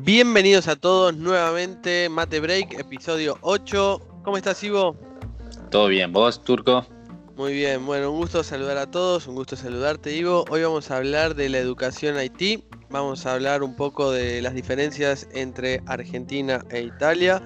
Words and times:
Bienvenidos 0.00 0.68
a 0.68 0.76
todos 0.76 1.16
nuevamente, 1.16 2.08
Mate 2.08 2.38
Break, 2.38 2.78
episodio 2.78 3.36
8. 3.40 4.20
¿Cómo 4.22 4.36
estás, 4.36 4.62
Ivo? 4.62 4.96
Todo 5.70 5.88
bien, 5.88 6.12
¿vos, 6.12 6.44
Turco? 6.44 6.86
Muy 7.36 7.52
bien, 7.52 7.84
bueno, 7.84 8.12
un 8.12 8.18
gusto 8.18 8.42
saludar 8.42 8.78
a 8.78 8.90
todos, 8.90 9.26
un 9.26 9.34
gusto 9.34 9.56
saludarte, 9.56 10.16
Ivo. 10.16 10.44
Hoy 10.50 10.62
vamos 10.62 10.90
a 10.90 10.98
hablar 10.98 11.34
de 11.34 11.48
la 11.48 11.58
educación 11.58 12.16
Haití, 12.16 12.64
vamos 12.90 13.26
a 13.26 13.34
hablar 13.34 13.62
un 13.62 13.76
poco 13.76 14.12
de 14.12 14.40
las 14.40 14.54
diferencias 14.54 15.28
entre 15.32 15.82
Argentina 15.86 16.64
e 16.70 16.82
Italia, 16.82 17.42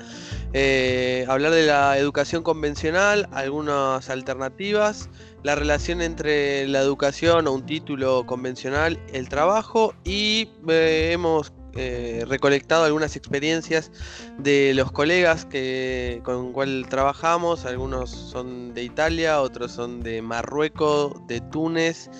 eh, 0.54 1.24
hablar 1.28 1.52
de 1.52 1.66
la 1.66 1.96
educación 1.96 2.42
convencional, 2.42 3.26
algunas 3.32 4.10
alternativas, 4.10 5.08
la 5.42 5.54
relación 5.54 6.02
entre 6.02 6.68
la 6.68 6.80
educación 6.80 7.46
o 7.46 7.52
un 7.52 7.64
título 7.64 8.26
convencional, 8.26 9.00
el 9.14 9.30
trabajo 9.30 9.94
y 10.04 10.50
eh, 10.68 11.10
hemos 11.12 11.54
eh, 11.74 12.26
recolectado 12.28 12.84
algunas 12.84 13.16
experiencias 13.16 13.90
de 14.38 14.74
los 14.74 14.92
colegas 14.92 15.46
que, 15.46 16.20
con 16.22 16.52
cual 16.52 16.84
trabajamos. 16.86 17.64
Algunos 17.64 18.10
son 18.10 18.74
de 18.74 18.84
Italia, 18.84 19.40
otros 19.40 19.72
son 19.72 20.02
de 20.02 20.20
Marruecos, 20.20 21.14
de 21.28 21.40
Túnez. 21.40 22.10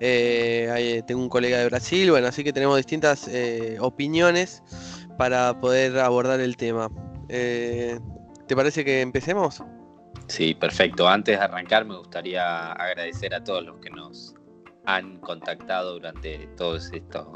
Tengo 0.00 1.20
un 1.20 1.28
colega 1.28 1.58
de 1.58 1.66
Brasil, 1.66 2.10
bueno, 2.10 2.26
así 2.26 2.42
que 2.42 2.54
tenemos 2.54 2.78
distintas 2.78 3.30
opiniones 3.80 4.62
para 5.18 5.60
poder 5.60 5.98
abordar 5.98 6.40
el 6.40 6.56
tema. 6.56 6.90
¿Te 7.32 8.56
parece 8.56 8.84
que 8.84 9.00
empecemos? 9.00 9.62
Sí, 10.26 10.54
perfecto. 10.54 11.08
Antes 11.08 11.38
de 11.38 11.44
arrancar 11.44 11.84
me 11.84 11.96
gustaría 11.96 12.72
agradecer 12.72 13.34
a 13.34 13.42
todos 13.42 13.64
los 13.64 13.80
que 13.80 13.90
nos 13.90 14.34
han 14.84 15.18
contactado 15.18 15.94
durante 15.94 16.46
todos 16.56 16.92
estos 16.92 17.26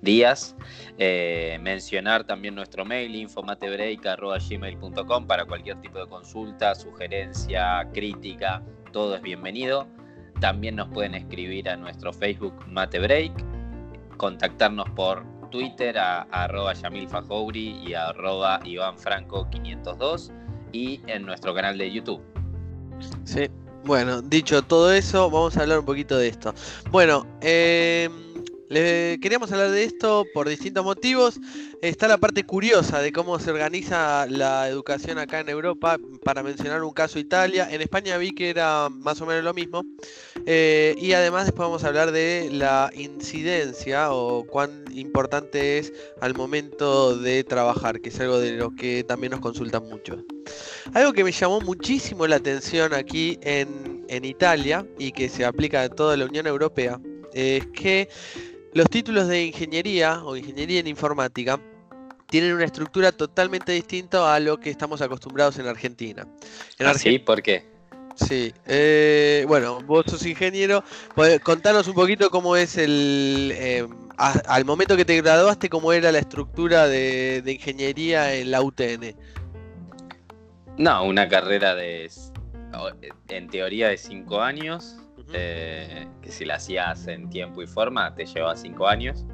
días. 0.00 0.56
Eh, 0.98 1.58
mencionar 1.60 2.24
también 2.24 2.54
nuestro 2.54 2.84
mail 2.84 3.12
infomatebreak.gmail.com 3.14 5.26
para 5.26 5.44
cualquier 5.44 5.80
tipo 5.80 5.98
de 5.98 6.06
consulta, 6.06 6.74
sugerencia, 6.74 7.88
crítica, 7.92 8.62
todo 8.92 9.16
es 9.16 9.22
bienvenido. 9.22 9.88
También 10.40 10.76
nos 10.76 10.88
pueden 10.88 11.14
escribir 11.14 11.68
a 11.68 11.76
nuestro 11.76 12.10
Facebook 12.12 12.54
Matebreak, 12.66 13.32
contactarnos 14.16 14.88
por 14.90 15.24
Twitter 15.52 15.96
a, 15.98 16.22
arroba 16.22 16.72
Yamil 16.72 17.08
y 17.84 17.94
a 17.94 18.08
arroba 18.08 18.58
Iván 18.64 18.98
Franco 18.98 19.48
502 19.50 20.32
y 20.72 21.00
en 21.06 21.24
nuestro 21.24 21.54
canal 21.54 21.78
de 21.78 21.92
YouTube. 21.92 22.20
Sí, 23.24 23.48
bueno, 23.84 24.22
dicho 24.22 24.62
todo 24.62 24.92
eso, 24.92 25.30
vamos 25.30 25.56
a 25.56 25.62
hablar 25.62 25.78
un 25.80 25.84
poquito 25.84 26.18
de 26.18 26.28
esto. 26.28 26.54
Bueno, 26.90 27.26
eh, 27.40 28.08
queríamos 28.72 29.52
hablar 29.52 29.70
de 29.70 29.84
esto 29.84 30.26
por 30.32 30.48
distintos 30.48 30.84
motivos. 30.84 31.38
Está 31.82 32.08
la 32.08 32.16
parte 32.16 32.44
curiosa 32.44 33.00
de 33.00 33.12
cómo 33.12 33.38
se 33.38 33.50
organiza 33.50 34.26
la 34.26 34.68
educación 34.68 35.18
acá 35.18 35.40
en 35.40 35.48
Europa. 35.48 35.98
Para 36.24 36.42
mencionar 36.42 36.82
un 36.82 36.92
caso 36.92 37.18
Italia. 37.18 37.68
En 37.70 37.82
España 37.82 38.16
vi 38.16 38.32
que 38.32 38.50
era 38.50 38.88
más 38.88 39.20
o 39.20 39.26
menos 39.26 39.44
lo 39.44 39.52
mismo. 39.52 39.84
Eh, 40.46 40.94
y 40.98 41.12
además 41.12 41.46
después 41.46 41.66
vamos 41.66 41.84
a 41.84 41.88
hablar 41.88 42.12
de 42.12 42.48
la 42.50 42.90
incidencia 42.94 44.12
o 44.12 44.44
cuán 44.46 44.84
importante 44.92 45.78
es 45.78 45.92
al 46.20 46.34
momento 46.34 47.16
de 47.16 47.44
trabajar, 47.44 48.00
que 48.00 48.08
es 48.08 48.20
algo 48.20 48.38
de 48.38 48.52
lo 48.52 48.70
que 48.74 49.04
también 49.04 49.32
nos 49.32 49.40
consultan 49.40 49.88
mucho. 49.88 50.24
Algo 50.94 51.12
que 51.12 51.24
me 51.24 51.32
llamó 51.32 51.60
muchísimo 51.60 52.26
la 52.26 52.36
atención 52.36 52.94
aquí 52.94 53.38
en, 53.42 54.04
en 54.08 54.24
Italia 54.24 54.86
y 54.98 55.12
que 55.12 55.28
se 55.28 55.44
aplica 55.44 55.82
a 55.82 55.88
toda 55.88 56.16
la 56.16 56.24
Unión 56.24 56.46
Europea 56.46 57.00
es 57.34 57.66
que 57.68 58.08
los 58.72 58.88
títulos 58.88 59.28
de 59.28 59.44
ingeniería 59.44 60.22
o 60.24 60.36
ingeniería 60.36 60.80
en 60.80 60.86
informática 60.86 61.60
tienen 62.28 62.54
una 62.54 62.64
estructura 62.64 63.12
totalmente 63.12 63.72
distinta 63.72 64.34
a 64.34 64.40
lo 64.40 64.58
que 64.58 64.70
estamos 64.70 65.02
acostumbrados 65.02 65.58
en 65.58 65.66
Argentina. 65.66 66.26
En 66.78 66.86
¿Ah, 66.86 66.94
¿Sí? 66.94 67.18
¿Por 67.18 67.42
qué? 67.42 67.70
Sí, 68.14 68.52
eh, 68.66 69.44
bueno, 69.48 69.80
vos 69.82 70.04
sos 70.06 70.24
ingeniero, 70.26 70.84
contanos 71.42 71.88
un 71.88 71.94
poquito 71.94 72.30
cómo 72.30 72.56
es 72.56 72.76
el, 72.76 73.52
eh, 73.54 73.86
al 74.16 74.64
momento 74.64 74.96
que 74.96 75.04
te 75.04 75.16
graduaste, 75.20 75.68
cómo 75.68 75.92
era 75.92 76.12
la 76.12 76.18
estructura 76.18 76.88
de, 76.88 77.42
ingeniería 77.46 78.34
en 78.34 78.50
la 78.50 78.62
UTN. 78.62 79.14
No, 80.78 81.04
una 81.04 81.28
carrera 81.28 81.74
de, 81.74 82.10
en 83.28 83.48
teoría 83.48 83.88
de 83.88 83.96
cinco 83.96 84.40
años, 84.40 84.96
eh, 85.32 86.06
que 86.20 86.30
si 86.30 86.44
la 86.44 86.56
hacías 86.56 87.06
en 87.06 87.28
tiempo 87.30 87.62
y 87.62 87.66
forma 87.66 88.14
te 88.14 88.26
lleva 88.26 88.56
cinco 88.56 88.86
años. 88.86 89.24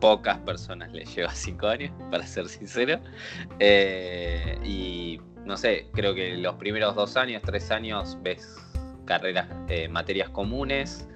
Pocas 0.00 0.38
personas 0.38 0.92
le 0.92 1.04
lleva 1.04 1.32
cinco 1.32 1.68
años, 1.68 1.92
para 2.10 2.26
ser 2.26 2.48
sincero. 2.48 3.00
Eh, 3.58 4.58
y 4.64 5.20
no 5.44 5.56
sé, 5.56 5.88
creo 5.92 6.14
que 6.14 6.36
los 6.36 6.56
primeros 6.56 6.94
dos 6.94 7.16
años, 7.16 7.42
tres 7.44 7.70
años, 7.70 8.18
ves 8.22 8.56
carreras, 9.04 9.48
eh, 9.68 9.88
materias 9.88 10.28
comunes, 10.30 11.08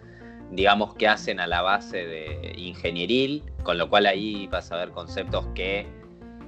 digamos 0.50 0.94
que 0.94 1.08
hacen 1.08 1.40
a 1.40 1.46
la 1.46 1.62
base 1.62 2.04
de 2.04 2.54
ingenieril, 2.56 3.42
con 3.62 3.78
lo 3.78 3.88
cual 3.88 4.06
ahí 4.06 4.46
vas 4.48 4.70
a 4.72 4.76
ver 4.76 4.90
conceptos 4.90 5.46
que 5.54 5.86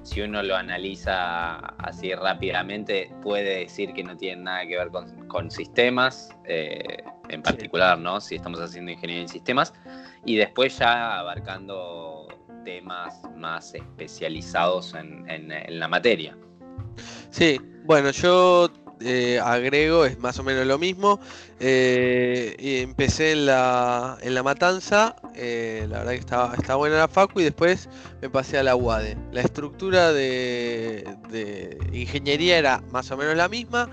si 0.06 0.21
uno 0.21 0.41
lo 0.41 0.55
analiza 0.55 1.56
así 1.56 2.15
rápidamente, 2.15 3.12
puede 3.22 3.61
decir 3.61 3.93
que 3.93 4.05
no 4.05 4.17
tienen 4.17 4.44
nada 4.44 4.65
que 4.65 4.77
ver 4.77 4.91
con, 5.27 5.50
sistemas, 5.50 6.31
eh, 6.44 7.03
en 7.28 7.43
particular, 7.43 7.99
¿no? 7.99 8.21
Si 8.21 8.37
estamos 8.37 8.61
haciendo 8.61 8.93
ingeniería 8.93 9.22
en 9.22 9.28
sistemas, 9.28 9.75
y 10.25 10.37
después 10.37 10.78
ya 10.78 11.19
abarcando 11.19 12.28
temas 12.65 13.21
más 13.37 13.75
especializados 13.75 14.94
en 14.94 15.78
la 15.81 15.89
materia. 15.89 16.37
Sí, 17.31 17.61
bueno, 17.84 18.11
yo 18.11 18.71
eh, 19.00 19.40
agrego, 19.42 20.04
es 20.04 20.18
más 20.18 20.38
o 20.38 20.42
menos 20.42 20.66
lo 20.66 20.78
mismo. 20.78 21.20
Eh, 21.60 22.54
empecé 22.82 23.32
en 23.32 23.46
la, 23.46 24.18
en 24.22 24.34
la 24.34 24.42
Matanza, 24.42 25.16
eh, 25.34 25.86
la 25.88 25.98
verdad 25.98 26.12
que 26.12 26.18
estaba, 26.18 26.54
estaba 26.54 26.76
buena 26.76 26.96
la 26.96 27.08
Facu 27.08 27.40
y 27.40 27.44
después 27.44 27.88
me 28.22 28.30
pasé 28.30 28.58
a 28.58 28.62
la 28.62 28.76
UADE. 28.76 29.16
La 29.32 29.40
estructura 29.40 30.12
de, 30.12 31.16
de 31.30 31.78
ingeniería 31.92 32.58
era 32.58 32.82
más 32.90 33.10
o 33.10 33.16
menos 33.16 33.36
la 33.36 33.48
misma 33.48 33.90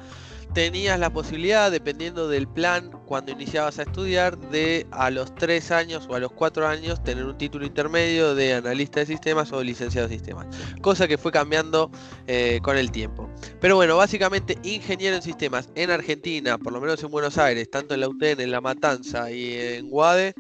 tenías 0.54 1.00
la 1.00 1.12
posibilidad, 1.12 1.72
dependiendo 1.72 2.28
del 2.28 2.48
plan, 2.48 2.92
cuando 3.06 3.32
iniciabas 3.32 3.80
a 3.80 3.84
estudiar, 3.84 4.38
de 4.38 4.86
a 4.92 5.10
los 5.10 5.34
3 5.36 5.72
años 5.72 6.08
o 6.10 6.16
a 6.16 6.20
los 6.20 6.32
4 6.32 6.68
años 6.68 7.04
tener 7.04 7.26
un 7.26 7.38
título 7.38 7.66
intermedio 7.66 8.36
de 8.36 8.54
analista 8.54 9.00
de 9.00 9.08
sistemas 9.08 9.52
o 9.52 9.64
licenciado 9.64 10.08
de 10.08 10.16
sistemas. 10.16 10.48
Cosa 10.82 11.08
que 11.08 11.18
fue 11.18 11.32
cambiando 11.32 11.92
eh, 12.28 12.60
con 12.62 12.78
el 12.78 12.92
tiempo. 12.92 13.30
Pero 13.60 13.76
bueno, 13.76 13.98
básicamente 13.98 14.58
ingeniero 14.64 15.16
en 15.16 15.22
sistemas 15.22 15.70
en 15.76 15.90
Argentina, 15.90 16.58
por 16.58 16.74
lo 16.74 16.80
menos 16.80 17.04
en 17.04 17.10
Buenos 17.10 17.38
Aires, 17.38 17.70
tanto 17.70 17.94
en 17.94 18.02
la 18.02 18.10
UTN, 18.10 18.42
en 18.42 18.52
La 18.52 18.62
Matanza 18.62 19.32
y 19.32 19.56
en 19.56 19.90
Guade, 19.90 20.34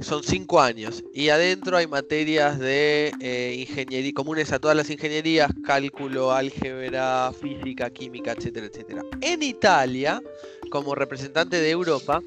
son 0.00 0.22
cinco 0.22 0.60
años 0.60 1.04
y 1.12 1.28
adentro 1.28 1.76
hay 1.76 1.86
materias 1.86 2.58
de 2.58 3.12
eh, 3.20 3.56
ingeniería 3.58 4.12
comunes 4.14 4.52
a 4.52 4.58
todas 4.58 4.76
las 4.76 4.90
ingenierías, 4.90 5.50
cálculo, 5.64 6.32
álgebra, 6.32 7.32
física, 7.32 7.90
química, 7.90 8.32
etcétera, 8.32 8.66
etcétera. 8.66 9.02
En 9.20 9.42
Italia, 9.42 10.22
como 10.70 10.94
representante 10.94 11.60
de 11.60 11.70
Europa, 11.70 12.22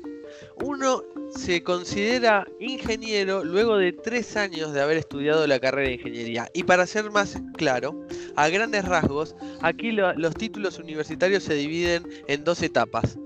uno 0.63 1.03
se 1.35 1.63
considera 1.63 2.47
ingeniero 2.59 3.44
luego 3.44 3.77
de 3.77 3.94
tres 3.94 4.35
años 4.38 4.73
de 4.73 4.81
haber 4.81 4.97
estudiado 4.97 5.45
la 5.47 5.59
carrera 5.59 5.89
de 5.89 5.95
ingeniería. 5.95 6.50
Y 6.53 6.63
para 6.63 6.88
ser 6.88 7.11
más 7.11 7.38
claro, 7.57 8.07
a 8.35 8.50
grandes 8.50 8.85
rasgos, 8.85 9.35
aquí 9.61 9.91
los 9.91 10.33
títulos 10.35 10.79
universitarios 10.79 11.44
se 11.44 11.56
dividen 11.56 12.07
en 12.27 12.44
dos 12.44 12.61
etapas. 12.61 13.17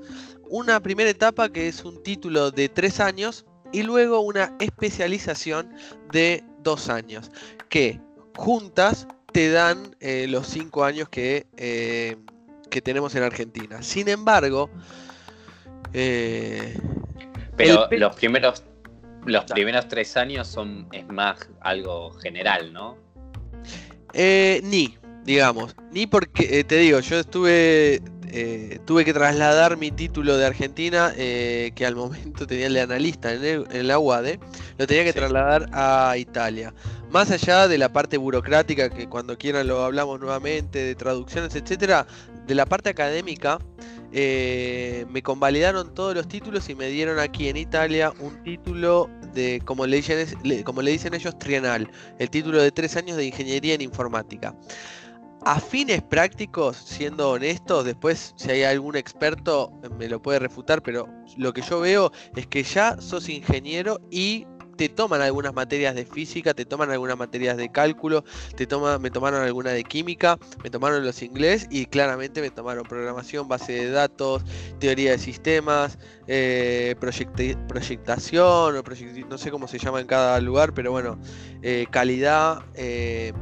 Una 0.50 0.82
primera 0.82 1.10
etapa 1.10 1.50
que 1.50 1.68
es 1.68 1.86
un 1.86 2.02
título 2.04 2.52
de 2.52 2.70
tres 2.70 3.00
años 3.00 3.46
y 3.72 3.84
luego 3.84 4.20
una 4.20 4.56
especialización 4.60 5.74
de 6.12 6.44
dos 6.60 6.90
años, 6.90 7.32
que 7.70 8.00
juntas 8.36 9.08
te 9.32 9.50
dan 9.50 9.96
eh, 10.00 10.26
los 10.30 10.48
cinco 10.48 10.84
años 10.84 11.10
que, 11.10 11.48
eh, 11.58 12.18
que, 12.70 12.82
tenemos 12.82 13.16
en 13.16 13.24
Argentina. 13.24 13.82
Sin 13.82 14.10
embargo, 14.10 14.70
eh, 15.94 16.78
pero 17.56 17.88
los 17.92 18.16
primeros 18.16 18.64
los 19.26 19.46
primeros 19.46 19.88
tres 19.88 20.18
años 20.18 20.48
son 20.48 20.88
es 20.92 21.08
más 21.08 21.48
algo 21.62 22.12
general, 22.14 22.74
¿no? 22.74 22.98
ni, 24.14 24.98
digamos, 25.24 25.76
ni 25.92 26.08
porque 26.08 26.64
te 26.64 26.78
digo, 26.78 27.00
yo 27.00 27.20
estuve 27.20 28.02
eh, 28.34 28.80
tuve 28.86 29.04
que 29.04 29.14
trasladar 29.14 29.76
mi 29.76 29.92
título 29.92 30.38
de 30.38 30.46
Argentina, 30.46 31.14
eh, 31.18 31.72
que 31.76 31.86
al 31.86 31.98
momento 31.98 32.48
tenía 32.48 32.68
el 32.68 32.74
de 32.74 32.82
analista 32.82 33.34
en, 33.34 33.88
la 33.88 34.00
UADE, 34.00 34.40
lo 34.78 34.88
tenía 34.88 35.04
que 35.04 35.12
trasladar 35.12 35.70
a 35.74 36.16
Italia. 36.18 36.74
Más 37.10 37.30
allá 37.30 37.68
de 37.68 37.78
la 37.78 37.92
parte 37.92 38.16
burocrática, 38.16 38.90
que 38.90 39.10
cuando 39.10 39.38
quieran 39.38 39.68
lo 39.68 39.84
hablamos 39.84 40.22
nuevamente, 40.22 40.80
de 40.80 40.96
traducciones, 40.96 41.54
etcétera, 41.56 42.08
de 42.48 42.56
la 42.56 42.66
parte 42.66 42.90
académica, 42.90 43.60
eh, 44.14 45.06
me 45.10 45.22
convalidaron 45.22 45.94
todos 45.94 46.16
los 46.16 46.28
títulos 46.28 46.70
y 46.70 46.76
me 46.76 46.88
dieron 46.88 47.20
aquí 47.20 47.50
en 47.50 47.58
Italia 47.58 48.14
un 48.20 48.42
título 48.44 49.10
de, 49.34 49.62
como 49.66 49.86
le 49.86 49.98
dicen, 49.98 50.64
como 50.64 50.82
le 50.82 50.92
dicen 50.92 51.14
ellos, 51.14 51.38
trienal, 51.38 51.90
el 52.18 52.30
título 52.30 52.62
de 52.62 52.72
tres 52.72 52.96
años 52.96 53.18
de 53.18 53.26
ingeniería 53.26 53.74
en 53.74 53.82
informática. 53.82 54.56
A 55.44 55.60
fines 55.60 56.04
prácticos, 56.04 56.78
siendo 56.78 57.32
honestos, 57.32 57.84
después 57.84 58.34
si 58.36 58.52
hay 58.52 58.64
algún 58.64 58.96
experto 58.96 59.72
me 59.98 60.08
lo 60.08 60.22
puede 60.22 60.38
refutar, 60.38 60.84
pero 60.84 61.10
lo 61.36 61.52
que 61.52 61.64
yo 61.64 61.80
veo 61.80 62.12
es 62.36 62.46
que 62.46 62.62
ya 62.62 63.02
sos 63.02 63.28
ingeniero 63.28 64.00
y 64.12 64.46
te 64.78 64.88
toman 64.88 65.22
algunas 65.22 65.54
materias 65.54 65.96
de 65.96 66.06
física, 66.06 66.54
te 66.54 66.66
toman 66.66 66.92
algunas 66.92 67.18
materias 67.18 67.58
de 67.58 67.72
cálculo, 67.72 68.24
te 68.56 68.68
toma, 68.68 69.00
me 69.00 69.10
tomaron 69.10 69.42
alguna 69.42 69.72
de 69.72 69.84
química, 69.84 70.38
me 70.64 70.70
tomaron 70.70 71.04
los 71.04 71.24
inglés 71.24 71.68
y 71.72 71.88
claramente 71.88 72.40
me 72.42 72.52
tomaron 72.52 72.84
programación, 72.84 73.48
base 73.48 73.74
de 73.74 73.90
datos, 73.90 74.44
teoría 74.80 75.12
de 75.12 75.18
sistemas, 75.18 75.98
eh, 76.28 76.96
proyectación, 77.68 78.76
o 78.76 78.84
no 79.28 79.38
sé 79.40 79.52
cómo 79.52 79.68
se 79.68 79.80
llama 79.80 80.02
en 80.02 80.08
cada 80.08 80.40
lugar, 80.40 80.74
pero 80.74 80.92
bueno, 80.92 81.20
eh, 81.64 81.88
calidad. 81.90 82.64
Eh, 82.76 83.34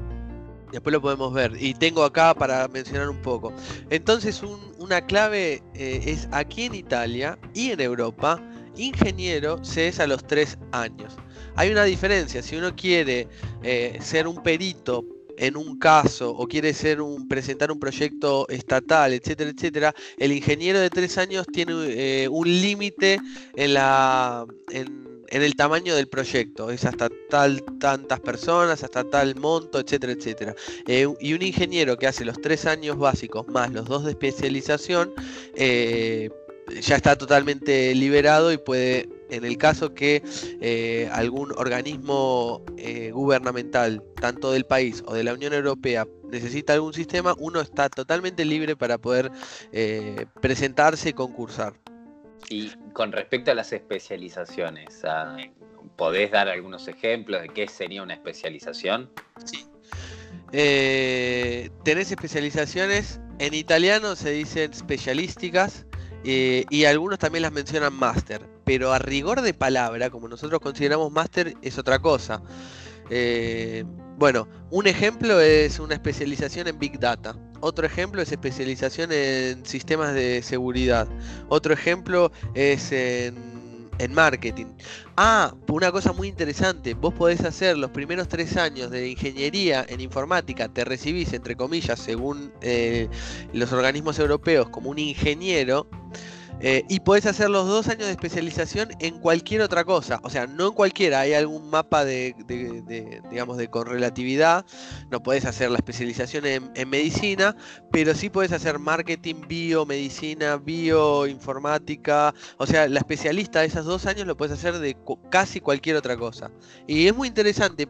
después 0.71 0.93
lo 0.93 1.01
podemos 1.01 1.33
ver. 1.33 1.53
Y 1.59 1.73
tengo 1.73 2.03
acá 2.03 2.33
para 2.33 2.67
mencionar 2.67 3.09
un 3.09 3.21
poco. 3.21 3.53
Entonces, 3.89 4.41
una 4.77 5.05
clave 5.05 5.61
es 5.73 6.27
aquí 6.31 6.65
en 6.65 6.75
Italia 6.75 7.37
y 7.53 7.71
en 7.71 7.81
Europa, 7.81 8.41
ingeniero 8.75 9.63
se 9.63 9.87
es 9.87 9.99
a 9.99 10.07
los 10.07 10.25
tres 10.25 10.57
años. 10.71 11.15
Hay 11.55 11.71
una 11.71 11.83
diferencia, 11.83 12.41
si 12.41 12.55
uno 12.55 12.75
quiere 12.75 13.27
eh, 13.63 13.97
ser 14.01 14.27
un 14.27 14.41
perito 14.41 15.05
en 15.37 15.55
un 15.55 15.79
caso 15.79 16.31
o 16.31 16.47
quiere 16.47 16.73
ser 16.73 17.01
un, 17.01 17.27
presentar 17.27 17.71
un 17.71 17.79
proyecto 17.79 18.47
estatal, 18.49 19.13
etcétera, 19.13 19.49
etcétera, 19.49 19.95
el 20.17 20.33
ingeniero 20.33 20.79
de 20.79 20.89
tres 20.89 21.17
años 21.17 21.47
tiene 21.51 21.73
eh, 21.75 22.27
un 22.29 22.47
límite 22.47 23.19
en 23.55 23.73
la 23.73 24.45
el 25.31 25.55
tamaño 25.55 25.95
del 25.95 26.07
proyecto, 26.07 26.69
es 26.69 26.85
hasta 26.85 27.09
tal 27.29 27.63
tantas 27.79 28.19
personas, 28.19 28.83
hasta 28.83 29.03
tal 29.03 29.35
monto, 29.35 29.79
etcétera, 29.79 30.13
etcétera. 30.13 30.55
Eh, 30.87 31.07
y 31.19 31.33
un 31.33 31.41
ingeniero 31.41 31.97
que 31.97 32.07
hace 32.07 32.25
los 32.25 32.41
tres 32.41 32.65
años 32.65 32.97
básicos 32.97 33.47
más 33.47 33.71
los 33.71 33.85
dos 33.85 34.05
de 34.05 34.11
especialización, 34.11 35.13
ya 35.55 36.95
está 36.95 37.17
totalmente 37.17 37.93
liberado 37.95 38.51
y 38.51 38.57
puede 38.57 39.09
en 39.29 39.45
el 39.45 39.57
caso 39.57 39.93
que 39.93 40.23
eh, 40.61 41.09
algún 41.11 41.51
organismo 41.51 42.63
eh, 42.77 43.11
gubernamental, 43.11 44.03
tanto 44.19 44.51
del 44.51 44.65
país 44.65 45.03
o 45.05 45.13
de 45.13 45.23
la 45.23 45.33
Unión 45.33 45.53
Europea, 45.53 46.07
necesita 46.31 46.73
algún 46.73 46.93
sistema, 46.93 47.35
uno 47.37 47.61
está 47.61 47.89
totalmente 47.89 48.45
libre 48.45 48.75
para 48.75 48.97
poder 48.97 49.31
eh, 49.71 50.25
presentarse 50.41 51.09
y 51.09 51.13
concursar. 51.13 51.73
Y 52.49 52.71
con 52.93 53.11
respecto 53.11 53.51
a 53.51 53.53
las 53.53 53.73
especializaciones, 53.73 55.03
ah, 55.03 55.37
¿podés 55.97 56.31
dar 56.31 56.47
algunos 56.47 56.87
ejemplos 56.87 57.41
de 57.41 57.49
qué 57.49 57.67
sería 57.67 58.01
una 58.01 58.13
especialización? 58.13 59.09
Sí. 59.45 59.65
tenés 60.51 62.11
especializaciones, 62.11 63.19
en 63.39 63.53
italiano 63.53 64.15
se 64.15 64.31
dicen 64.31 64.71
especialísticas, 64.71 65.85
y 66.23 66.85
algunos 66.85 67.19
también 67.19 67.43
las 67.43 67.51
mencionan 67.51 67.93
máster 67.93 68.41
pero 68.69 68.93
a 68.93 68.99
rigor 68.99 69.41
de 69.41 69.55
palabra, 69.55 70.11
como 70.11 70.27
nosotros 70.27 70.59
consideramos 70.59 71.11
máster, 71.11 71.55
es 71.63 71.79
otra 71.79 71.97
cosa. 71.97 72.39
Eh, 73.09 73.83
bueno, 74.17 74.47
un 74.69 74.87
ejemplo 74.87 75.39
es 75.39 75.79
una 75.79 75.93
especialización 75.95 76.67
en 76.67 76.77
Big 76.77 76.99
Data. 76.99 77.35
Otro 77.61 77.85
ejemplo 77.85 78.21
es 78.21 78.31
especialización 78.31 79.11
en 79.11 79.65
sistemas 79.65 80.13
de 80.13 80.41
seguridad. 80.43 81.07
Otro 81.49 81.73
ejemplo 81.73 82.31
es 82.53 82.91
en, 82.91 83.57
marketing. 84.11 84.67
Ah, 85.17 85.53
una 85.67 85.91
cosa 85.91 86.13
muy 86.13 86.29
interesante, 86.29 86.93
vos 86.93 87.13
podés 87.13 87.41
hacer 87.41 87.77
los 87.77 87.91
primeros 87.91 88.29
tres 88.29 88.55
años 88.55 88.91
de 88.91 89.09
ingeniería 89.09 89.85
en 89.89 89.99
informática, 89.99 90.69
te 90.69 90.85
recibís, 90.85 91.33
entre 91.33 91.55
comillas, 91.57 91.99
según 91.99 92.53
eh, 92.61 93.09
los 93.51 93.73
organismos 93.73 94.17
europeos, 94.17 94.69
como 94.69 94.89
un 94.89 94.99
ingeniero. 94.99 95.87
Eh, 96.61 96.83
y 96.89 96.99
podés 96.99 97.25
hacer 97.25 97.49
los 97.49 97.67
dos 97.67 97.87
años 97.87 98.05
de 98.05 98.11
especialización 98.11 98.89
en 98.99 99.19
cualquier 99.19 99.61
otra 99.61 99.85
cosa. 99.85 100.19
O 100.23 100.29
sea, 100.29 100.47
no 100.47 100.67
en 100.67 100.73
cualquiera. 100.73 101.21
Hay 101.21 101.33
algún 101.33 101.69
mapa 101.69 102.03
de, 102.03 102.35
digamos, 103.29 103.57
de 103.57 103.69
correlatividad. 103.69 104.65
No 105.09 105.23
podés 105.23 105.45
hacer 105.45 105.71
la 105.71 105.77
especialización 105.77 106.45
en, 106.45 106.89
medicina, 106.89 107.55
pero 107.91 108.15
sí 108.15 108.29
podés 108.29 108.51
hacer 108.51 108.79
marketing, 108.79 109.35
biomedicina, 109.47 110.57
bioinformática. 110.57 112.33
O 112.57 112.65
sea, 112.65 112.87
la 112.87 112.99
especialista 112.99 113.61
de 113.61 113.67
esos 113.67 113.85
dos 113.85 114.05
años 114.05 114.27
lo 114.27 114.35
puedes 114.35 114.57
hacer 114.57 114.79
de 114.79 114.97
casi 115.29 115.61
cualquier 115.61 115.95
otra 115.95 116.17
cosa. 116.17 116.51
Y 116.87 117.07
es 117.07 117.15
muy 117.15 117.27
interesante 117.27 117.87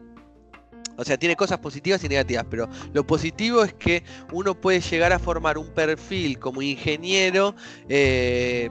o 1.00 1.04
sea, 1.04 1.16
tiene 1.16 1.34
cosas 1.34 1.58
positivas 1.60 2.04
y 2.04 2.10
negativas, 2.10 2.44
pero 2.50 2.68
lo 2.92 3.06
positivo 3.06 3.64
es 3.64 3.72
que 3.72 4.04
uno 4.32 4.54
puede 4.54 4.82
llegar 4.82 5.14
a 5.14 5.18
formar 5.18 5.56
un 5.56 5.68
perfil 5.68 6.38
como 6.38 6.60
ingeniero 6.60 7.54
eh, 7.88 8.68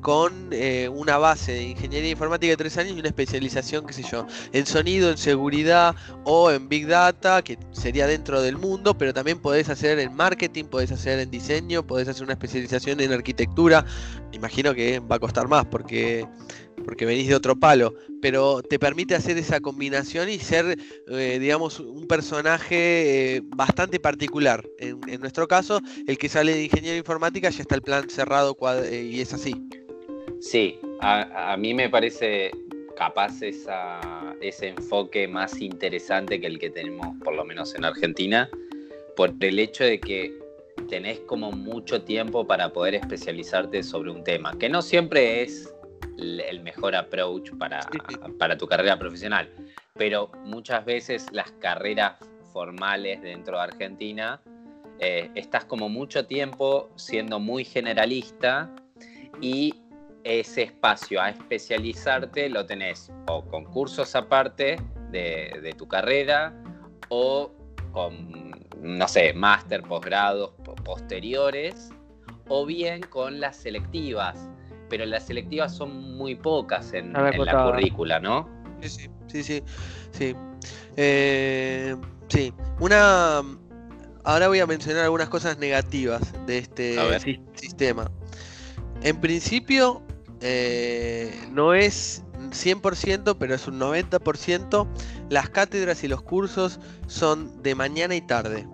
con 0.00 0.50
eh, 0.52 0.88
una 0.88 1.18
base 1.18 1.52
de 1.52 1.62
ingeniería 1.64 2.10
informática 2.10 2.50
de 2.50 2.56
tres 2.56 2.78
años 2.78 2.94
y 2.94 3.00
una 3.00 3.08
especialización, 3.08 3.86
qué 3.86 3.92
sé 3.92 4.04
yo, 4.04 4.24
en 4.52 4.66
sonido, 4.66 5.10
en 5.10 5.18
seguridad 5.18 5.96
o 6.22 6.52
en 6.52 6.68
big 6.68 6.86
data, 6.86 7.42
que 7.42 7.58
sería 7.72 8.06
dentro 8.06 8.40
del 8.40 8.56
mundo, 8.56 8.96
pero 8.96 9.12
también 9.12 9.40
podés 9.40 9.68
hacer 9.68 9.98
en 9.98 10.14
marketing, 10.14 10.66
podés 10.66 10.92
hacer 10.92 11.18
en 11.18 11.30
diseño, 11.30 11.84
podés 11.84 12.06
hacer 12.06 12.22
una 12.22 12.34
especialización 12.34 13.00
en 13.00 13.12
arquitectura. 13.12 13.84
Imagino 14.30 14.74
que 14.74 15.00
va 15.00 15.16
a 15.16 15.18
costar 15.18 15.48
más 15.48 15.64
porque 15.64 16.24
porque 16.84 17.06
venís 17.06 17.28
de 17.28 17.34
otro 17.34 17.56
palo, 17.56 17.94
pero 18.20 18.62
te 18.62 18.78
permite 18.78 19.14
hacer 19.14 19.36
esa 19.38 19.60
combinación 19.60 20.28
y 20.28 20.38
ser, 20.38 20.78
eh, 21.08 21.38
digamos, 21.40 21.80
un 21.80 22.06
personaje 22.06 23.36
eh, 23.36 23.42
bastante 23.44 23.98
particular. 23.98 24.64
En, 24.78 25.20
nuestro 25.20 25.48
caso, 25.48 25.80
el 26.06 26.18
que 26.18 26.28
sale 26.28 26.54
de 26.54 26.64
ingeniería 26.64 26.98
informática 26.98 27.50
ya 27.50 27.62
está 27.62 27.74
el 27.74 27.82
plan 27.82 28.08
cerrado 28.08 28.56
eh, 28.84 29.08
y 29.10 29.20
es 29.20 29.32
así. 29.32 29.54
Sí, 30.40 30.78
a, 31.00 31.56
mí 31.58 31.74
me 31.74 31.88
parece 31.88 32.50
capaz 32.96 33.42
ese 33.42 34.68
enfoque 34.68 35.26
más 35.26 35.60
interesante 35.60 36.40
que 36.40 36.46
el 36.46 36.58
que 36.58 36.70
tenemos, 36.70 37.16
por 37.24 37.34
lo 37.34 37.44
menos 37.44 37.74
en 37.74 37.84
Argentina, 37.84 38.48
por 39.16 39.32
el 39.40 39.58
hecho 39.58 39.84
de 39.84 40.00
que 40.00 40.32
tenés 40.88 41.20
como 41.20 41.50
mucho 41.50 42.02
tiempo 42.02 42.46
para 42.46 42.72
poder 42.72 42.94
especializarte 42.94 43.82
sobre 43.82 44.10
un 44.10 44.22
tema, 44.22 44.56
que 44.58 44.68
no 44.68 44.82
siempre 44.82 45.42
es 45.42 45.73
el 46.18 46.60
mejor 46.62 46.94
approach 46.94 47.50
para, 47.58 47.80
para 48.38 48.56
tu 48.56 48.66
carrera 48.66 48.98
profesional. 48.98 49.50
Pero 49.94 50.30
muchas 50.44 50.84
veces 50.84 51.28
las 51.32 51.50
carreras 51.52 52.14
formales 52.52 53.20
dentro 53.22 53.56
de 53.56 53.62
Argentina, 53.62 54.40
eh, 55.00 55.30
estás 55.34 55.64
como 55.64 55.88
mucho 55.88 56.26
tiempo 56.26 56.90
siendo 56.94 57.40
muy 57.40 57.64
generalista 57.64 58.70
y 59.40 59.74
ese 60.22 60.62
espacio 60.62 61.20
a 61.20 61.30
especializarte 61.30 62.48
lo 62.48 62.64
tenés 62.64 63.10
o 63.26 63.44
con 63.44 63.64
cursos 63.64 64.14
aparte 64.14 64.76
de, 65.10 65.58
de 65.62 65.72
tu 65.72 65.86
carrera 65.86 66.54
o 67.08 67.52
con, 67.92 68.52
no 68.80 69.08
sé, 69.08 69.34
máster, 69.34 69.82
posgrados 69.82 70.52
posteriores 70.84 71.90
o 72.48 72.64
bien 72.64 73.02
con 73.02 73.40
las 73.40 73.56
selectivas 73.56 74.48
pero 74.94 75.06
las 75.06 75.26
selectivas 75.26 75.74
son 75.74 76.16
muy 76.16 76.36
pocas 76.36 76.92
en, 76.92 77.12
la 77.12 77.32
currícula, 77.64 78.20
¿no? 78.20 78.48
Sí, 78.80 78.88
sí, 78.88 79.10
sí, 79.26 79.42
sí. 79.42 79.62
Sí. 80.12 80.36
Eh, 80.96 81.96
sí. 82.28 82.54
Una. 82.78 83.42
Ahora 84.22 84.46
voy 84.46 84.60
a 84.60 84.66
mencionar 84.68 85.02
algunas 85.02 85.28
cosas 85.28 85.58
negativas 85.58 86.32
de 86.46 86.58
este 86.58 86.96
sistema. 87.54 88.08
En 89.02 89.20
principio, 89.20 90.00
eh, 90.40 91.34
no 91.50 91.74
es 91.74 92.22
100%, 92.50 93.36
pero 93.36 93.52
es 93.56 93.66
un 93.66 93.80
90%. 93.80 94.86
Las 95.28 95.50
cátedras 95.50 96.04
y 96.04 96.08
los 96.08 96.22
cursos 96.22 96.78
son 97.08 97.64
de 97.64 97.74
mañana 97.74 98.14
y 98.14 98.20
tarde. 98.20 98.64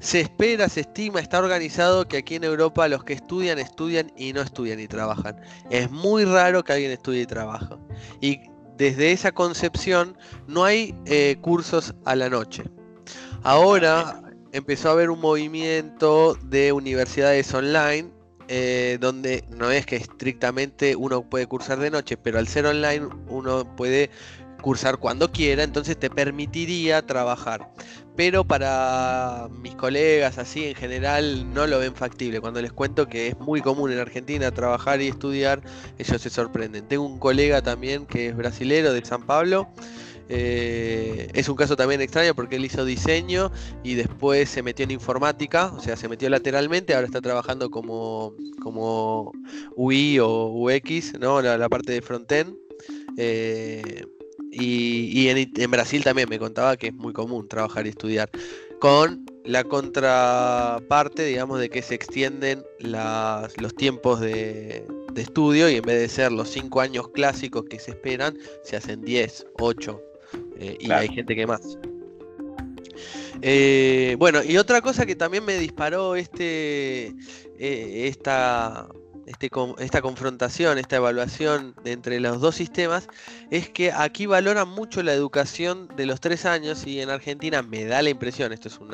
Se 0.00 0.20
espera, 0.20 0.68
se 0.68 0.80
estima, 0.80 1.20
está 1.20 1.38
organizado 1.38 2.08
que 2.08 2.16
aquí 2.16 2.36
en 2.36 2.44
Europa 2.44 2.88
los 2.88 3.04
que 3.04 3.12
estudian, 3.12 3.58
estudian 3.58 4.10
y 4.16 4.32
no 4.32 4.40
estudian 4.40 4.80
y 4.80 4.88
trabajan. 4.88 5.40
Es 5.68 5.90
muy 5.90 6.24
raro 6.24 6.64
que 6.64 6.72
alguien 6.72 6.90
estudie 6.90 7.22
y 7.22 7.26
trabaje. 7.26 7.76
Y 8.20 8.40
desde 8.76 9.12
esa 9.12 9.30
concepción 9.32 10.16
no 10.46 10.64
hay 10.64 10.94
eh, 11.04 11.36
cursos 11.42 11.94
a 12.06 12.16
la 12.16 12.30
noche. 12.30 12.64
Ahora 13.42 14.22
empezó 14.52 14.88
a 14.88 14.92
haber 14.92 15.10
un 15.10 15.20
movimiento 15.20 16.34
de 16.44 16.72
universidades 16.72 17.52
online 17.52 18.10
eh, 18.48 18.98
donde 19.00 19.44
no 19.48 19.70
es 19.70 19.86
que 19.86 19.96
estrictamente 19.96 20.96
uno 20.96 21.22
puede 21.22 21.46
cursar 21.46 21.78
de 21.78 21.90
noche, 21.90 22.16
pero 22.16 22.38
al 22.38 22.48
ser 22.48 22.66
online 22.66 23.06
uno 23.28 23.76
puede 23.76 24.10
cursar 24.60 24.98
cuando 24.98 25.30
quiera, 25.30 25.62
entonces 25.62 25.98
te 25.98 26.10
permitiría 26.10 27.06
trabajar. 27.06 27.70
Pero 28.20 28.44
para 28.44 29.48
mis 29.62 29.74
colegas 29.76 30.36
así 30.36 30.66
en 30.66 30.74
general 30.74 31.54
no 31.54 31.66
lo 31.66 31.78
ven 31.78 31.94
factible. 31.94 32.38
Cuando 32.38 32.60
les 32.60 32.70
cuento 32.70 33.08
que 33.08 33.28
es 33.28 33.38
muy 33.38 33.62
común 33.62 33.92
en 33.92 33.98
Argentina 33.98 34.50
trabajar 34.50 35.00
y 35.00 35.08
estudiar, 35.08 35.62
ellos 35.96 36.20
se 36.20 36.28
sorprenden. 36.28 36.86
Tengo 36.86 37.06
un 37.06 37.18
colega 37.18 37.62
también 37.62 38.04
que 38.04 38.28
es 38.28 38.36
brasilero 38.36 38.92
de 38.92 39.02
San 39.06 39.24
Pablo. 39.24 39.70
Eh, 40.28 41.30
es 41.32 41.48
un 41.48 41.56
caso 41.56 41.76
también 41.76 42.02
extraño 42.02 42.34
porque 42.34 42.56
él 42.56 42.66
hizo 42.66 42.84
diseño 42.84 43.52
y 43.82 43.94
después 43.94 44.50
se 44.50 44.62
metió 44.62 44.84
en 44.84 44.90
informática, 44.90 45.72
o 45.72 45.80
sea, 45.80 45.96
se 45.96 46.06
metió 46.06 46.28
lateralmente, 46.28 46.94
ahora 46.94 47.06
está 47.06 47.22
trabajando 47.22 47.70
como, 47.70 48.34
como 48.62 49.32
UI 49.76 50.18
o 50.18 50.52
UX, 50.56 51.18
¿no? 51.18 51.40
la, 51.40 51.68
parte 51.70 51.92
de 51.92 52.02
frontend. 52.02 52.54
Eh, 53.16 54.04
y, 54.52 55.28
en, 55.28 55.70
Brasil 55.70 56.02
también 56.02 56.28
me 56.28 56.38
contaba 56.38 56.76
que 56.76 56.88
es 56.88 56.94
muy 56.94 57.12
común 57.12 57.48
trabajar 57.48 57.86
y 57.86 57.90
estudiar. 57.90 58.30
Con 58.80 59.26
la 59.44 59.64
contraparte, 59.64 61.24
digamos, 61.24 61.60
de 61.60 61.68
que 61.70 61.82
se 61.82 61.94
extienden 61.94 62.64
los 62.78 63.74
tiempos 63.74 64.20
de, 64.20 64.86
estudio 65.16 65.68
y 65.68 65.76
en 65.76 65.82
vez 65.82 66.00
de 66.00 66.08
ser 66.08 66.32
los 66.32 66.48
5 66.48 66.80
años 66.80 67.08
clásicos 67.08 67.64
que 67.64 67.78
se 67.78 67.90
esperan, 67.90 68.38
se 68.64 68.76
hacen 68.76 69.02
10, 69.02 69.46
8 69.58 70.00
eh, 70.58 70.76
y 70.80 70.90
hay 70.90 71.08
gente 71.08 71.34
que 71.34 71.46
más. 71.46 71.78
Eh, 73.42 74.16
bueno, 74.18 74.42
y 74.42 74.56
otra 74.56 74.80
cosa 74.80 75.06
que 75.06 75.16
también 75.16 75.44
me 75.44 75.58
disparó 75.58 76.14
este, 76.14 77.08
eh, 77.58 78.06
esta, 78.06 78.88
este, 79.30 79.48
esta 79.78 80.02
confrontación, 80.02 80.78
esta 80.78 80.96
evaluación 80.96 81.74
entre 81.84 82.18
los 82.18 82.40
dos 82.40 82.56
sistemas, 82.56 83.06
es 83.50 83.70
que 83.70 83.92
aquí 83.92 84.26
valoran 84.26 84.68
mucho 84.68 85.04
la 85.04 85.12
educación 85.12 85.88
de 85.96 86.06
los 86.06 86.20
tres 86.20 86.44
años 86.46 86.84
y 86.84 87.00
en 87.00 87.10
Argentina 87.10 87.62
me 87.62 87.84
da 87.84 88.02
la 88.02 88.10
impresión, 88.10 88.52
esto 88.52 88.66
es 88.66 88.78
un 88.78 88.90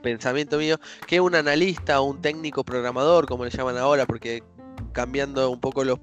pensamiento 0.00 0.58
mío, 0.58 0.78
que 1.08 1.20
un 1.20 1.34
analista 1.34 2.00
o 2.00 2.04
un 2.04 2.22
técnico 2.22 2.62
programador, 2.62 3.26
como 3.26 3.44
le 3.44 3.50
llaman 3.50 3.76
ahora, 3.76 4.06
porque 4.06 4.44
cambiando 4.92 5.50
un 5.50 5.60
poco 5.60 5.82
los, 5.82 5.98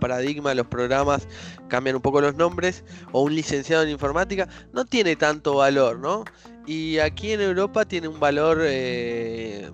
paradigmas, 0.00 0.56
los 0.56 0.66
programas, 0.66 1.28
cambian 1.68 1.94
un 1.94 2.02
poco 2.02 2.20
los 2.20 2.34
nombres, 2.34 2.84
o 3.12 3.22
un 3.22 3.34
licenciado 3.34 3.84
en 3.84 3.90
informática, 3.90 4.48
no 4.72 4.84
tiene 4.84 5.14
tanto 5.14 5.54
valor, 5.54 6.00
¿no? 6.00 6.24
Y 6.66 6.98
aquí 6.98 7.30
en 7.30 7.42
Europa 7.42 7.84
tiene 7.84 8.08
un 8.08 8.18
valor, 8.18 8.58
eh, 8.62 9.70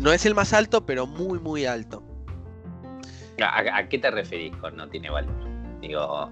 no 0.00 0.12
es 0.12 0.24
el 0.24 0.34
más 0.34 0.54
alto, 0.54 0.86
pero 0.86 1.06
muy, 1.06 1.38
muy 1.38 1.66
alto. 1.66 2.03
¿A, 3.40 3.88
qué 3.88 3.98
te 3.98 4.10
referís 4.10 4.54
con 4.56 4.76
no 4.76 4.88
tiene 4.88 5.10
valor? 5.10 5.34
Digo, 5.80 6.30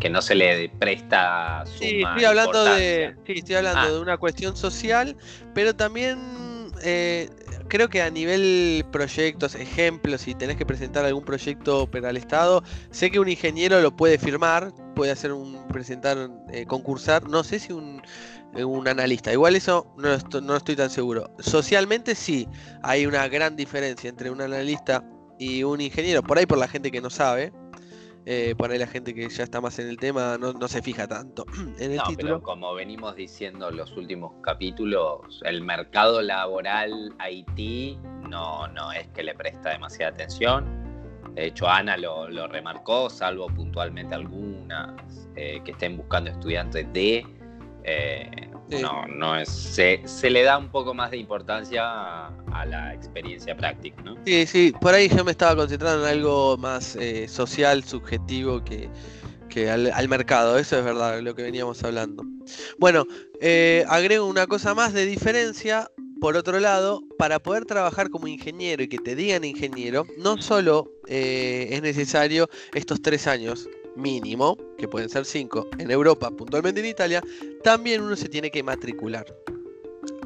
que 0.00 0.08
no 0.08 0.22
se 0.22 0.34
le 0.34 0.70
presta 0.78 1.64
suma 1.66 1.78
sí, 1.78 2.02
estoy 2.02 2.24
hablando 2.24 2.64
de 2.64 3.14
Sí, 3.26 3.32
estoy 3.36 3.56
hablando 3.56 3.80
ah. 3.80 3.90
de 3.90 4.00
una 4.00 4.16
cuestión 4.16 4.56
social, 4.56 5.14
pero 5.52 5.76
también 5.76 6.18
eh, 6.82 7.28
creo 7.68 7.88
que 7.88 8.02
a 8.02 8.10
nivel 8.10 8.84
proyectos, 8.92 9.54
ejemplos, 9.54 10.22
si 10.22 10.34
tenés 10.34 10.56
que 10.56 10.66
presentar 10.66 11.04
algún 11.04 11.24
proyecto 11.24 11.90
para 11.90 12.10
el 12.10 12.16
Estado, 12.16 12.62
sé 12.90 13.10
que 13.10 13.18
un 13.18 13.28
ingeniero 13.28 13.80
lo 13.80 13.94
puede 13.94 14.18
firmar, 14.18 14.72
puede 14.94 15.12
hacer 15.12 15.32
un 15.32 15.66
presentar, 15.68 16.30
eh, 16.50 16.66
concursar, 16.66 17.28
no 17.28 17.44
sé 17.44 17.58
si 17.58 17.72
un, 17.72 18.02
un 18.54 18.88
analista. 18.88 19.32
Igual 19.32 19.56
eso 19.56 19.92
no, 19.96 20.16
no 20.40 20.56
estoy 20.56 20.76
tan 20.76 20.90
seguro. 20.90 21.30
Socialmente 21.38 22.14
sí, 22.14 22.48
hay 22.82 23.06
una 23.06 23.28
gran 23.28 23.56
diferencia 23.56 24.08
entre 24.08 24.30
un 24.30 24.40
analista 24.40 25.04
y 25.38 25.62
un 25.62 25.80
ingeniero, 25.80 26.22
por 26.22 26.38
ahí 26.38 26.46
por 26.46 26.58
la 26.58 26.68
gente 26.68 26.90
que 26.90 27.00
no 27.00 27.10
sabe, 27.10 27.52
eh, 28.26 28.54
por 28.56 28.70
ahí 28.70 28.78
la 28.78 28.86
gente 28.86 29.14
que 29.14 29.28
ya 29.28 29.44
está 29.44 29.60
más 29.60 29.78
en 29.78 29.88
el 29.88 29.98
tema 29.98 30.38
no, 30.38 30.68
se 30.68 30.80
fija 30.80 31.06
tanto 31.06 31.44
en 31.78 31.92
el 31.92 32.02
título. 32.02 32.16
Pero 32.16 32.42
como 32.42 32.74
venimos 32.74 33.14
diciendo 33.16 33.68
en 33.68 33.76
los 33.76 33.94
últimos 33.96 34.32
capítulos, 34.42 35.42
el 35.44 35.62
mercado 35.62 36.22
laboral 36.22 37.14
Haití 37.18 37.98
no, 38.28 38.66
no 38.68 38.92
es 38.92 39.06
que 39.08 39.22
le 39.22 39.34
presta 39.34 39.70
demasiada 39.70 40.12
atención. 40.12 40.84
De 41.34 41.46
hecho, 41.46 41.68
Ana 41.68 41.96
lo, 41.96 42.46
remarcó, 42.46 43.10
salvo 43.10 43.48
puntualmente 43.48 44.14
algunas 44.14 44.94
eh, 45.34 45.60
que 45.64 45.72
estén 45.72 45.96
buscando 45.96 46.30
estudiantes 46.30 46.90
de. 46.92 47.26
Eh, 47.82 48.50
no, 48.68 49.06
no 49.06 49.38
es. 49.38 49.48
Se, 49.48 50.30
le 50.30 50.42
da 50.42 50.58
un 50.58 50.68
poco 50.68 50.94
más 50.94 51.10
de 51.10 51.18
importancia 51.18 52.26
a, 52.26 52.66
la 52.66 52.94
experiencia 52.94 53.56
práctica, 53.56 54.02
¿no? 54.02 54.16
Sí, 54.24 54.46
sí, 54.46 54.72
por 54.80 54.94
ahí 54.94 55.08
yo 55.08 55.24
me 55.24 55.32
estaba 55.32 55.56
concentrando 55.56 56.06
en 56.06 56.12
algo 56.18 56.56
más 56.56 56.96
eh, 56.96 57.28
social, 57.28 57.84
subjetivo 57.84 58.62
que, 58.64 58.90
al, 59.70 60.08
mercado. 60.08 60.58
Eso 60.58 60.78
es 60.78 60.84
verdad, 60.84 61.20
lo 61.20 61.34
que 61.34 61.42
veníamos 61.42 61.82
hablando. 61.84 62.24
Bueno, 62.78 63.06
eh, 63.40 63.84
agrego 63.88 64.26
una 64.26 64.46
cosa 64.46 64.74
más 64.74 64.92
de 64.92 65.06
diferencia. 65.06 65.90
Por 66.20 66.36
otro 66.36 66.58
lado, 66.58 67.02
para 67.18 67.38
poder 67.38 67.66
trabajar 67.66 68.08
como 68.08 68.28
ingeniero 68.28 68.82
y 68.82 68.88
que 68.88 68.96
te 68.98 69.14
digan 69.14 69.44
ingeniero, 69.44 70.06
no 70.16 70.40
solo 70.40 70.90
eh, 71.06 71.68
es 71.70 71.82
necesario 71.82 72.48
estos 72.72 73.02
tres 73.02 73.26
años 73.26 73.68
mínimo, 73.96 74.56
que 74.78 74.88
pueden 74.88 75.08
ser 75.08 75.24
5 75.24 75.68
en 75.78 75.90
Europa, 75.90 76.30
puntualmente 76.30 76.80
en 76.80 76.86
Italia, 76.86 77.22
también 77.62 78.02
uno 78.02 78.16
se 78.16 78.28
tiene 78.28 78.50
que 78.50 78.62
matricular. 78.62 79.26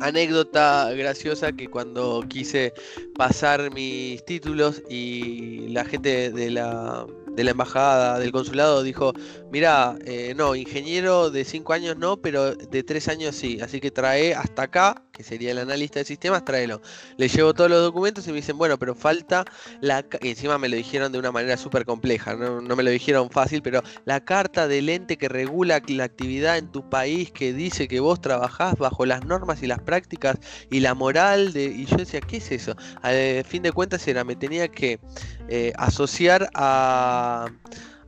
Anécdota 0.00 0.92
graciosa 0.92 1.52
que 1.52 1.68
cuando 1.68 2.24
quise 2.28 2.72
pasar 3.16 3.72
mis 3.72 4.24
títulos 4.24 4.82
y 4.88 5.68
la 5.68 5.84
gente 5.84 6.30
de 6.30 6.50
la 6.50 7.06
de 7.38 7.44
la 7.44 7.52
embajada, 7.52 8.18
del 8.18 8.32
consulado, 8.32 8.82
dijo, 8.82 9.12
mira, 9.52 9.96
eh, 10.04 10.34
no, 10.36 10.56
ingeniero 10.56 11.30
de 11.30 11.44
5 11.44 11.72
años 11.72 11.96
no, 11.96 12.16
pero 12.16 12.56
de 12.56 12.82
3 12.82 13.06
años 13.08 13.36
sí, 13.36 13.60
así 13.60 13.80
que 13.80 13.92
trae 13.92 14.34
hasta 14.34 14.62
acá, 14.62 15.04
que 15.18 15.24
sería 15.24 15.50
el 15.50 15.58
analista 15.58 15.98
de 15.98 16.04
sistemas, 16.04 16.44
tráelo. 16.44 16.80
Le 17.16 17.26
llevo 17.26 17.52
todos 17.52 17.68
los 17.68 17.82
documentos 17.82 18.24
y 18.28 18.30
me 18.30 18.36
dicen, 18.36 18.56
bueno, 18.56 18.78
pero 18.78 18.94
falta 18.94 19.44
la... 19.80 20.06
Y 20.22 20.28
encima 20.28 20.58
me 20.58 20.68
lo 20.68 20.76
dijeron 20.76 21.10
de 21.10 21.18
una 21.18 21.32
manera 21.32 21.56
súper 21.56 21.84
compleja, 21.84 22.36
¿no? 22.36 22.60
me 22.60 22.82
lo 22.84 22.90
dijeron 22.90 23.28
fácil, 23.28 23.60
pero 23.60 23.82
la 24.04 24.24
carta 24.24 24.68
del 24.68 24.88
ente 24.88 25.18
que 25.18 25.28
regula 25.28 25.82
la 25.88 26.04
actividad 26.04 26.56
en 26.56 26.70
tu 26.70 26.88
país, 26.88 27.32
que 27.32 27.52
dice 27.52 27.88
que 27.88 27.98
vos 27.98 28.20
trabajás 28.20 28.76
bajo 28.76 29.04
las 29.06 29.24
normas 29.24 29.60
y 29.60 29.66
las 29.66 29.80
prácticas 29.80 30.38
y 30.70 30.78
la 30.78 30.94
moral 30.94 31.52
de... 31.52 31.64
Y 31.64 31.86
yo 31.86 31.96
decía, 31.96 32.20
¿qué 32.20 32.36
es 32.36 32.52
eso? 32.52 32.76
Al 33.02 33.44
fin 33.44 33.64
de 33.64 33.72
cuentas 33.72 34.06
era, 34.06 34.22
me 34.22 34.36
tenía 34.36 34.68
que 34.68 35.00
eh, 35.48 35.72
asociar 35.76 36.48
a, 36.54 37.46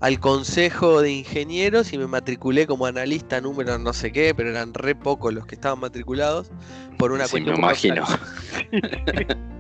al 0.00 0.18
consejo 0.18 1.02
de 1.02 1.12
ingenieros 1.12 1.92
y 1.92 1.98
me 1.98 2.06
matriculé 2.06 2.66
como 2.66 2.86
analista 2.86 3.40
número 3.40 3.78
no 3.78 3.92
sé 3.92 4.10
qué, 4.12 4.34
pero 4.34 4.50
eran 4.50 4.72
re 4.72 4.94
pocos 4.94 5.32
los 5.32 5.46
que 5.46 5.54
estaban 5.54 5.78
matriculados 5.78 6.50
por 6.98 7.12
una 7.12 7.28
cuestión. 7.28 7.54
Me 7.54 7.58
imagino. 7.58 8.04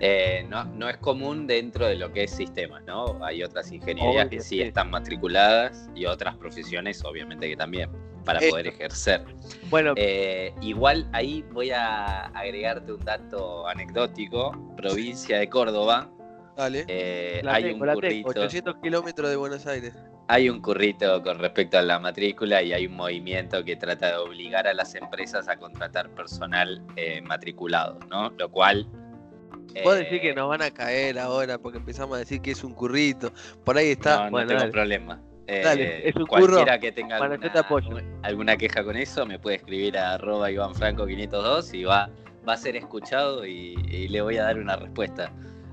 Eh, 0.00 0.44
no, 0.48 0.88
es 0.88 0.96
común 0.96 1.46
dentro 1.46 1.86
de 1.86 1.94
lo 1.94 2.12
que 2.12 2.24
es 2.24 2.32
sistemas, 2.32 2.82
¿no? 2.84 3.24
Hay 3.24 3.44
otras 3.44 3.70
ingenierías 3.70 4.28
que 4.28 4.40
sí, 4.40 4.60
están 4.60 4.90
matriculadas 4.90 5.88
y 5.94 6.06
otras 6.06 6.36
profesiones, 6.36 7.04
obviamente, 7.04 7.48
que 7.48 7.56
también, 7.56 7.88
para 8.24 8.40
poder 8.40 8.66
ejercer. 8.66 9.24
Bueno, 9.70 9.94
eh, 9.94 10.52
igual 10.60 11.08
ahí 11.12 11.44
voy 11.52 11.70
a 11.70 12.26
agregarte 12.26 12.92
un 12.92 13.04
dato 13.04 13.68
anecdótico. 13.68 14.74
Provincia 14.76 15.38
de 15.38 15.48
Córdoba, 15.48 16.10
Dale. 16.56 16.84
Eh, 16.88 17.42
hay 17.48 17.72
un 17.72 17.78
currito. 17.78 18.28
800 18.28 18.76
kilómetros 18.82 19.30
de 19.30 19.36
Buenos 19.36 19.66
Aires. 19.66 19.94
Hay 20.28 20.48
un 20.48 20.60
currito 20.60 21.22
con 21.22 21.38
respecto 21.38 21.78
a 21.78 21.82
la 21.82 21.98
matrícula 21.98 22.62
y 22.62 22.72
hay 22.72 22.86
un 22.86 22.94
movimiento 22.94 23.64
que 23.64 23.76
trata 23.76 24.08
de 24.08 24.16
obligar 24.16 24.66
a 24.66 24.74
las 24.74 24.94
empresas 24.94 25.48
a 25.48 25.56
contratar 25.56 26.10
personal 26.10 26.82
eh, 26.96 27.20
matriculado, 27.22 27.98
¿no? 28.10 28.30
Lo 28.30 28.50
cual. 28.50 28.86
Puedo 29.82 29.96
decir 29.96 30.20
que 30.20 30.30
eh, 30.30 30.34
nos 30.34 30.48
van 30.48 30.62
a 30.62 30.70
caer 30.70 31.18
ahora 31.18 31.58
porque 31.58 31.78
empezamos 31.78 32.16
a 32.16 32.18
decir 32.20 32.40
que 32.42 32.50
es 32.50 32.62
un 32.62 32.74
currito. 32.74 33.32
Por 33.64 33.78
ahí 33.78 33.92
está. 33.92 34.30
No, 34.30 34.40
no 34.40 34.46
tengo 34.46 34.70
problema. 34.70 35.20
Dale, 35.46 36.08
es 36.08 36.14
un 36.14 36.26
cualquiera 36.26 36.78
que 36.78 36.92
tenga 36.92 37.16
alguna, 38.22 38.56
queja 38.56 38.84
con 38.84 38.96
eso 38.96 39.26
me 39.26 39.38
puede 39.38 39.56
escribir 39.56 39.98
a 39.98 40.14
arroba 40.14 40.48
Franco 40.72 41.04
502 41.04 41.74
y 41.74 41.84
va, 41.84 42.08
va 42.48 42.54
a 42.54 42.56
ser 42.56 42.76
escuchado 42.76 43.44
y 43.44 43.74
le 44.08 44.22
voy 44.22 44.38
a 44.38 44.44
dar 44.44 44.58
una 44.58 44.76
respuesta 44.76 45.30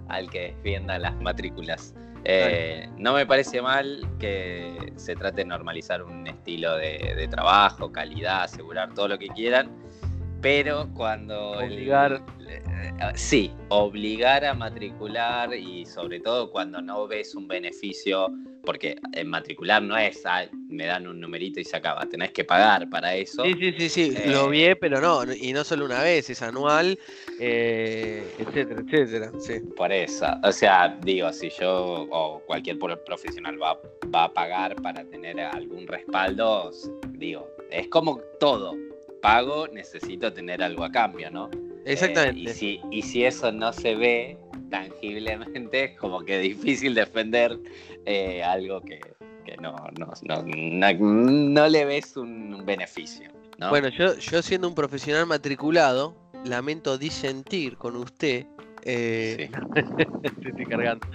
al 0.10 0.30
que 0.30 0.54
defienda 0.56 1.00
las 1.00 1.16
matrículas. 1.22 1.96
Eh, 2.26 2.90
no 2.98 3.14
me 3.14 3.26
parece 3.26 3.62
mal 3.62 4.06
que 4.20 4.94
se 4.96 5.16
trate 5.16 5.38
de 5.38 5.46
normalizar 5.46 6.04
un 6.04 6.28
estilo 6.28 6.76
de, 6.76 7.28
trabajo, 7.30 7.92
calidad, 7.92 8.44
asegurar 8.44 8.94
todo 8.94 9.08
lo 9.08 9.18
que 9.18 9.28
quieran, 9.28 9.70
pero 10.42 10.90
cuando... 10.94 11.52
Obligar. 11.52 12.22
Eh, 12.48 12.62
sí, 13.16 13.54
obligar 13.70 14.44
a 14.44 14.54
matricular 14.54 15.54
y 15.54 15.86
sobre 15.86 16.20
todo 16.20 16.52
cuando 16.52 16.82
no 16.82 17.08
ves 17.08 17.36
un 17.36 17.48
beneficio, 17.48 18.28
porque 18.64 18.98
en 19.14 19.30
matricular 19.30 19.82
no 19.82 19.98
es, 19.98 20.24
me 20.68 20.86
dan 20.86 21.08
un 21.08 21.20
numerito 21.20 21.60
y 21.60 21.66
se 21.66 21.78
acaba, 21.78 22.06
tenés 22.08 22.32
que 22.32 22.44
pagar 22.44 22.90
para 22.90 23.16
eso. 23.16 23.44
Sí, 23.44 23.54
sí, 23.60 23.74
sí, 23.78 23.90
sí, 23.90 24.18
lo 24.26 24.52
eh, 24.54 24.70
vi, 24.70 24.76
pero 24.76 25.02
no, 25.02 25.24
y 25.34 25.54
no 25.54 25.64
solo 25.64 25.86
una 25.86 26.02
vez, 26.04 26.30
es 26.30 26.42
anual, 26.42 26.98
eh, 27.40 28.24
etcétera, 28.38 28.82
etcétera. 28.86 29.32
Sí. 29.40 29.60
Por 29.76 29.92
eso, 29.92 30.28
o 30.44 30.52
sea, 30.52 30.98
digo, 31.02 31.32
si 31.34 31.50
yo 31.50 32.08
o 32.10 32.42
cualquier 32.46 32.78
profesional 32.78 33.62
va, 33.62 33.80
va 34.14 34.26
a 34.26 34.34
pagar 34.34 34.76
para 34.76 35.04
tener 35.06 35.40
algún 35.40 35.88
respaldo, 35.88 36.72
digo, 37.10 37.48
es 37.72 37.88
como 37.88 38.20
todo, 38.40 38.76
pago, 39.22 39.68
necesito 39.68 40.32
tener 40.32 40.62
algo 40.64 40.84
a 40.84 40.92
cambio, 40.92 41.30
¿no? 41.32 41.50
Exactamente. 41.86 42.42
Eh, 42.42 42.44
y, 42.44 42.48
si, 42.50 42.82
y 42.92 43.02
si 43.02 43.24
eso 43.26 43.52
no 43.52 43.74
se 43.74 43.96
ve 43.96 44.38
tangiblemente, 44.70 45.84
es 45.84 45.98
como 45.98 46.22
que 46.22 46.40
difícil 46.40 46.94
defender 46.96 47.58
eh, 48.06 48.44
algo 48.44 48.82
que, 48.82 49.00
no, 49.62 49.76
no, 51.12 51.68
le 51.68 51.86
ves 51.86 52.16
un 52.18 52.64
beneficio. 52.66 53.32
Bueno, 53.70 53.90
yo, 53.90 54.18
yo 54.18 54.42
siendo 54.42 54.68
un 54.68 54.76
profesional 54.76 55.26
matriculado, 55.26 56.16
lamento 56.46 56.98
disentir 56.98 57.78
con 57.78 57.96
usted 57.98 58.46
eh, 58.84 59.50
estoy 60.24 60.66
cargando. 60.66 61.06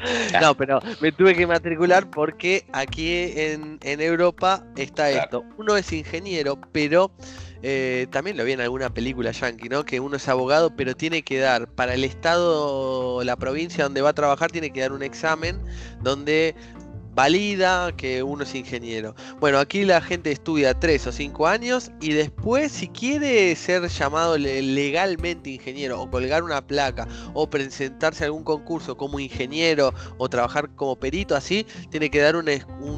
No, 0.41 0.55
pero 0.55 0.81
me 1.01 1.13
tuve 1.13 1.35
que 1.35 1.47
matricular 1.47 2.09
porque 2.11 2.67
aquí 2.73 3.33
en, 3.35 3.79
Europa 3.83 4.65
está 4.77 5.11
esto. 5.11 5.45
Uno 5.57 5.77
es 5.77 5.93
ingeniero, 5.93 6.59
pero 6.73 7.11
eh, 7.67 8.09
también 8.11 8.37
lo 8.37 8.45
vi 8.45 8.53
en 8.53 8.61
alguna 8.61 8.93
película 8.93 9.31
yankee, 9.31 9.71
¿no? 9.71 9.87
Que 9.87 9.99
uno 9.99 10.17
es 10.17 10.29
abogado, 10.29 10.77
pero 10.77 10.95
tiene 10.95 11.23
que 11.23 11.39
dar 11.39 11.67
para 11.67 11.95
el 11.95 12.05
estado, 12.05 13.25
la 13.25 13.37
provincia 13.37 13.85
donde 13.85 14.03
va 14.03 14.11
a 14.11 14.13
trabajar, 14.13 14.53
tiene 14.53 14.71
que 14.71 14.81
dar 14.81 14.93
un 14.93 15.03
examen 15.03 15.59
donde 16.03 16.55
valida 17.15 17.93
que 17.97 18.23
uno 18.23 18.43
es 18.43 18.55
ingeniero. 18.55 19.15
Bueno, 19.41 19.59
aquí 19.59 19.85
la 19.85 20.01
gente 20.01 20.33
estudia 20.33 20.79
tres 20.79 21.07
o 21.07 21.13
cinco 21.13 21.47
años 21.47 21.91
y 22.01 22.13
después 22.13 22.73
si 22.73 22.89
quiere 22.89 23.55
ser 23.57 23.89
llamado 23.89 24.37
legalmente 24.37 25.51
ingeniero 25.51 26.01
o 26.01 26.11
colgar 26.11 26.43
una 26.43 26.67
placa 26.67 27.07
o 27.33 27.49
presentarse 27.49 28.25
a 28.25 28.27
algún 28.27 28.45
concurso 28.45 28.97
como 28.97 29.21
ingeniero 29.21 29.93
o 30.19 30.29
trabajar 30.29 30.75
como 30.75 30.97
perito 30.97 31.37
así, 31.37 31.67
tiene 31.91 32.11
que 32.11 32.21
dar 32.21 32.37
un, 32.37 32.49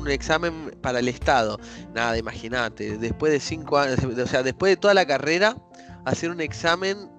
examen 0.09 0.77
para 0.81 1.01
el 1.01 1.09
Estado. 1.09 1.59
Nada, 1.95 2.17
imagínate, 2.17 2.97
después 2.99 3.33
de 3.33 3.41
cinco 3.41 3.79
años, 3.79 3.99
o 4.05 4.27
sea, 4.27 4.43
después 4.43 4.73
de 4.73 4.77
toda 4.77 4.95
la 4.95 5.07
carrera, 5.07 5.57
hacer 6.05 6.31
un 6.31 6.41
examen 6.41 7.11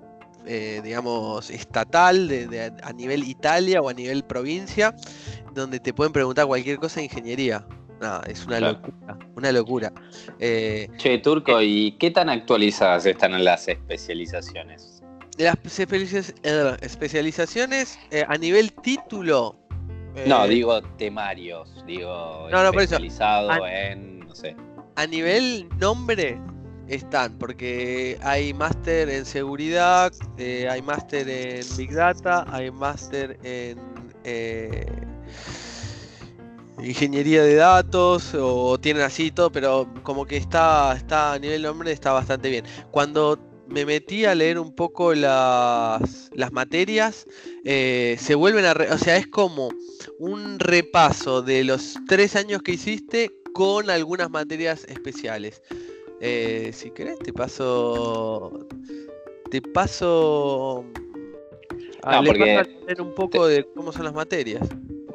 eh, 0.48 0.82
digamos, 0.84 1.50
estatal 1.50 2.28
de, 2.28 2.74
a 2.82 2.94
nivel 2.94 3.24
Italia 3.24 3.82
o 3.82 3.90
a 3.90 3.94
nivel 3.94 4.24
provincia 4.24 4.96
donde 5.54 5.80
te 5.80 5.94
pueden 5.94 6.14
preguntar 6.14 6.46
cualquier 6.46 6.78
cosa 6.78 7.00
de 7.00 7.06
ingeniería. 7.06 7.66
No, 8.00 8.22
es 8.24 8.46
una 8.46 8.60
locura, 8.60 9.18
una 9.36 9.52
locura. 9.52 9.92
Eh, 10.40 10.88
che, 10.98 11.18
Turco, 11.18 11.60
eh, 11.60 11.66
¿y 11.66 11.92
qué 11.94 12.12
tan 12.12 12.30
actualizadas 12.30 13.08
están 13.08 13.44
las 13.44 13.68
especializaciones? 13.68 15.02
Las 15.38 15.58
especializaciones 16.82 18.00
eh, 18.12 18.24
a 18.28 18.38
nivel 18.38 18.72
título. 18.74 19.56
no, 20.28 20.48
digo 20.48 20.82
temarios, 20.98 21.84
digo 21.88 22.48
no, 22.52 22.64
no, 22.64 22.70
especializado 22.70 23.66
en, 23.66 24.20
no 24.20 24.36
sé. 24.36 24.56
A 24.96 25.08
nivel 25.08 25.68
nombre 25.80 26.40
están, 26.88 27.38
porque 27.38 28.18
hay 28.22 28.54
máster 28.54 29.10
en 29.10 29.26
seguridad, 29.26 30.14
hay 30.38 30.82
máster 30.82 31.30
en 31.30 31.66
Big 31.78 31.94
Data, 31.94 32.46
hay 32.50 32.72
máster 32.72 33.38
en 33.44 33.78
ingeniería 36.84 37.44
de 37.44 37.56
datos 37.56 38.34
o 38.34 38.78
tienen 38.80 39.04
así 39.04 39.32
todo, 39.32 39.52
pero 39.52 39.88
como 40.04 40.26
que 40.26 40.38
está, 40.38 40.94
está 40.96 41.34
a 41.34 41.40
nivel 41.40 41.64
nombre 41.64 41.92
está 41.92 42.12
bastante 42.12 42.50
bien. 42.50 42.66
Cuando 42.92 43.40
me 43.68 43.86
metí 43.86 44.26
a 44.26 44.36
leer 44.36 44.60
un 44.60 44.74
poco 44.74 45.14
las, 45.14 46.30
las 46.34 46.52
materias, 46.52 47.26
eh, 47.66 48.16
se 48.20 48.36
vuelven 48.36 48.66
a... 48.66 48.74
o 48.94 48.98
sea, 48.98 49.18
es 49.18 49.28
como 49.28 49.70
un 50.20 50.60
repaso 50.60 51.42
de 51.42 51.64
los 51.64 51.96
tres 52.08 52.36
años 52.36 52.62
que 52.62 52.74
hiciste 52.74 53.32
con 53.54 53.90
algunas 53.90 54.30
materias 54.30 54.86
especiales. 54.88 55.62
Eh, 56.22 56.72
si 56.74 56.92
querés, 56.92 57.20
te 57.20 57.34
paso... 57.34 58.68
Te 59.50 59.62
paso... 59.62 60.86
A, 62.04 62.22
leer 62.22 63.02
un 63.02 63.14
poco 63.14 63.48
de 63.48 63.66
cómo 63.76 63.92
son 63.92 64.06
las 64.06 64.14
materias. 64.14 64.68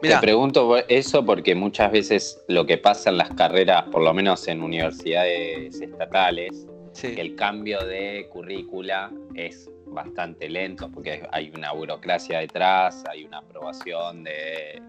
Te 0.02 0.18
pregunto 0.18 0.76
eso 0.88 1.24
porque 1.24 1.54
muchas 1.54 1.92
veces 1.92 2.44
lo 2.48 2.66
que 2.66 2.76
pasa 2.76 3.10
en 3.10 3.18
las 3.18 3.30
carreras, 3.30 3.84
por 3.84 4.02
lo 4.02 4.12
menos 4.12 4.46
en 4.48 4.60
universidades 4.60 5.80
estatales, 5.80 6.66
el 7.02 7.36
cambio 7.36 7.78
de 7.84 8.28
currícula 8.30 9.10
es 9.34 9.70
bastante 9.86 10.48
lento 10.48 10.90
porque 10.90 11.26
hay 11.30 11.52
una 11.54 11.72
burocracia 11.72 12.40
detrás, 12.40 13.04
hay 13.08 13.24
una 13.24 13.38
aprobación 13.38 14.24
de, 14.24 14.82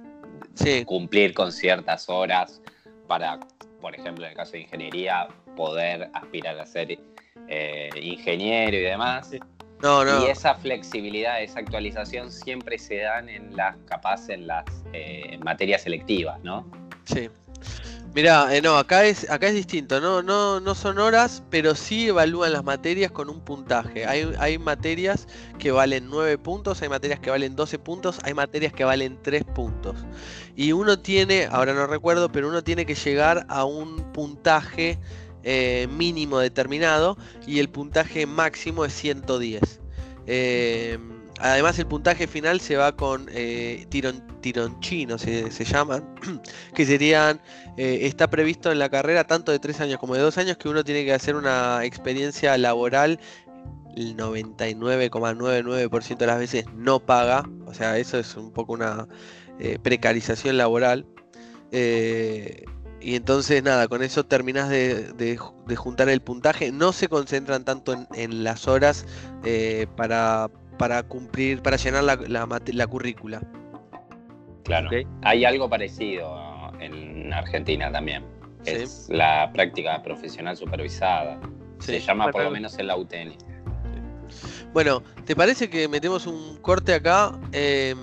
cumplir 0.85 1.33
con 1.33 1.51
ciertas 1.51 2.09
horas 2.09 2.61
para, 3.07 3.39
por 3.83 3.93
ejemplo, 3.93 4.23
en 4.25 4.31
el 4.31 4.37
caso 4.37 4.53
de 4.53 4.61
ingeniería, 4.61 5.27
poder 5.57 6.09
aspirar 6.13 6.57
a 6.57 6.65
ser 6.65 6.97
eh, 7.49 7.89
ingeniero 8.01 8.77
y 8.77 8.79
demás. 8.79 9.29
Y 9.33 10.25
esa 10.27 10.55
flexibilidad, 10.55 11.43
esa 11.43 11.59
actualización 11.59 12.31
siempre 12.31 12.79
se 12.79 12.99
dan 12.99 13.27
en 13.27 13.55
las, 13.55 13.75
capaz 13.85 14.29
en 14.29 14.47
las 14.47 14.63
eh, 14.93 15.37
materias 15.43 15.81
selectivas, 15.81 16.41
¿no? 16.41 16.65
Sí. 17.03 17.29
Mira, 18.15 18.55
eh, 18.55 18.61
no, 18.61 18.77
acá 18.77 19.05
es, 19.05 19.27
acá 19.31 19.47
es 19.47 19.55
distinto, 19.55 19.99
¿no? 19.99 20.21
No, 20.21 20.59
no 20.59 20.75
son 20.75 20.99
horas, 20.99 21.41
pero 21.49 21.73
sí 21.73 22.09
evalúan 22.09 22.53
las 22.53 22.63
materias 22.63 23.11
con 23.11 23.27
un 23.27 23.39
puntaje. 23.43 24.05
Hay, 24.05 24.31
hay 24.37 24.59
materias 24.59 25.27
que 25.57 25.71
valen 25.71 26.09
9 26.11 26.37
puntos, 26.37 26.83
hay 26.83 26.89
materias 26.89 27.19
que 27.19 27.31
valen 27.31 27.55
12 27.55 27.79
puntos, 27.79 28.19
hay 28.23 28.35
materias 28.35 28.71
que 28.71 28.83
valen 28.83 29.17
3 29.23 29.43
puntos. 29.45 30.05
Y 30.55 30.73
uno 30.73 30.99
tiene, 30.99 31.47
ahora 31.49 31.73
no 31.73 31.87
recuerdo, 31.87 32.31
pero 32.31 32.49
uno 32.49 32.63
tiene 32.63 32.85
que 32.85 32.93
llegar 32.93 33.47
a 33.49 33.65
un 33.65 34.11
puntaje 34.13 34.99
eh, 35.41 35.87
mínimo 35.89 36.37
determinado 36.37 37.17
y 37.47 37.57
el 37.57 37.69
puntaje 37.69 38.27
máximo 38.27 38.85
es 38.85 38.93
110. 38.93 39.81
Eh, 40.27 40.99
además 41.51 41.79
el 41.79 41.87
puntaje 41.87 42.27
final 42.27 42.59
se 42.59 42.77
va 42.77 42.95
con 42.95 43.27
eh, 43.31 43.85
tiron, 43.89 44.23
tironchino, 44.41 45.17
se, 45.17 45.49
llaman, 45.65 46.03
que 46.75 46.85
serían, 46.85 47.41
está 47.77 48.29
previsto 48.29 48.71
en 48.71 48.79
la 48.79 48.89
carrera 48.89 49.25
tanto 49.25 49.51
de 49.51 49.59
3 49.59 49.81
años 49.81 49.99
como 49.99 50.15
de 50.15 50.21
2 50.21 50.37
años 50.37 50.57
que 50.57 50.69
uno 50.69 50.83
tiene 50.83 51.05
que 51.05 51.13
hacer 51.13 51.35
una 51.35 51.85
experiencia 51.85 52.57
laboral 52.57 53.19
el 53.95 54.17
99,99% 54.17 56.17
de 56.17 56.25
las 56.25 56.39
veces 56.39 56.65
no 56.75 56.99
paga, 56.99 57.43
o 57.65 57.73
sea, 57.73 57.97
eso 57.97 58.17
es 58.17 58.35
un 58.35 58.51
poco 58.51 58.73
una 58.73 59.07
precarización 59.83 60.57
laboral. 60.57 61.05
Y 63.03 63.15
entonces 63.15 63.61
nada, 63.61 63.89
con 63.89 64.01
eso 64.01 64.25
terminas 64.25 64.69
de, 64.69 65.37
juntar 65.75 66.07
el 66.07 66.21
puntaje. 66.21 66.71
No 66.71 66.93
se 66.93 67.09
concentran 67.09 67.65
tanto 67.65 68.07
en, 68.13 68.43
las 68.45 68.67
horas 68.67 69.05
eh, 69.43 69.87
para, 69.97 70.49
para, 70.77 71.03
cumplir, 71.03 71.61
para 71.61 71.77
llenar 71.77 72.03
la, 72.03 72.15
la, 72.17 72.87
currícula. 72.87 73.41
Claro. 74.63 74.89
Hay 75.23 75.45
algo 75.45 75.69
parecido 75.69 76.71
en 76.79 77.31
Argentina 77.33 77.91
también. 77.91 78.23
Es 78.65 79.07
la 79.09 79.51
práctica 79.53 80.01
profesional 80.01 80.55
supervisada. 80.55 81.39
Se 81.79 81.99
llama 81.99 82.31
por 82.31 82.43
lo 82.43 82.51
menos 82.51 82.77
el 82.77 82.89
UTN. 82.91 83.35
Bueno, 84.71 85.03
¿te 85.25 85.35
parece 85.35 85.69
que 85.69 85.87
metemos 85.87 86.25
un 86.25 86.57
corte 86.57 86.93
acá? 86.93 87.37
Eh, 87.51 87.93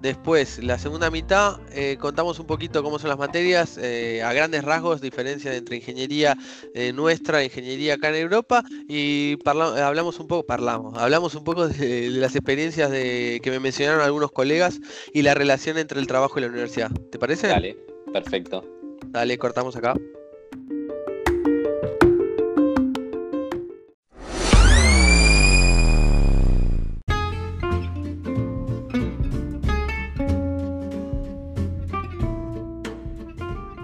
Después, 0.00 0.62
la 0.62 0.78
segunda 0.78 1.10
mitad, 1.10 1.58
eh, 1.72 1.96
contamos 1.98 2.38
un 2.38 2.46
poquito 2.46 2.82
cómo 2.84 2.98
son 3.00 3.08
las 3.08 3.18
materias, 3.18 3.78
eh, 3.78 4.22
a 4.22 4.32
grandes 4.32 4.62
rasgos, 4.62 5.00
diferencia 5.00 5.54
entre 5.54 5.76
ingeniería 5.76 6.36
eh, 6.74 6.92
nuestra, 6.92 7.42
ingeniería 7.42 7.94
acá 7.94 8.10
en 8.10 8.14
Europa, 8.16 8.64
y 8.88 9.36
hablamos 9.44 10.20
un 10.20 10.28
poco, 10.28 10.46
parlamos, 10.46 10.96
hablamos 10.96 11.34
un 11.34 11.42
poco 11.42 11.66
de, 11.66 12.10
las 12.10 12.36
experiencias 12.36 12.90
de, 12.90 13.40
que 13.42 13.50
me 13.50 13.58
mencionaron 13.58 14.00
algunos 14.02 14.30
colegas 14.30 14.78
y 15.12 15.22
la 15.22 15.34
relación 15.34 15.78
entre 15.78 15.98
el 15.98 16.06
trabajo 16.06 16.38
y 16.38 16.42
la 16.42 16.48
universidad. 16.48 16.90
¿Te 17.10 17.18
parece? 17.18 17.48
Dale, 17.48 17.76
perfecto. 18.12 18.64
Dale, 19.08 19.36
cortamos 19.36 19.74
acá. 19.74 19.94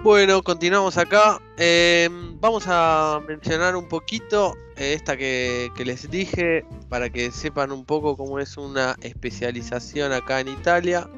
Bueno, 0.05 0.43
continuamos 0.43 0.99
acá. 0.99 1.41
Em, 1.57 2.39
vamos 2.39 2.65
a 2.67 3.23
mencionar 3.27 3.75
un 3.75 3.89
poquito 3.89 4.55
eh, 4.77 4.93
esta 4.93 5.17
que, 5.17 5.71
les 5.83 6.11
dije 6.11 6.63
para 6.91 7.09
que 7.09 7.31
sepan 7.31 7.73
un 7.73 7.87
poco 7.87 8.15
cómo 8.15 8.39
es 8.39 8.59
una 8.59 8.97
especialización 9.01 10.13
acá 10.13 10.41
en 10.41 10.49
Italia. 10.49 11.09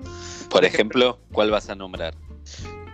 Por 0.48 0.64
ejemplo, 0.64 1.18
¿cuál 1.32 1.50
vas 1.50 1.68
a 1.68 1.74
nombrar? 1.74 2.14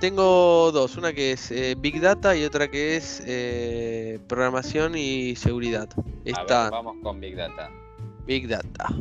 Tengo 0.01 0.73
dos, 0.73 0.97
una 0.97 1.13
que 1.13 1.33
es 1.33 1.51
eh, 1.51 1.75
Big 1.77 2.01
Data 2.01 2.35
y 2.35 2.45
otra 2.45 2.71
que 2.71 2.97
es 2.97 3.23
eh, 3.27 4.19
programación 4.29 4.97
y 4.97 5.37
seguridad. 5.37 5.91
vamos 6.71 6.97
con 7.03 7.21
Big 7.21 7.37
Data. 7.37 7.69
Big 8.25 8.49
Data. 8.49 8.95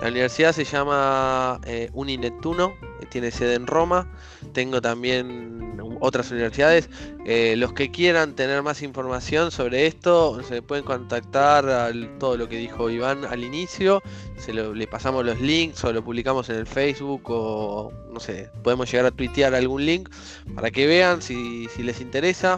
La 0.00 0.08
universidad 0.08 0.52
se 0.52 0.64
llama 0.64 1.60
eh, 1.64 1.88
Uninettuno, 1.92 2.74
tiene 3.14 3.30
sede 3.30 3.54
en 3.54 3.68
Roma. 3.68 4.08
Tengo 4.54 4.82
también 4.82 5.80
otras 6.00 6.32
universidades. 6.32 6.90
Eh, 7.24 7.54
los 7.56 7.72
que 7.72 7.92
quieran 7.92 8.34
tener 8.34 8.60
más 8.64 8.82
información 8.82 9.52
sobre 9.52 9.86
esto, 9.86 10.42
se 10.42 10.62
pueden 10.62 10.84
contactar 10.84 11.68
a 11.68 11.92
todo 12.18 12.36
lo 12.36 12.48
que 12.48 12.56
dijo 12.56 12.90
Iván 12.90 13.24
al 13.24 13.44
inicio. 13.44 14.02
Se 14.36 14.52
le 14.52 14.86
pasamos 14.88 15.24
los 15.24 15.40
links 15.40 15.84
o 15.84 15.92
lo 15.92 16.02
publicamos 16.02 16.48
en 16.48 16.56
el 16.56 16.66
Facebook 16.66 17.22
o 17.26 17.92
no 18.12 18.18
sé, 18.18 18.50
podemos 18.64 18.90
llegar 18.90 19.06
a 19.06 19.12
tuitear 19.12 19.54
algún 19.54 19.86
link 19.86 20.08
para 20.56 20.72
que 20.72 20.88
vean 20.88 21.22
si, 21.22 21.68
si 21.68 21.84
les 21.84 22.00
interesa. 22.00 22.56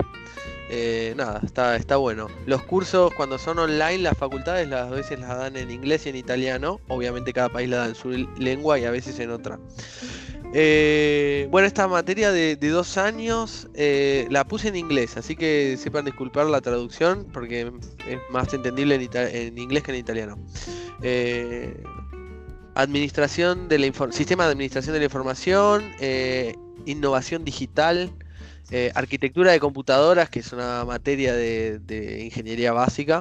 Eh, 0.68 1.14
nada, 1.16 1.40
está, 1.44 1.76
está 1.76 1.96
bueno. 1.96 2.28
Los 2.46 2.62
cursos 2.62 3.12
cuando 3.14 3.38
son 3.38 3.58
online, 3.58 3.98
las 3.98 4.18
facultades 4.18 4.68
las 4.68 4.90
veces 4.90 5.20
las 5.20 5.36
dan 5.36 5.56
en 5.56 5.70
inglés 5.70 6.06
y 6.06 6.08
en 6.08 6.16
italiano. 6.16 6.80
Obviamente 6.88 7.32
cada 7.32 7.48
país 7.48 7.68
la 7.68 7.78
da 7.78 7.86
en 7.86 7.94
su 7.94 8.10
lengua 8.38 8.78
y 8.78 8.84
a 8.84 8.90
veces 8.90 9.18
en 9.20 9.30
otra. 9.30 9.58
Eh, 10.54 11.48
bueno, 11.50 11.66
esta 11.66 11.87
materia 11.88 12.32
de, 12.32 12.56
dos 12.56 12.96
años 12.96 13.68
eh, 13.74 14.26
la 14.30 14.44
puse 14.44 14.68
en 14.68 14.76
inglés, 14.76 15.16
así 15.16 15.37
que 15.37 15.76
sepan 15.76 16.04
disculpar 16.04 16.46
la 16.46 16.61
traducción 16.61 17.26
porque 17.32 17.72
es 18.09 18.18
más 18.30 18.52
entendible 18.54 18.94
en, 18.94 19.59
inglés 19.59 19.82
que 19.82 19.92
en 19.92 19.98
italiano. 19.98 20.38
administración 22.74 23.68
de 23.68 23.92
sistema 24.11 24.44
de 24.44 24.52
administración 24.52 24.94
de 24.94 25.00
la 25.00 25.04
información, 25.04 25.85
innovación 26.87 27.44
digital, 27.44 28.12
eh, 28.70 28.90
arquitectura 28.96 29.52
de 29.52 29.61
computadoras, 29.61 30.28
que 30.28 30.40
es 30.40 30.52
una 30.52 30.85
materia 30.85 31.35
de, 31.35 32.22
ingeniería 32.24 32.72
básica, 32.72 33.20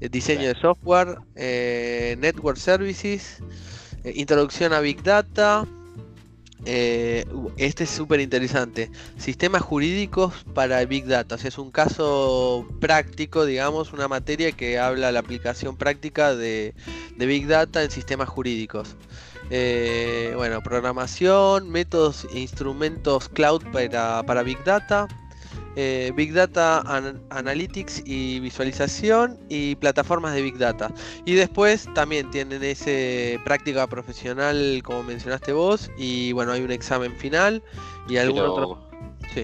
eh, 0.00 0.08
diseño 0.08 0.46
de 0.46 0.54
software, 0.54 1.18
eh, 1.34 2.16
network 2.20 2.56
services, 2.56 3.42
introducción 4.04 4.72
a 4.72 4.80
Big 4.80 5.02
Data. 5.02 5.66
Este 6.64 7.84
es 7.84 7.90
súper 7.90 8.20
interesante. 8.20 8.90
Sistemas 9.16 9.62
jurídicos 9.62 10.34
para 10.54 10.84
Big 10.84 11.06
Data. 11.06 11.34
O 11.36 11.38
sea, 11.38 11.48
es 11.48 11.58
un 11.58 11.70
caso 11.70 12.66
práctico, 12.80 13.44
digamos, 13.44 13.92
una 13.92 14.08
materia 14.08 14.52
que 14.52 14.78
habla 14.78 15.12
la 15.12 15.20
aplicación 15.20 15.76
práctica 15.76 16.34
de 16.34 16.74
Big 17.16 17.46
Data 17.46 17.82
en 17.82 17.90
sistemas 17.90 18.28
jurídicos. 18.28 18.96
Eh, 19.52 20.32
bueno, 20.36 20.62
programación, 20.62 21.70
métodos 21.70 22.26
e 22.32 22.38
instrumentos 22.38 23.28
cloud 23.28 23.62
para, 23.72 24.42
Big 24.44 24.62
Data. 24.64 25.08
Eh, 25.76 26.12
Big 26.14 26.32
Data 26.32 26.82
Analytics 27.30 28.02
y 28.04 28.40
visualización 28.40 29.38
y 29.48 29.76
plataformas 29.76 30.34
de 30.34 30.42
Big 30.42 30.58
Data. 30.58 30.92
Y 31.24 31.34
después 31.34 31.88
también 31.94 32.30
tienen 32.30 32.62
ese 32.62 33.40
práctica 33.44 33.86
profesional 33.86 34.82
como 34.84 35.02
mencionaste 35.02 35.52
vos 35.52 35.90
y 35.96 36.32
bueno, 36.32 36.52
hay 36.52 36.62
un 36.62 36.72
examen 36.72 37.12
final 37.16 37.62
y 38.08 38.16
algún 38.16 38.40
otro... 38.40 38.90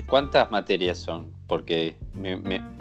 ¿Cuántas 0.06 0.50
materias 0.50 0.98
son? 0.98 1.32
Porque 1.46 1.96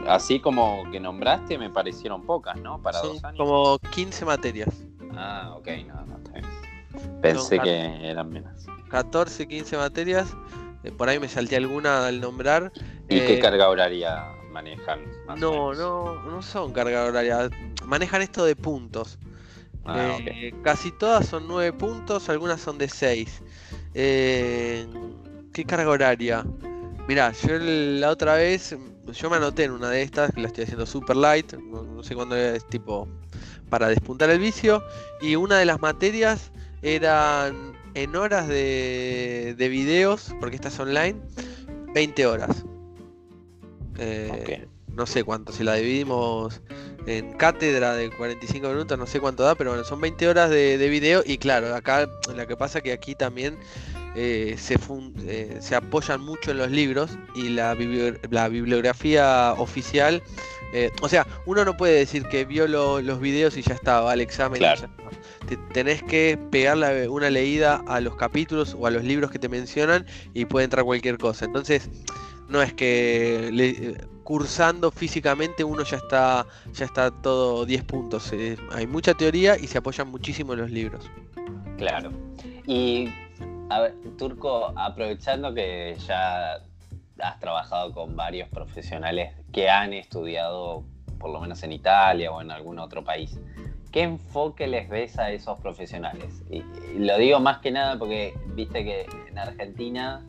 así 0.07 0.39
como 0.39 0.83
que 0.91 0.99
nombraste 0.99 1.57
me 1.57 1.69
parecieron 1.69 2.25
pocas, 2.25 2.57
¿no? 2.57 2.81
Para 2.81 2.99
dos 2.99 3.23
años. 3.23 3.37
Como 3.37 3.77
15 3.91 4.25
materias. 4.25 4.69
Ah, 5.15 5.53
ok, 5.55 5.67
no, 5.87 6.05
no, 6.05 6.17
está 6.17 6.31
bien. 6.31 7.21
Pensé 7.21 7.59
que 7.59 8.09
eran 8.09 8.29
menos. 8.31 8.65
14, 8.89 9.47
15 9.47 9.77
materias. 9.77 10.35
Eh, 10.85 10.91
por 10.91 11.09
ahí 11.09 11.19
me 11.19 11.27
salté 11.27 11.55
alguna 11.55 12.05
al 12.07 12.21
nombrar. 12.21 12.71
¿Y 13.09 13.19
qué 13.21 13.35
eh, 13.35 13.39
carga 13.39 13.69
horaria 13.69 14.27
manejan? 14.51 15.01
no, 15.37 15.73
no, 15.73 16.21
no 16.23 16.41
son 16.41 16.71
carga 16.73 17.05
horaria. 17.05 17.49
Manejan 17.85 18.21
esto 18.21 18.45
de 18.45 18.55
puntos. 18.55 19.17
Ah, 19.83 20.17
eh, 20.25 20.53
casi 20.63 20.91
todas 20.91 21.27
son 21.27 21.47
9 21.47 21.73
puntos, 21.73 22.29
algunas 22.29 22.59
son 22.61 22.77
de 22.77 22.89
6. 22.89 23.41
¿Qué 23.93 25.65
carga 25.67 25.89
horaria? 25.89 26.43
Mirá, 27.07 27.31
yo 27.31 27.59
la 27.59 28.09
otra 28.09 28.33
vez, 28.35 28.75
yo 29.13 29.29
me 29.29 29.37
anoté 29.37 29.65
en 29.65 29.71
una 29.71 29.89
de 29.89 30.01
estas, 30.01 30.31
que 30.31 30.41
la 30.41 30.47
estoy 30.47 30.63
haciendo 30.63 30.87
super 30.87 31.15
light, 31.15 31.53
no, 31.53 32.01
sé 32.01 32.15
cuándo 32.15 32.35
es 32.35 32.65
tipo 32.67 33.07
para 33.69 33.87
despuntar 33.87 34.31
el 34.31 34.39
vicio, 34.39 34.83
y 35.21 35.35
una 35.35 35.59
de 35.59 35.65
las 35.65 35.79
materias 35.79 36.51
eran 36.81 37.74
en 37.95 38.15
horas 38.15 38.47
de, 38.47 39.55
de 39.57 39.69
videos, 39.69 40.35
porque 40.39 40.57
esta 40.57 40.67
es 40.67 40.79
online, 40.79 41.15
20 41.93 42.27
horas. 42.27 42.63
Eh, 43.97 44.67
no 44.93 45.05
sé 45.05 45.23
cuánto, 45.23 45.51
si 45.51 45.63
la 45.63 45.75
dividimos 45.75 46.61
en 47.07 47.33
cátedra 47.33 47.95
de 47.95 48.09
45 48.11 48.67
minutos, 48.69 48.97
no 48.97 49.07
sé 49.07 49.19
cuánto 49.19 49.43
da, 49.43 49.55
pero 49.55 49.71
bueno, 49.71 49.85
son 49.85 50.01
20 50.01 50.27
horas 50.27 50.49
de, 50.49 50.77
de 50.77 50.89
video 50.89 51.23
y 51.25 51.37
claro, 51.37 51.73
acá 51.73 52.07
lo 52.35 52.47
que 52.47 52.57
pasa 52.57 52.81
que 52.81 52.91
aquí 52.91 53.15
también 53.15 53.57
eh, 54.15 54.55
se, 54.57 54.77
eh, 55.27 55.57
se 55.59 55.75
apoyan 55.75 56.21
mucho 56.21 56.51
en 56.51 56.57
los 56.57 56.71
libros 56.71 57.11
y 57.35 57.49
la, 57.49 57.77
la 58.29 58.49
bibliografía 58.49 59.53
oficial 59.57 60.21
o 61.01 61.07
sea, 61.07 61.25
uno 61.45 61.63
no 61.63 61.77
puede 61.77 61.93
decir 61.93 62.25
que 62.25 62.43
vio 62.43 62.67
los 62.67 63.19
videos 63.21 63.55
y 63.55 63.61
ya 63.61 63.73
estaba, 63.73 64.11
al 64.11 64.19
examen. 64.19 64.59
Claro 64.59 64.89
tenés 65.73 66.03
que 66.03 66.37
pegarle 66.51 67.07
una 67.07 67.29
leída 67.29 67.83
a 67.87 67.99
los 67.99 68.15
capítulos 68.15 68.75
o 68.77 68.87
a 68.87 68.91
los 68.91 69.03
libros 69.03 69.31
que 69.31 69.39
te 69.39 69.49
mencionan 69.49 70.05
y 70.33 70.45
puede 70.45 70.65
entrar 70.65 70.85
cualquier 70.85 71.17
cosa. 71.17 71.45
Entonces, 71.45 71.89
no 72.47 72.61
es 72.61 72.73
que 72.73 73.97
cursando 74.23 74.89
físicamente 74.91 75.63
uno 75.63 75.83
ya 75.83 75.97
está 75.97 76.47
ya 76.73 76.85
está 76.85 77.11
todo 77.11 77.65
10 77.65 77.83
puntos. 77.83 78.33
Eh, 78.33 78.57
hay 78.71 78.87
mucha 78.87 79.13
teoría 79.13 79.57
y 79.57 79.67
se 79.67 79.77
apoyan 79.77 80.09
muchísimo 80.09 80.53
en 80.53 80.59
los 80.59 80.71
libros. 80.71 81.09
Claro. 81.77 82.11
Y 82.65 83.09
Turco, 84.17 84.73
aprovechando 84.75 85.53
que 85.53 85.95
ya 86.07 86.55
has 87.19 87.39
trabajado 87.39 87.93
con 87.93 88.15
varios 88.15 88.49
profesionales 88.49 89.33
que 89.51 89.69
han 89.69 89.93
estudiado 89.93 90.83
por 91.19 91.31
lo 91.31 91.39
menos 91.39 91.63
en 91.63 91.71
Italia 91.71 92.31
o 92.31 92.41
en 92.41 92.51
algún 92.51 92.79
otro 92.79 93.03
país. 93.03 93.39
¿Qué 93.95 94.01
enfoque 94.01 94.67
les 94.67 94.89
ves 94.89 95.17
a 95.17 95.31
esos 95.31 95.57
profesionales? 95.61 96.43
Y, 96.51 96.63
lo 96.99 97.17
digo 97.17 97.39
más 97.39 97.59
que 97.59 97.71
nada 97.71 97.97
porque 97.97 98.33
viste 98.47 98.83
que 98.83 99.07
en 99.29 99.37
Argentina, 99.37 100.21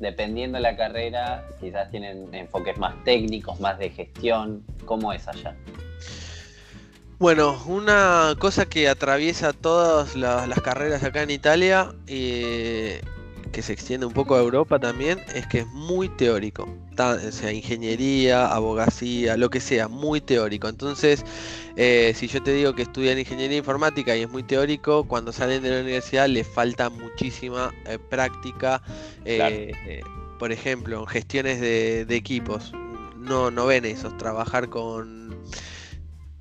dependiendo 0.00 0.56
de 0.56 0.62
la 0.62 0.76
carrera, 0.76 1.46
quizás 1.60 1.88
tienen 1.92 2.34
enfoques 2.34 2.76
más 2.78 2.92
técnicos, 3.04 3.60
más 3.60 3.78
de 3.78 3.90
gestión. 3.90 4.64
¿Cómo 4.86 5.12
es 5.12 5.28
allá? 5.28 5.54
Bueno, 7.20 7.62
una 7.66 8.34
cosa 8.40 8.66
que 8.66 8.88
atraviesa 8.88 9.52
todas 9.52 10.16
las, 10.16 10.60
carreras 10.60 11.04
acá 11.04 11.22
en 11.22 11.30
Italia 11.30 11.92
y 12.08 12.94
que 13.52 13.62
se 13.62 13.72
extiende 13.72 14.06
un 14.06 14.12
poco 14.12 14.34
a 14.34 14.40
Europa 14.40 14.78
también, 14.78 15.20
es 15.34 15.46
que 15.46 15.60
es 15.60 15.66
muy 15.68 16.08
teórico. 16.08 16.68
O 16.98 17.32
sea, 17.32 17.52
ingeniería, 17.52 18.46
abogacía, 18.46 19.36
lo 19.36 19.50
que 19.50 19.60
sea, 19.60 19.88
muy 19.88 20.20
teórico. 20.20 20.68
Entonces, 20.68 21.24
eh, 21.76 22.12
si 22.16 22.26
yo 22.26 22.42
te 22.42 22.52
digo 22.52 22.74
que 22.74 22.82
estudian 22.82 23.18
ingeniería 23.18 23.58
informática 23.58 24.16
y 24.16 24.22
es 24.22 24.30
muy 24.30 24.42
teórico, 24.42 25.06
cuando 25.06 25.32
salen 25.32 25.62
de 25.62 25.70
la 25.70 25.80
universidad 25.80 26.26
les 26.28 26.46
falta 26.46 26.90
muchísima 26.90 27.72
eh, 27.86 27.98
práctica. 27.98 28.82
Eh, 29.24 30.02
por 30.38 30.50
ejemplo, 30.50 30.98
en 30.98 31.06
gestiones 31.06 31.60
de, 31.60 32.04
de, 32.04 32.16
equipos. 32.16 32.72
No, 33.16 33.52
no 33.52 33.66
ven 33.66 33.84
eso, 33.84 34.10
trabajar 34.16 34.68
con 34.68 35.36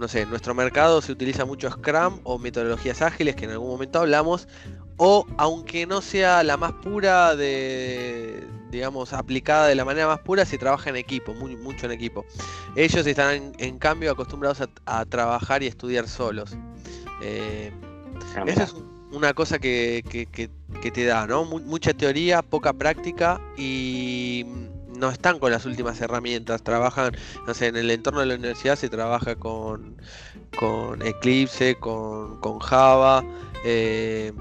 no 0.02 0.08
sé, 0.08 0.22
en 0.22 0.30
nuestro 0.32 0.56
mercado 0.56 1.00
se 1.00 1.12
utiliza 1.12 1.46
mucho 1.46 1.70
Scrum 1.70 2.20
o 2.24 2.40
metodologías 2.40 3.04
ágiles, 3.04 3.36
que 3.36 3.46
en 3.46 3.52
algún 3.52 3.70
momento 3.70 4.00
hablamos, 4.00 4.48
o 4.98 5.28
aunque 5.38 5.86
no 5.86 6.02
sea 6.02 6.44
la 6.44 6.58
más 6.58 6.74
pura 6.74 7.36
de, 7.36 8.44
digamos, 8.72 9.14
aplicada 9.14 9.68
de 9.68 9.76
la 9.76 9.86
manera 9.86 10.08
más 10.08 10.20
pura, 10.20 10.44
se 10.44 10.58
trabaja 10.58 10.90
en 10.90 10.96
equipo, 10.96 11.36
muy, 11.36 11.56
mucho 11.56 11.86
en 11.86 11.92
equipo. 11.92 12.26
Ellos 12.76 13.06
están 13.06 13.54
en, 13.60 13.78
cambio 13.78 14.12
acostumbrados 14.12 14.68
a, 14.86 15.06
trabajar 15.06 15.62
y 15.62 15.68
estudiar 15.68 16.08
solos. 16.08 16.58
Eh, 17.22 17.72
eso 18.48 18.64
es 18.64 18.76
una 19.12 19.36
cosa 19.36 19.60
que, 19.60 20.04
te 20.82 21.06
da, 21.06 21.28
¿no? 21.28 21.46
mucha 21.46 21.94
teoría, 21.94 22.42
poca 22.42 22.74
práctica 22.74 23.40
y 23.56 24.46
no 25.02 25.10
están 25.10 25.40
con 25.40 25.52
las 25.52 25.66
últimas 25.66 26.00
herramientas, 26.00 26.64
trabajan, 26.64 27.18
no 27.48 27.54
sé, 27.56 27.68
en 27.68 27.76
el 27.76 27.90
entorno 27.90 28.20
de 28.20 28.28
la 28.28 28.36
universidad 28.36 28.76
se 28.78 28.88
trabaja 28.88 29.36
con, 29.36 29.98
con 30.58 31.02
Eclipse, 31.02 31.76
con, 31.76 32.40
con 32.40 32.60
Java. 32.60 33.26
Eh, 33.66 34.32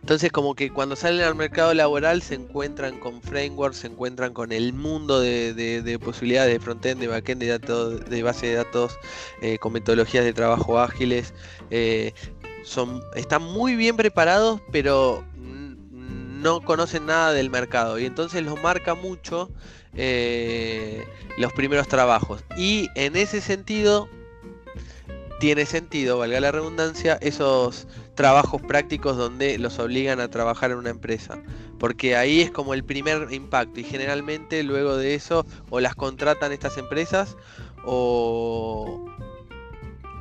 Entonces 0.00 0.32
como 0.32 0.54
que 0.54 0.70
cuando 0.70 0.96
salen 0.96 1.20
al 1.22 1.34
mercado 1.34 1.74
laboral 1.74 2.22
se 2.22 2.36
encuentran 2.36 2.98
con 3.00 3.20
frameworks, 3.20 3.76
se 3.76 3.88
encuentran 3.88 4.32
con 4.32 4.50
el 4.50 4.72
mundo 4.72 5.20
de, 5.20 5.98
posibilidades 6.02 6.54
de 6.54 6.58
frontend, 6.58 6.98
de 6.98 7.08
backend, 7.08 7.42
de, 7.42 7.48
datos, 7.48 8.08
de 8.08 8.22
base 8.22 8.46
de 8.46 8.54
datos, 8.54 8.98
eh, 9.42 9.58
con 9.58 9.74
metodologías 9.74 10.24
de 10.24 10.32
trabajo 10.32 10.80
ágiles. 10.80 11.34
Eh, 11.70 12.14
son, 12.64 13.02
están 13.14 13.42
muy 13.42 13.76
bien 13.76 13.96
preparados, 13.96 14.60
pero 14.72 15.22
no 16.40 16.60
conocen 16.62 17.06
nada 17.06 17.32
del 17.32 17.50
mercado. 17.50 17.98
Y 17.98 18.06
entonces 18.06 18.42
los 18.42 18.60
marca 18.62 18.94
mucho 18.94 19.50
eh, 19.94 21.04
los 21.38 21.52
primeros 21.52 21.88
trabajos. 21.88 22.44
Y 22.56 22.88
en 22.94 23.16
ese 23.16 23.40
sentido, 23.40 24.08
tiene 25.40 25.66
sentido, 25.66 26.18
valga 26.18 26.38
la 26.38 26.52
redundancia, 26.52 27.18
esos 27.20 27.86
trabajos 28.14 28.60
prácticos 28.62 29.16
donde 29.16 29.58
los 29.58 29.78
obligan 29.78 30.20
a 30.20 30.28
trabajar 30.28 30.70
en 30.70 30.78
una 30.78 30.90
empresa. 30.90 31.42
Porque 31.78 32.14
ahí 32.14 32.42
es 32.42 32.50
como 32.50 32.74
el 32.74 32.84
primer 32.84 33.32
impacto 33.32 33.80
y 33.80 33.84
generalmente 33.84 34.62
luego 34.62 34.96
de 34.96 35.14
eso 35.14 35.46
o 35.70 35.80
las 35.80 35.94
contratan 35.94 36.52
estas 36.52 36.76
empresas 36.76 37.36
o, 37.84 39.06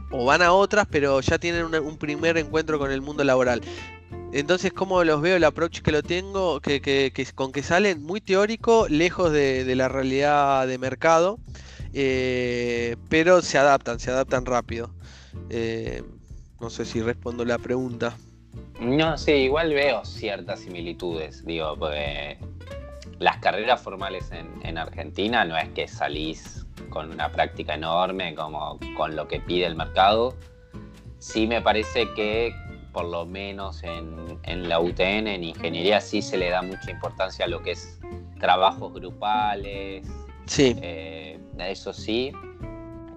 o 0.10 0.26
van 0.26 0.42
a 0.42 0.54
otras, 0.54 0.88
pero 0.90 1.20
ya 1.20 1.38
tienen 1.38 1.66
un 1.66 1.98
primer 1.98 2.38
encuentro 2.38 2.80
con 2.80 2.92
el 2.92 3.02
mundo 3.02 3.26
laboral. 3.26 3.62
Entonces, 4.32 4.72
como 4.72 5.04
los 5.04 5.22
veo, 5.22 5.38
el 5.38 5.44
approach 5.44 5.82
que 5.82 5.92
lo 5.92 6.04
tengo, 6.04 6.60
que, 6.62 7.12
con 7.34 7.52
que 7.52 7.64
salen 7.64 8.04
muy 8.04 8.22
teórico, 8.22 8.88
lejos 8.88 9.32
de, 9.32 9.74
la 9.76 9.90
realidad 9.90 10.68
de 10.68 10.78
mercado, 10.78 11.40
eh, 11.94 12.96
pero 13.10 13.42
se 13.42 13.58
adaptan, 13.58 14.00
se 14.00 14.12
adaptan 14.12 14.46
rápido. 14.46 14.92
Eh, 15.50 16.04
no 16.60 16.70
sé 16.70 16.86
si 16.86 17.02
respondo 17.02 17.44
la 17.44 17.58
pregunta. 17.58 18.18
No, 18.80 19.18
sí, 19.18 19.32
igual 19.32 19.74
veo 19.74 20.06
ciertas 20.06 20.60
similitudes, 20.60 21.44
digo, 21.46 21.76
porque 21.78 22.38
las 23.20 23.38
carreras 23.38 23.82
formales 23.82 24.32
en, 24.32 24.78
Argentina 24.78 25.44
no 25.44 25.58
es 25.58 25.70
que 25.70 25.88
salís 25.88 26.66
con 26.90 27.12
una 27.12 27.32
práctica 27.32 27.74
enorme 27.74 28.36
como 28.36 28.80
con 28.96 29.16
lo 29.16 29.28
que 29.28 29.40
pide 29.40 29.66
el 29.66 29.76
mercado. 29.76 30.36
Sí 31.18 31.48
me 31.48 31.62
parece 31.62 32.08
que 32.16 32.54
por 32.92 33.06
lo 33.06 33.26
menos 33.26 33.84
en, 33.84 34.70
la 34.70 34.80
UTN, 34.80 35.28
en 35.28 35.44
ingeniería, 35.44 36.02
sí 36.02 36.22
se 36.22 36.38
le 36.38 36.50
da 36.50 36.62
mucha 36.62 36.92
importancia 36.92 37.46
a 37.46 37.48
lo 37.48 37.62
que 37.62 37.72
es 37.72 38.00
trabajos 38.40 38.94
grupales. 38.94 40.08
Sí. 40.46 40.76
Eh, 40.82 41.40
eso 41.60 41.94
sí. 41.94 42.32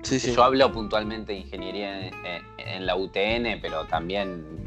sí, 0.03 0.19
Yo 0.33 0.45
hablo 0.45 0.71
puntualmente 0.73 1.33
de 1.33 1.39
ingeniería 1.39 2.09
en, 2.59 2.87
la 2.87 2.97
UTN, 2.97 3.61
pero 3.61 3.87
también 3.87 4.65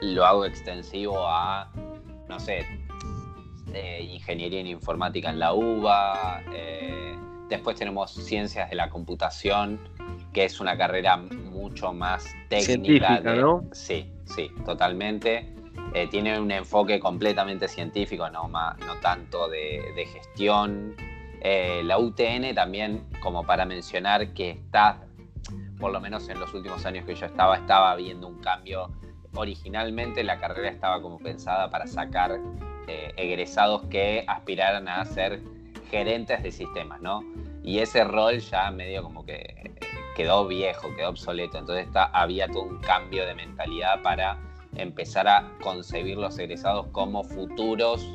lo 0.00 0.24
hago 0.24 0.44
extensivo 0.44 1.18
a, 1.26 1.70
no 2.28 2.38
sé, 2.38 2.66
eh, 3.74 4.08
ingeniería 4.12 4.60
en 4.60 4.66
informática 4.66 5.30
en 5.30 5.38
la 5.38 5.52
UBA. 5.52 6.42
Eh, 6.54 7.16
después 7.48 7.76
tenemos 7.76 8.12
ciencias 8.12 8.70
de 8.70 8.76
la 8.76 8.88
computación, 8.88 9.80
que 10.32 10.44
es 10.44 10.60
una 10.60 10.76
carrera 10.76 11.16
mucho 11.16 11.92
más 11.92 12.26
técnica. 12.48 13.20
¿no? 13.20 13.64
Sí, 13.72 14.10
sí, 14.34 14.50
totalmente. 14.64 15.52
Eh, 15.94 16.08
tiene 16.08 16.40
un 16.40 16.50
enfoque 16.50 16.98
completamente 16.98 17.68
científico, 17.68 18.28
no, 18.30 18.48
no 18.48 18.96
tanto 19.00 19.48
de, 19.48 20.06
gestión. 20.10 20.94
Eh, 21.40 21.82
la 21.84 21.98
UTN 21.98 22.54
también, 22.54 23.04
como 23.20 23.44
para 23.44 23.64
mencionar 23.64 24.32
que 24.32 24.50
está, 24.50 25.04
por 25.78 25.92
lo 25.92 26.00
menos 26.00 26.28
en 26.28 26.40
los 26.40 26.54
últimos 26.54 26.86
años 26.86 27.04
que 27.04 27.14
yo 27.14 27.26
estaba, 27.26 27.56
estaba 27.56 27.94
viendo 27.96 28.26
un 28.26 28.40
cambio. 28.40 28.90
Originalmente 29.34 30.24
la 30.24 30.38
carrera 30.38 30.68
estaba 30.68 31.00
como 31.02 31.18
pensada 31.18 31.70
para 31.70 31.86
sacar 31.86 32.38
eh, 32.86 33.12
egresados 33.16 33.82
que 33.86 34.24
aspiraran 34.26 34.88
a 34.88 35.04
ser 35.04 35.42
gerentes 35.90 36.42
de 36.42 36.52
sistemas, 36.52 37.00
¿no? 37.00 37.22
Y 37.62 37.78
ese 37.78 38.04
rol 38.04 38.38
ya 38.38 38.70
medio 38.70 39.02
como 39.02 39.24
que 39.24 39.72
quedó 40.16 40.46
viejo, 40.46 40.94
quedó 40.96 41.10
obsoleto. 41.10 41.58
Entonces 41.58 41.86
está, 41.86 42.04
había 42.06 42.48
todo 42.48 42.62
un 42.62 42.78
cambio 42.78 43.26
de 43.26 43.34
mentalidad 43.34 44.02
para 44.02 44.38
empezar 44.76 45.28
a 45.28 45.52
concebir 45.62 46.16
los 46.16 46.38
egresados 46.38 46.86
como 46.92 47.24
futuros 47.24 48.06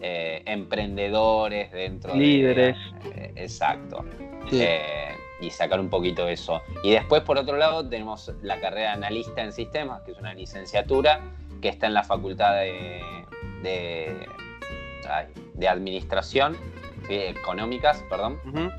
eh, 0.00 0.42
emprendedores 0.46 1.72
dentro 1.72 2.14
líderes. 2.14 2.76
de... 3.02 3.10
Eh, 3.10 3.32
exacto. 3.36 4.04
Eh, 4.50 5.14
y 5.40 5.50
sacar 5.50 5.78
un 5.80 5.88
poquito 5.88 6.26
eso. 6.28 6.62
Y 6.82 6.90
después, 6.90 7.22
por 7.22 7.38
otro 7.38 7.56
lado, 7.56 7.88
tenemos 7.88 8.32
la 8.42 8.60
carrera 8.60 8.90
de 8.90 8.94
analista 8.96 9.42
en 9.42 9.52
sistemas, 9.52 10.02
que 10.02 10.12
es 10.12 10.18
una 10.18 10.34
licenciatura 10.34 11.20
que 11.60 11.68
está 11.68 11.86
en 11.86 11.94
la 11.94 12.02
facultad 12.02 12.54
de, 12.54 13.02
de, 13.62 14.26
de 15.54 15.68
administración 15.68 16.56
económicas, 17.08 18.04
perdón, 18.08 18.38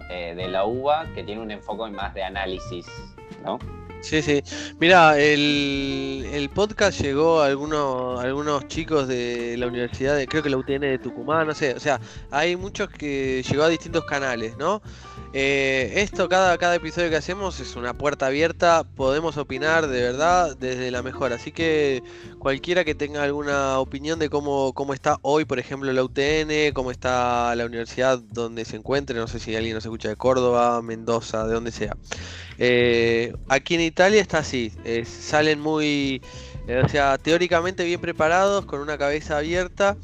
eh, 0.10 0.34
de 0.36 0.48
la 0.48 0.66
UBA, 0.66 1.08
que 1.14 1.24
tiene 1.24 1.42
un 1.42 1.52
enfoque 1.52 1.92
más 1.92 2.14
de 2.14 2.24
análisis, 2.24 2.86
¿no? 3.44 3.60
Sí, 4.02 4.22
sí. 4.22 4.42
Mira, 4.80 5.20
el, 5.20 6.50
podcast 6.54 7.02
llegó 7.02 7.42
a 7.42 7.48
algunos, 7.48 8.20
algunos 8.20 8.68
chicos 8.68 9.08
de 9.08 9.56
la 9.58 9.68
universidad, 9.68 10.16
de, 10.16 10.26
creo 10.26 10.42
que 10.42 10.50
la 10.50 10.58
UTN 10.58 10.82
de 10.82 11.00
Tucumán, 11.00 11.48
no 11.48 11.54
sé. 11.54 11.74
O 11.74 11.80
sea, 11.80 12.00
hay 12.32 12.56
muchos 12.56 12.90
que 12.90 13.44
llegó 13.44 13.64
a 13.64 13.70
distintos 13.70 14.06
canales, 14.06 14.58
¿no? 14.58 14.82
Eh, 15.32 15.94
esto, 15.98 16.28
cada, 16.28 16.58
cada 16.58 16.76
episodio 16.76 17.12
que 17.12 17.16
hacemos 17.16 17.60
es 17.60 17.76
una 17.76 17.94
puerta 17.94 18.26
abierta, 18.26 18.84
podemos 18.84 19.38
opinar 19.38 19.88
de 19.88 20.02
verdad 20.02 20.58
desde 20.58 20.90
la 20.90 21.04
mejor, 21.04 21.34
así 21.34 21.52
que 21.52 22.02
cualquiera 22.40 22.84
que 22.84 22.96
tenga 22.96 23.22
alguna 23.22 23.78
opinión 23.78 24.18
de 24.18 24.28
cómo, 24.32 24.74
cómo 24.74 24.96
está 24.96 25.20
hoy, 25.22 25.46
por 25.46 25.60
ejemplo, 25.60 25.94
la 25.94 26.04
UTN, 26.04 26.74
cómo 26.74 26.90
está 26.90 27.56
la 27.56 27.66
universidad 27.68 28.18
donde 28.18 28.66
se 28.66 28.78
encuentre, 28.78 29.16
no 29.18 29.28
sé 29.28 29.40
si 29.40 29.56
alguien 29.56 29.76
nos 29.76 29.86
escucha 29.86 30.10
de 30.10 30.16
Córdoba, 30.16 30.82
Mendoza, 30.82 31.46
de 31.46 31.54
donde 31.54 31.72
sea. 31.72 31.96
Eh, 32.58 33.36
aquí 33.50 33.76
en 33.76 33.82
Italia 33.82 34.22
está 34.22 34.40
así, 34.40 34.74
salen 35.06 35.60
muy, 35.60 36.24
eh, 36.68 36.82
sea, 36.90 37.20
teóricamente 37.20 37.84
bien 37.86 38.02
preparados, 38.02 38.66
con 38.66 38.80
una 38.80 38.98
cabeza 38.98 39.38
abierta, 39.38 39.96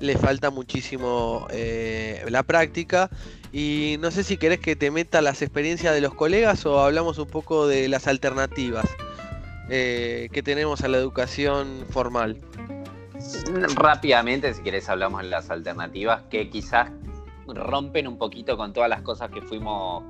le 0.00 0.16
falta 0.16 0.48
muchísimo 0.48 1.46
la 2.30 2.42
práctica 2.42 3.10
y 3.52 3.96
no 4.00 4.10
sé 4.10 4.22
si 4.22 4.36
querés 4.36 4.60
que 4.60 4.76
te 4.76 4.90
meta 4.90 5.20
las 5.20 5.42
experiencias 5.42 5.94
de 5.94 6.00
los 6.00 6.14
colegas 6.14 6.64
o 6.66 6.80
hablamos 6.80 7.18
un 7.18 7.26
poco 7.26 7.66
de 7.66 7.88
las 7.88 8.06
alternativas 8.06 8.86
eh, 9.68 10.28
que 10.32 10.42
tenemos 10.42 10.82
a 10.82 10.88
la 10.88 10.98
educación 10.98 11.84
formal. 11.90 12.36
Rápidamente, 13.74 14.52
si 14.54 14.62
querés, 14.62 14.88
hablamos 14.88 15.22
de 15.22 15.28
las 15.28 15.50
alternativas 15.50 16.22
que 16.30 16.48
quizás 16.48 16.90
rompen 17.46 18.06
un 18.06 18.18
poquito 18.18 18.56
con 18.56 18.72
todas 18.72 18.88
las 18.88 19.02
cosas 19.02 19.30
que 19.30 19.42
fuimos, 19.42 20.04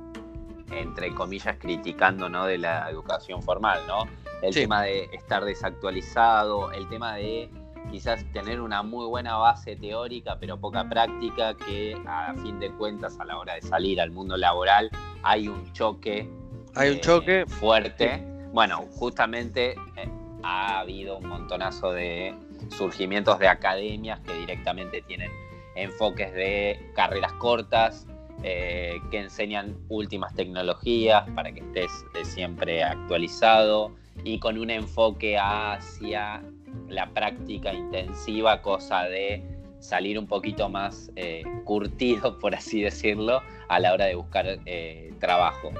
entre 0.71 1.13
comillas, 1.13 1.57
criticando 1.59 2.29
¿no? 2.29 2.45
de 2.45 2.57
la 2.57 2.89
educación 2.89 3.41
formal, 3.41 3.81
¿no? 3.87 4.05
El 4.41 4.53
tema 4.53 4.83
de 4.83 5.03
estar 5.13 5.45
desactualizado, 5.45 6.71
el 6.71 6.87
tema 6.89 7.15
de 7.15 7.49
quizás 7.89 8.25
tener 8.31 8.61
una 8.61 8.83
muy 8.83 9.05
buena 9.07 9.37
base 9.37 9.75
teórica 9.75 10.37
pero 10.39 10.59
poca 10.59 10.87
práctica 10.87 11.55
que 11.55 11.95
a 12.05 12.33
fin 12.35 12.59
de 12.59 12.71
cuentas 12.71 13.19
a 13.19 13.25
la 13.25 13.37
hora 13.37 13.55
de 13.55 13.61
salir 13.61 13.99
al 13.99 14.11
mundo 14.11 14.37
laboral 14.37 14.89
hay 15.23 15.47
un 15.47 15.71
choque 15.73 16.29
hay 16.75 16.91
un 16.91 16.99
choque. 16.99 17.41
eh, 17.41 17.45
fuerte 17.45 18.23
bueno 18.53 18.85
justamente 18.91 19.71
eh, 19.71 20.09
ha 20.43 20.79
habido 20.79 21.17
un 21.17 21.27
montonazo 21.27 21.91
de 21.91 22.35
surgimientos 22.69 23.39
de 23.39 23.47
academias 23.47 24.19
que 24.21 24.33
directamente 24.33 25.01
tienen 25.01 25.31
enfoques 25.75 26.33
de 26.33 26.91
carreras 26.95 27.33
cortas 27.33 28.05
eh, 28.43 28.99
que 29.11 29.19
enseñan 29.19 29.77
últimas 29.89 30.33
tecnologías 30.33 31.29
para 31.35 31.51
que 31.51 31.59
estés 31.59 31.91
siempre 32.23 32.83
actualizado 32.83 33.91
y 34.23 34.39
con 34.39 34.57
un 34.57 34.69
enfoque 34.69 35.37
hacia 35.37 36.41
la 36.87 37.09
práctica 37.09 37.73
intensiva, 37.73 38.61
cosa 38.61 39.03
de 39.03 39.43
salir 39.79 40.17
un 40.19 40.27
poquito 40.27 40.69
más 40.69 41.11
eh, 41.15 41.43
curtido, 41.65 42.37
por 42.39 42.55
así 42.55 42.81
decirlo, 42.81 43.41
a 43.67 43.79
la 43.79 43.93
hora 43.93 44.05
de 44.05 44.15
buscar 44.15 44.59
eh, 44.65 45.13
trabajo. 45.19 45.71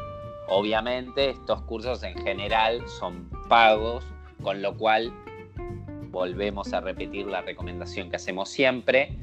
Obviamente 0.47 1.29
estos 1.29 1.61
cursos 1.63 2.03
en 2.03 2.17
general 2.17 2.81
son 2.99 3.29
pagos, 3.47 4.03
con 4.41 4.61
lo 4.61 4.75
cual 4.75 5.13
volvemos 6.09 6.73
a 6.73 6.81
repetir 6.81 7.27
la 7.27 7.41
recomendación 7.41 8.09
que 8.09 8.17
hacemos 8.17 8.49
siempre, 8.49 9.15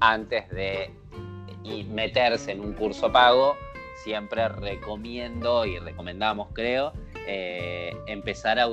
antes 0.00 0.48
de 0.50 0.90
meterse 1.88 2.52
en 2.52 2.60
un 2.60 2.74
curso 2.74 3.10
pago, 3.10 3.56
siempre 4.04 4.48
recomiendo 4.48 5.64
y 5.64 5.78
recomendamos 5.78 6.48
creo 6.52 6.92
eh, 7.26 7.96
empezar 8.06 8.60
a 8.60 8.68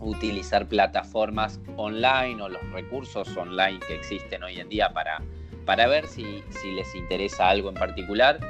utilizar 0.00 0.66
plataformas 0.66 1.60
online 1.76 2.42
o 2.42 2.48
los 2.48 2.62
recursos 2.72 3.36
online 3.36 3.78
que 3.86 3.94
existen 3.94 4.42
hoy 4.42 4.58
en 4.58 4.68
día 4.68 4.90
para, 4.92 5.22
para 5.66 5.86
ver 5.86 6.06
si, 6.06 6.42
les 6.74 6.94
interesa 6.94 7.48
algo 7.48 7.68
en 7.68 7.74
particular. 7.74 8.40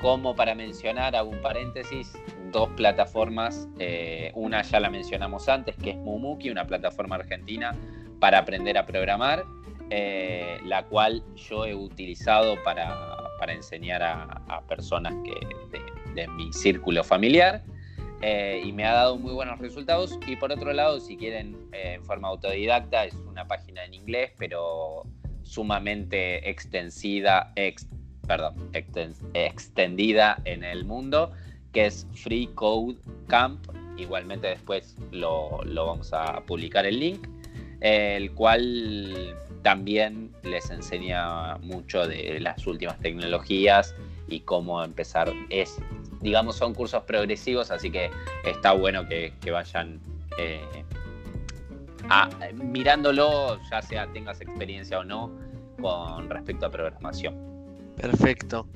Como 0.00 0.36
para 0.36 0.54
mencionar, 0.54 1.16
hago 1.16 1.30
un 1.30 1.40
paréntesis, 1.40 2.12
dos 2.52 2.68
plataformas, 2.76 3.68
eh, 3.78 4.30
una 4.34 4.62
ya 4.62 4.78
la 4.78 4.90
mencionamos 4.90 5.48
antes, 5.48 5.76
que 5.76 5.90
es 5.90 5.96
Mumuki, 5.96 6.50
una 6.50 6.66
plataforma 6.66 7.16
argentina 7.16 7.74
para 8.20 8.38
aprender 8.38 8.78
a 8.78 8.86
programar, 8.86 9.44
eh, 9.90 10.58
la 10.64 10.84
cual 10.84 11.22
yo 11.34 11.64
he 11.64 11.74
utilizado 11.74 12.62
para, 12.62 13.16
enseñar 13.48 14.02
a, 14.02 14.62
personas 14.68 15.14
que, 15.24 15.32
de, 16.14 16.28
mi 16.28 16.52
círculo 16.52 17.02
familiar. 17.02 17.62
Eh, 18.20 18.62
y 18.64 18.72
me 18.72 18.84
ha 18.84 18.92
dado 18.92 19.16
muy 19.16 19.32
buenos 19.32 19.58
resultados. 19.58 20.18
Y 20.26 20.36
por 20.36 20.52
otro 20.52 20.72
lado, 20.72 21.00
si 21.00 21.16
quieren 21.16 21.56
en 21.72 22.04
forma 22.04 22.28
autodidacta, 22.28 23.04
es 23.04 23.14
una 23.26 23.46
página 23.46 23.84
en 23.84 23.94
inglés, 23.94 24.32
pero 24.38 25.04
sumamente 25.42 26.48
extensida, 26.48 27.52
perdón, 28.26 28.54
extendida 29.34 30.40
en 30.44 30.62
el 30.62 30.84
mundo, 30.84 31.32
que 31.72 31.86
es 31.86 32.06
Free 32.12 32.48
Code 32.54 32.96
Camp. 33.28 33.64
Igualmente 33.96 34.48
después 34.48 34.96
lo, 35.10 35.60
vamos 35.64 36.12
a 36.12 36.40
publicar 36.46 36.86
el 36.86 37.00
link, 37.00 37.26
el 37.80 38.32
cual 38.32 39.34
también 39.62 40.30
les 40.44 40.70
enseña 40.70 41.56
mucho 41.58 42.06
de 42.06 42.38
las 42.40 42.66
últimas 42.66 42.98
tecnologías 43.00 43.94
y 44.28 44.40
cómo 44.40 44.84
empezar. 44.84 45.32
Es, 45.50 45.78
digamos, 46.20 46.56
son 46.56 46.74
cursos 46.74 47.02
progresivos, 47.04 47.70
así 47.70 47.90
que 47.90 48.10
está 48.44 48.72
bueno 48.72 49.06
que, 49.06 49.32
vayan 49.50 50.00
eh, 50.38 50.84
mirándolo, 52.54 53.58
ya 53.70 53.82
sea 53.82 54.06
tengas 54.12 54.40
experiencia 54.40 54.98
o 54.98 55.04
no, 55.04 55.30
con 55.80 56.28
respecto 56.28 56.66
a 56.66 56.70
programación. 56.70 57.36
Perfecto. 57.96 58.66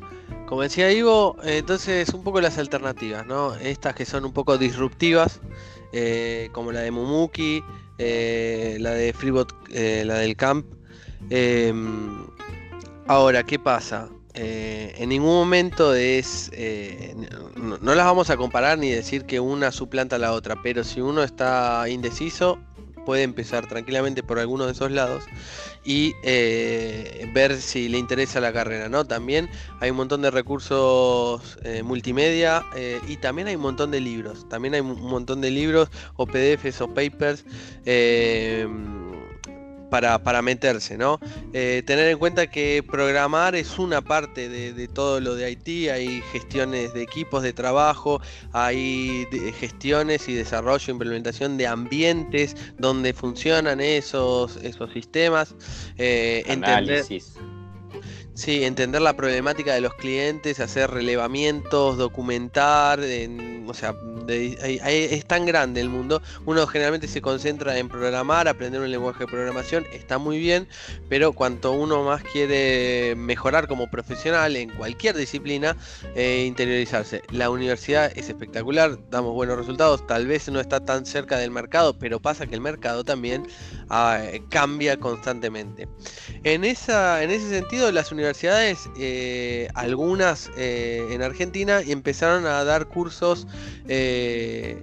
Como 0.46 0.62
decía 0.62 0.90
Ivo, 0.92 1.37
eh, 1.42 1.59
entonces 1.59 2.12
un 2.12 2.24
poco 2.24 2.40
las 2.40 2.59
alternativas, 2.59 3.26
¿no? 3.26 3.55
Estas 3.55 3.94
que 3.94 4.05
son 4.05 4.24
un 4.24 4.33
poco 4.33 4.59
disruptivas, 4.59 5.40
eh, 5.92 6.48
como 6.52 6.72
la 6.72 6.81
de 6.81 6.90
Mumuki, 6.90 7.62
la 7.98 8.90
de 8.90 9.12
Freebot, 9.16 9.52
la 9.70 10.14
del 10.14 10.37
Camp. 10.37 10.66
Em, 11.31 12.26
ahora, 13.07 13.44
¿qué 13.44 13.59
pasa? 13.59 14.09
En 14.34 15.08
ningún 15.08 15.34
momento 15.34 15.94
es. 15.94 16.50
no, 17.56 17.78
no, 17.78 17.94
las 17.94 18.06
vamos 18.06 18.30
a 18.30 18.36
comparar 18.36 18.78
ni 18.78 18.90
decir 18.90 19.24
que 19.24 19.40
una 19.40 19.72
suplanta 19.72 20.16
a 20.16 20.18
la 20.18 20.32
otra, 20.32 20.56
pero 20.62 20.84
si 20.84 21.00
uno 21.00 21.22
está 21.22 21.88
indeciso, 21.88 22.58
puede 23.04 23.22
empezar 23.22 23.66
tranquilamente 23.66 24.22
por 24.22 24.38
alguno 24.38 24.66
de 24.66 24.72
esos 24.72 24.90
lados 24.90 25.24
y 25.84 26.14
eh, 26.22 27.28
ver 27.34 27.60
si 27.60 27.88
le 27.88 27.98
interesa 27.98 28.40
la 28.40 28.52
carrera, 28.52 28.88
¿no? 28.88 29.04
También 29.04 29.48
hay 29.80 29.90
un 29.90 29.96
montón 29.96 30.22
de 30.22 30.30
recursos 30.30 31.58
eh, 31.64 31.82
multimedia 31.82 32.64
eh, 32.74 33.00
y 33.08 33.16
también 33.16 33.48
hay 33.48 33.56
un 33.56 33.62
montón 33.62 33.90
de 33.90 34.00
libros, 34.00 34.48
también 34.48 34.74
hay 34.74 34.80
un 34.80 35.00
montón 35.02 35.40
de 35.40 35.50
libros 35.50 35.88
o 36.16 36.26
PDFs 36.26 36.80
o 36.80 36.88
papers 36.88 37.44
para, 39.92 40.42
meterse, 40.42 40.96
¿no? 40.96 41.20
Eh, 41.52 41.83
tener 41.87 42.09
en 42.09 42.18
cuenta 42.18 42.46
que 42.46 42.83
programar 42.88 43.55
es 43.55 43.78
una 43.78 44.00
parte 44.00 44.48
de, 44.48 44.88
todo 44.88 45.20
lo 45.20 45.35
de 45.35 45.50
IT, 45.50 45.90
hay 45.90 46.22
gestiones 46.33 46.94
de 46.94 47.02
equipos 47.02 47.42
de 47.42 47.52
trabajo, 47.52 48.20
hay 48.52 49.26
gestiones 49.61 50.28
y 50.28 50.35
desarrollo, 50.35 50.90
implementación 50.90 51.59
de 51.59 51.66
ambientes 51.66 52.57
donde 52.78 53.12
funcionan 53.12 53.81
esos, 53.83 54.57
esos 54.57 54.90
sistemas. 54.92 55.55
Eh, 55.98 56.42
Análisis. 56.48 57.35
Sí, 58.34 58.64
entender 58.64 59.02
la 59.02 59.14
problemática 59.14 59.74
de 59.74 59.82
los 59.82 59.92
clientes, 59.92 60.58
hacer 60.58 60.90
relevamientos, 60.90 61.98
documentar, 61.98 62.98
o 63.66 63.74
sea, 63.74 63.94
es 64.26 65.26
tan 65.26 65.44
grande 65.44 65.82
el 65.82 65.90
mundo. 65.90 66.22
Uno 66.46 66.66
generalmente 66.66 67.08
se 67.08 67.20
concentra 67.20 67.76
en 67.76 67.90
programar, 67.90 68.48
aprender 68.48 68.80
un 68.80 68.90
lenguaje 68.90 69.20
de 69.20 69.26
programación, 69.26 69.84
está 69.92 70.16
muy 70.16 70.38
bien, 70.38 70.66
pero 71.10 71.34
cuanto 71.34 71.72
uno 71.72 72.04
más 72.04 72.22
quiere 72.22 73.14
mejorar 73.16 73.68
como 73.68 73.90
profesional 73.90 74.56
en 74.56 74.70
cualquier 74.70 75.14
disciplina, 75.14 75.76
eh, 76.14 76.44
interiorizarse. 76.46 77.22
La 77.32 77.50
universidad 77.50 78.10
es 78.16 78.30
espectacular, 78.30 78.98
damos 79.10 79.34
buenos 79.34 79.58
resultados, 79.58 80.06
tal 80.06 80.26
vez 80.26 80.48
no 80.48 80.58
está 80.58 80.80
tan 80.80 81.04
cerca 81.04 81.36
del 81.36 81.50
mercado, 81.50 81.98
pero 81.98 82.18
pasa 82.18 82.46
que 82.46 82.54
el 82.54 82.62
mercado 82.62 83.04
también 83.04 83.46
ah, 83.90 84.22
cambia 84.48 84.96
constantemente. 84.98 85.86
En, 86.44 86.64
esa, 86.64 87.22
en 87.22 87.30
ese 87.30 87.50
sentido, 87.50 87.92
las 87.92 88.10
universidades 88.10 88.21
universidades, 88.22 88.88
eh, 88.96 89.68
algunas 89.74 90.50
eh, 90.56 91.08
en 91.11 91.22
Argentina, 91.22 91.80
empezaron 91.80 92.46
a 92.46 92.62
dar 92.64 92.87
cursos 92.87 93.46
eh, 93.88 94.80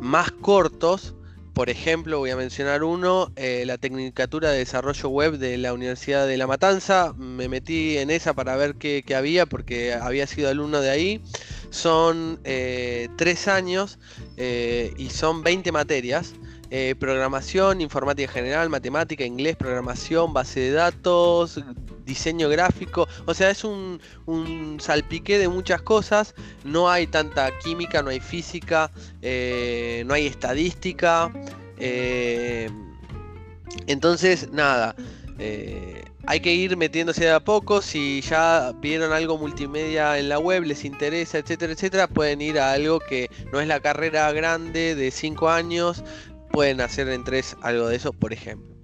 más 0.00 0.30
cortos. 0.30 1.14
Por 1.52 1.68
ejemplo, 1.68 2.18
voy 2.18 2.30
a 2.30 2.36
mencionar 2.36 2.84
uno, 2.84 3.32
la 3.36 3.76
Tecnicatura 3.76 4.50
de 4.50 4.58
Desarrollo 4.58 5.08
Web 5.10 5.36
de 5.38 5.58
la 5.58 5.74
Universidad 5.74 6.26
de 6.26 6.38
La 6.38 6.46
Matanza. 6.46 7.12
Me 7.18 7.48
metí 7.48 7.98
en 7.98 8.08
esa 8.08 8.32
para 8.32 8.56
ver 8.56 8.76
qué 8.76 9.04
había, 9.14 9.44
porque 9.44 9.92
había 9.92 10.26
sido 10.26 10.48
alumno 10.48 10.80
de 10.80 10.90
ahí. 10.90 11.22
Son 11.68 12.40
tres 12.42 13.48
años 13.48 13.98
y 14.38 15.10
son 15.10 15.42
20 15.42 15.70
materias. 15.72 16.32
Programación, 16.98 17.80
informática 17.80 18.32
general, 18.32 18.68
matemática, 18.68 19.24
inglés, 19.24 19.56
programación, 19.56 20.32
base 20.32 20.60
de 20.60 20.70
datos, 20.70 21.60
diseño 22.10 22.48
gráfico, 22.48 23.08
o 23.26 23.34
sea, 23.34 23.50
es 23.50 23.64
un, 23.64 24.00
salpique 24.80 25.38
de 25.38 25.48
muchas 25.48 25.80
cosas, 25.82 26.34
no 26.64 26.90
hay 26.90 27.06
tanta 27.06 27.50
química, 27.58 28.02
no 28.02 28.10
hay 28.10 28.20
física, 28.20 28.90
eh, 29.22 30.02
no 30.06 30.14
hay 30.14 30.26
estadística, 30.26 31.32
eh, 31.78 32.68
entonces 33.86 34.50
nada. 34.52 34.94
Eh, 35.38 36.04
hay 36.26 36.40
que 36.40 36.52
ir 36.52 36.76
metiéndose 36.76 37.24
de 37.24 37.30
a 37.30 37.40
poco. 37.40 37.80
Si 37.80 38.20
ya 38.20 38.72
vieron 38.80 39.12
algo 39.12 39.38
multimedia 39.38 40.18
en 40.18 40.28
la 40.28 40.38
web, 40.38 40.64
les 40.64 40.84
interesa, 40.84 41.38
etcétera, 41.38 41.72
etcétera, 41.72 42.08
pueden 42.08 42.42
ir 42.42 42.58
a 42.58 42.72
algo 42.72 43.00
que 43.00 43.30
no 43.50 43.60
es 43.60 43.66
la 43.66 43.80
carrera 43.80 44.30
grande 44.32 44.94
de 44.94 45.10
5 45.10 45.48
años. 45.48 46.04
Pueden 46.52 46.80
hacer 46.80 47.08
en 47.08 47.24
3 47.24 47.56
algo 47.62 47.88
de 47.88 47.96
eso, 47.96 48.12
por 48.12 48.32
ejemplo. 48.32 48.74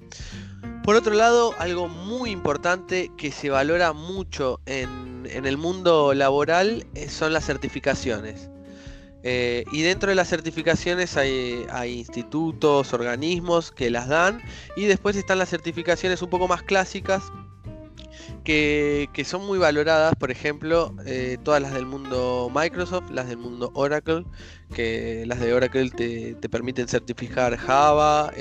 Por 0.85 0.95
otro 0.95 1.15
lado, 1.15 1.55
algo 1.59 1.89
muy 1.89 2.31
importante 2.31 3.11
que 3.17 3.33
se 3.33 3.51
valora 3.51 3.93
mucho 3.93 4.61
en, 4.67 5.27
el 5.27 5.59
mundo 5.59 6.15
laboral 6.15 6.87
eh, 6.95 7.09
son 7.09 7.33
las 7.33 7.45
certificaciones. 7.45 8.49
Eh, 9.25 9.65
y 9.73 9.83
dentro 9.83 10.11
de 10.11 10.15
las 10.15 10.29
certificaciones 10.29 11.17
hay, 11.17 11.67
institutos, 11.99 12.93
organismos 12.93 13.73
que 13.73 13.91
las 13.91 14.07
dan. 14.07 14.41
Y 14.77 14.85
después 14.85 15.17
están 15.17 15.41
las 15.41 15.49
certificaciones 15.49 16.23
un 16.23 16.31
poco 16.31 16.47
más 16.47 16.63
clásicas 16.63 17.25
que, 18.47 19.25
son 19.25 19.45
muy 19.45 19.59
valoradas, 19.59 20.15
por 20.15 20.31
ejemplo, 20.31 20.95
eh, 21.05 21.37
todas 21.43 21.61
las 21.61 21.75
del 21.75 21.85
mundo 21.85 22.51
Microsoft, 22.55 23.11
las 23.11 23.29
del 23.29 23.39
mundo 23.39 23.73
Oracle, 23.75 24.25
que 24.73 25.25
las 25.27 25.41
de 25.41 25.53
Oracle 25.53 25.91
te, 25.91 26.49
permiten 26.49 26.87
certificar 26.87 27.57
Java, 27.57 28.33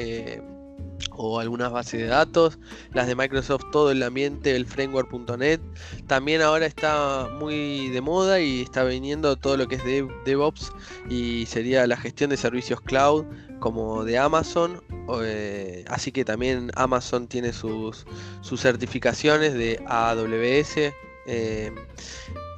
o 1.11 1.39
algunas 1.39 1.71
bases 1.71 2.01
de 2.01 2.07
datos, 2.07 2.59
las 2.93 3.07
de 3.07 3.15
Microsoft, 3.15 3.63
todo 3.71 3.91
el 3.91 4.03
ambiente, 4.03 4.55
el 4.55 4.65
framework.net. 4.65 5.59
También 6.07 6.41
ahora 6.41 6.65
está 6.65 7.29
muy 7.39 7.89
de 7.89 8.01
moda 8.01 8.39
y 8.39 8.61
está 8.61 8.83
viniendo 8.83 9.35
todo 9.35 9.57
lo 9.57 9.67
que 9.67 9.75
es 9.75 9.85
de 9.85 10.07
DevOps 10.25 10.71
y 11.09 11.45
sería 11.47 11.87
la 11.87 11.97
gestión 11.97 12.29
de 12.29 12.37
servicios 12.37 12.81
cloud 12.81 13.25
como 13.65 14.05
de 14.05 14.19
Amazon. 14.19 14.79
Eh, 15.23 15.85
así 15.87 16.11
que 16.11 16.23
también 16.23 16.69
Amazon 16.75 17.27
tiene 17.27 17.51
sus, 17.51 18.05
sus 18.41 18.61
certificaciones 18.61 19.55
de 19.55 19.83
AWS. 19.87 20.93
Eh, 21.25 21.71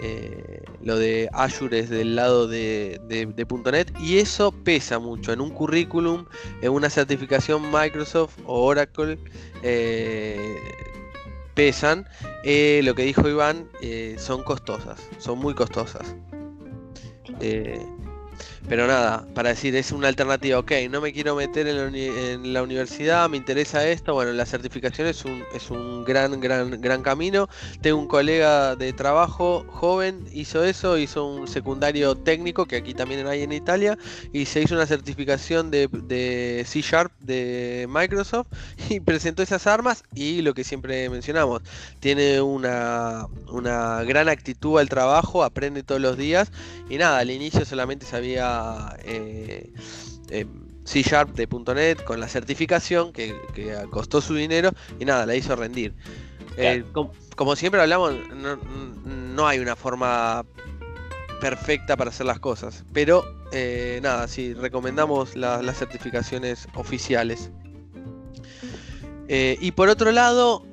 eh, 0.02 0.64
lo 0.82 0.98
de 0.98 1.30
Azure 1.32 1.80
es 1.80 1.90
del 1.90 2.18
lado 2.18 2.50
de, 2.50 3.00
.NET 3.72 3.94
y 4.02 4.18
eso 4.18 4.52
pesa 4.52 5.00
mucho 5.00 5.32
en 5.32 5.40
un 5.40 5.52
currículum, 5.52 6.26
en 6.62 6.74
una 6.74 6.90
certificación 6.90 7.72
Microsoft 7.72 8.38
o 8.44 8.66
Oracle. 8.66 9.18
Pesan, 11.54 12.06
lo 12.44 12.96
que 12.96 13.04
dijo 13.04 13.30
Iván, 13.30 13.70
son 14.18 14.44
costosas, 14.44 15.00
son 15.20 15.40
muy 15.40 15.54
costosas. 15.54 16.18
Pero 18.70 18.86
nada, 18.86 19.26
para 19.34 19.50
decir, 19.50 19.74
es 19.78 19.94
una 19.94 20.10
alternativa, 20.10 20.60
ok, 20.60 20.72
no 20.90 21.00
me 21.00 21.14
quiero 21.14 21.36
meter 21.36 21.68
en 21.68 22.54
la, 22.54 22.62
universidad, 22.64 23.30
me 23.30 23.38
interesa 23.38 23.88
esto, 23.88 24.14
bueno, 24.14 24.34
la 24.34 24.46
certificación 24.46 25.08
es 25.08 25.24
un, 25.24 25.42
es 25.56 25.70
un 25.70 26.04
gran, 26.04 26.38
gran, 26.42 26.82
gran 26.82 27.02
camino. 27.02 27.48
Tengo 27.80 27.98
un 27.98 28.10
colega 28.10 28.76
de 28.76 28.92
trabajo 28.92 29.66
joven, 29.70 30.26
hizo 30.34 30.66
eso, 30.66 30.98
hizo 30.98 31.26
un 31.26 31.48
secundario 31.48 32.16
técnico, 32.16 32.66
que 32.66 32.76
aquí 32.76 32.94
también 32.94 33.26
hay 33.28 33.44
en 33.44 33.54
Italia, 33.54 33.98
y 34.34 34.44
se 34.44 34.62
hizo 34.62 34.76
una 34.76 34.86
certificación 34.86 35.72
de, 35.72 36.66
C 36.68 36.82
Sharp 36.82 37.14
de 37.20 37.88
Microsoft 37.90 38.48
y 38.90 39.00
presentó 39.00 39.44
esas 39.44 39.66
armas 39.66 40.04
y 40.14 40.42
lo 40.42 40.54
que 40.54 40.66
siempre 40.66 41.10
mencionamos, 41.10 41.62
tiene 42.02 42.42
una, 42.42 43.28
una 43.50 44.04
gran 44.04 44.28
actitud 44.28 44.78
al 44.78 44.90
trabajo, 44.90 45.46
aprende 45.46 45.84
todos 45.84 46.02
los 46.02 46.18
días 46.18 46.52
y 46.90 46.98
nada, 46.98 47.20
al 47.20 47.32
inicio 47.32 47.64
solamente 47.64 48.06
sabía 48.06 48.57
eh, 49.04 49.72
eh, 50.30 50.46
C 50.84 51.02
Sharp 51.02 51.36
de 51.36 51.48
.NET 51.76 52.04
con 52.04 52.20
la 52.20 52.28
certificación 52.28 53.12
que, 53.12 53.36
costó 53.90 54.22
su 54.22 54.36
dinero 54.36 54.72
y 55.00 55.06
nada, 55.06 55.26
la 55.26 55.36
hizo 55.36 55.56
rendir. 55.56 55.94
Eh, 56.56 56.84
como, 57.36 57.56
siempre 57.56 57.82
hablamos, 57.82 58.16
no, 59.06 59.48
hay 59.48 59.60
una 59.60 59.76
forma 59.76 60.46
perfecta 61.42 61.96
para 61.96 62.10
hacer 62.10 62.26
las 62.26 62.40
cosas, 62.40 62.84
pero 62.94 63.24
nada, 64.02 64.28
sí, 64.28 64.54
recomendamos 64.54 65.36
las 65.36 65.78
certificaciones 65.78 66.68
oficiales. 66.74 67.52
y 69.28 69.72
por 69.72 69.90
otro 69.90 70.12
lado, 70.12 70.66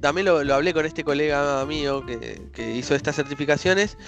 también 0.00 0.26
lo, 0.26 0.54
hablé 0.54 0.72
con 0.72 0.86
este 0.86 1.02
colega 1.02 1.66
mío 1.66 2.06
que, 2.06 2.42
que 2.52 2.76
hizo 2.76 2.94
estas 2.94 3.16
certificaciones. 3.16 3.98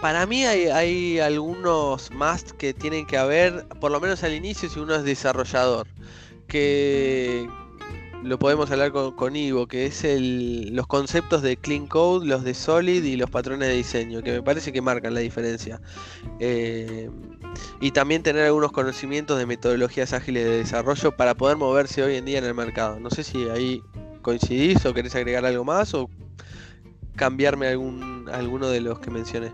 Para 0.00 0.26
mí 0.26 0.44
hay, 0.44 1.18
algunos 1.18 2.12
más 2.12 2.52
que 2.52 2.72
tienen 2.72 3.04
que 3.04 3.18
haber, 3.18 3.66
por 3.80 3.90
lo 3.90 4.00
menos 4.00 4.22
al 4.22 4.32
inicio, 4.32 4.70
si 4.70 4.78
uno 4.78 4.94
es 4.94 5.02
desarrollador, 5.02 5.88
que 6.46 7.48
lo 8.22 8.38
podemos 8.38 8.70
hablar 8.70 8.92
con, 8.92 9.34
Ivo, 9.34 9.66
que 9.66 9.86
es 9.86 10.04
el, 10.04 10.72
los 10.72 10.86
conceptos 10.86 11.42
de 11.42 11.56
Clean 11.56 11.88
Code, 11.88 12.26
los 12.28 12.44
de 12.44 12.54
Solid 12.54 13.02
y 13.02 13.16
los 13.16 13.28
patrones 13.28 13.68
de 13.68 13.74
diseño, 13.74 14.22
que 14.22 14.30
me 14.30 14.42
parece 14.42 14.72
que 14.72 14.80
marcan 14.80 15.14
la 15.14 15.20
diferencia. 15.20 15.80
Eh, 16.38 17.10
y 17.80 17.90
también 17.90 18.22
tener 18.22 18.44
algunos 18.44 18.70
conocimientos 18.70 19.36
de 19.36 19.46
metodologías 19.46 20.12
ágiles 20.12 20.44
de 20.44 20.58
desarrollo 20.58 21.16
para 21.16 21.34
poder 21.34 21.56
moverse 21.56 22.04
hoy 22.04 22.14
en 22.14 22.24
día 22.24 22.38
en 22.38 22.44
el 22.44 22.54
mercado. 22.54 23.00
No 23.00 23.10
sé 23.10 23.24
si 23.24 23.48
ahí 23.48 23.82
coincidís 24.22 24.86
o 24.86 24.94
querés 24.94 25.16
agregar 25.16 25.44
algo 25.44 25.64
más 25.64 25.92
o 25.94 26.08
cambiarme 27.16 27.66
algún, 27.66 28.28
alguno 28.32 28.68
de 28.68 28.80
los 28.80 29.00
que 29.00 29.10
mencioné. 29.10 29.50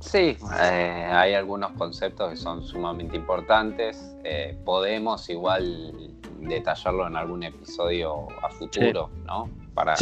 Sí, 0.00 0.36
eh, 0.62 1.08
hay 1.12 1.34
algunos 1.34 1.72
conceptos 1.72 2.30
que 2.30 2.36
son 2.36 2.64
sumamente 2.64 3.16
importantes. 3.16 4.16
Eh, 4.24 4.56
podemos 4.64 5.28
igual 5.28 6.16
detallarlo 6.40 7.06
en 7.06 7.16
algún 7.16 7.42
episodio 7.42 8.26
a 8.42 8.48
futuro, 8.50 9.10
¿no? 9.26 9.50
Para 9.74 9.94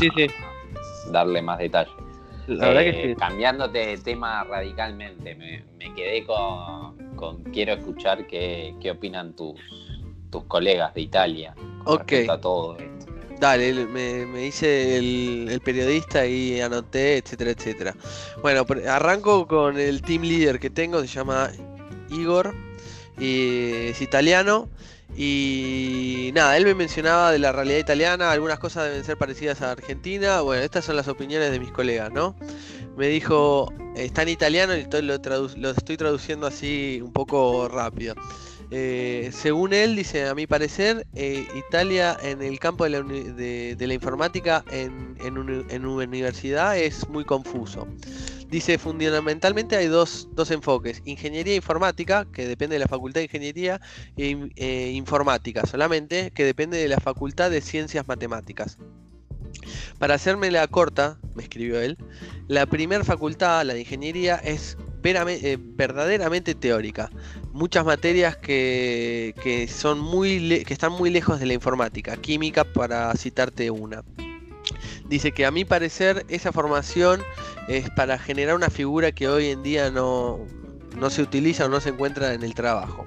darle 1.11 1.43
más 1.43 1.59
detalle. 1.59 1.91
Eh, 2.49 3.15
cambiándote 3.19 3.79
de 3.79 3.99
tema 3.99 4.43
radicalmente, 4.45 5.35
me, 5.35 5.95
quedé 5.95 6.25
con, 6.25 7.43
quiero 7.53 7.75
escuchar 7.75 8.27
qué, 8.27 8.75
opinan 8.91 9.35
tus, 9.35 9.61
tus 10.31 10.45
colegas 10.45 10.95
de 10.95 11.03
Italia 11.03 11.55
con 11.85 11.99
respecto 11.99 12.33
a 12.33 12.41
todo 12.41 12.77
esto. 12.79 12.98
Dale, 13.41 13.87
me, 13.87 14.27
me 14.27 14.47
hice 14.47 14.97
el, 14.97 15.61
periodista 15.65 16.27
y 16.27 16.61
anoté, 16.61 17.19
etcétera, 17.19 17.53
etcétera. 17.53 17.95
Bueno, 18.43 18.67
arranco 18.89 19.47
con 19.47 19.79
el 19.79 20.03
team 20.03 20.23
leader 20.23 20.59
que 20.59 20.71
tengo, 20.71 21.01
se 21.01 21.07
llama 21.07 21.51
Igor, 22.11 22.55
y 23.19 23.91
es 23.91 24.03
italiano. 24.03 24.69
Y 25.17 26.31
nada, 26.35 26.57
él 26.57 26.65
me 26.65 26.75
mencionaba 26.75 27.33
de 27.33 27.39
la 27.39 27.53
realidad 27.53 27.79
italiana, 27.79 28.31
algunas 28.31 28.59
cosas 28.59 28.89
deben 28.89 29.05
ser 29.05 29.17
parecidas 29.17 29.63
a 29.63 29.73
Argentina. 29.73 30.41
Bueno, 30.41 30.63
estas 30.63 30.85
son 30.85 30.97
las 30.97 31.09
opiniones 31.09 31.51
de 31.51 31.61
mis 31.61 31.71
colegas, 31.71 32.13
¿no? 32.13 32.37
Me 32.97 33.09
dijo, 33.09 33.73
está 33.97 34.23
en 34.23 34.29
italiano 34.31 34.77
y 34.77 34.85
lo, 35.03 35.19
lo 35.57 35.71
estoy 35.71 35.97
traduciendo 35.97 36.47
así 36.47 37.01
un 37.03 37.13
poco 37.13 37.69
rápido. 37.69 38.15
Eh, 38.71 39.31
según 39.33 39.73
él, 39.73 39.97
dice, 39.97 40.27
a 40.27 40.35
mi 40.35 40.47
parecer, 40.47 41.07
eh, 41.15 41.47
Italia 41.55 42.17
en 42.23 42.43
el 42.43 42.59
campo 42.59 42.85
de 42.85 42.91
la, 42.91 43.95
informática 43.95 44.63
en, 44.71 45.17
en, 45.21 45.87
universidad 45.87 46.77
es 46.77 47.09
muy 47.09 47.25
confuso. 47.25 47.89
Dice, 48.51 48.79
fundamentalmente 48.79 49.77
hay 49.77 49.87
dos, 49.87 50.29
enfoques, 50.51 51.03
ingeniería 51.07 51.55
informática, 51.55 52.27
que 52.31 52.47
depende 52.47 52.75
de 52.75 52.81
la 52.81 52.89
Facultad 52.89 53.21
de 53.21 53.25
Ingeniería, 53.25 53.81
e, 54.17 54.51
e 54.57 54.91
informática 54.93 55.65
solamente, 55.67 56.31
que 56.31 56.45
depende 56.45 56.77
de 56.77 56.89
la 56.89 57.01
Facultad 57.01 57.51
de 57.51 57.63
Ciencias 57.63 58.07
Matemáticas. 58.07 58.79
Para 59.99 60.15
hacerme 60.15 60.51
la 60.51 60.67
corta, 60.69 61.19
me 61.35 61.43
escribió 61.43 61.81
él, 61.81 61.97
la 62.49 62.67
primera 62.67 63.05
facultad, 63.05 63.65
la 63.65 63.75
de 63.75 63.81
ingeniería, 63.81 64.37
es 64.37 64.77
eh, 65.03 65.59
verdaderamente 65.61 66.55
teórica. 66.55 67.11
Muchas 67.53 67.85
materias 67.85 68.37
que, 68.37 69.69
son 69.73 70.01
muy 70.01 70.65
que 70.65 70.73
están 70.73 70.93
muy 70.93 71.11
lejos 71.11 71.41
de 71.41 71.47
la 71.47 71.55
informática, 71.55 72.17
química 72.17 72.65
para 72.65 73.13
citarte 73.15 73.71
una. 73.71 74.03
Dice 75.09 75.33
que 75.33 75.47
a 75.47 75.51
mi 75.51 75.65
parecer 75.65 76.27
esa 76.29 76.53
formación 76.53 77.23
es 77.69 77.89
para 77.91 78.19
generar 78.19 78.55
una 78.55 78.69
figura 78.71 79.13
que 79.13 79.29
hoy 79.29 79.47
en 79.47 79.63
día 79.63 79.91
no, 79.91 80.41
no 80.97 81.11
se 81.11 81.23
utiliza 81.23 81.67
o 81.67 81.69
no 81.69 81.81
se 81.81 81.91
encuentra 81.91 82.35
en 82.35 82.43
el 82.43 82.55
trabajo. 82.55 83.07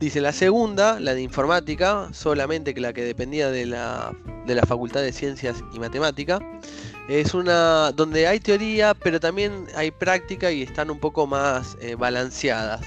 Dice 0.00 0.20
la 0.20 0.32
segunda, 0.32 1.00
la 1.00 1.14
de 1.14 1.22
informática, 1.22 2.08
solamente 2.12 2.74
que 2.74 2.80
la 2.80 2.92
que 2.92 3.02
dependía 3.02 3.50
de 3.50 3.66
la, 3.66 4.12
de 4.46 4.54
la 4.54 4.62
Facultad 4.62 5.00
de 5.00 5.12
Ciencias 5.12 5.62
y 5.74 5.78
Matemática, 5.78 6.38
es 7.08 7.34
una 7.34 7.92
donde 7.92 8.26
hay 8.26 8.40
teoría, 8.40 8.94
pero 8.94 9.20
también 9.20 9.66
hay 9.76 9.90
práctica 9.90 10.50
y 10.50 10.62
están 10.62 10.90
un 10.90 10.98
poco 10.98 11.26
más 11.26 11.76
eh, 11.80 11.94
balanceadas. 11.94 12.84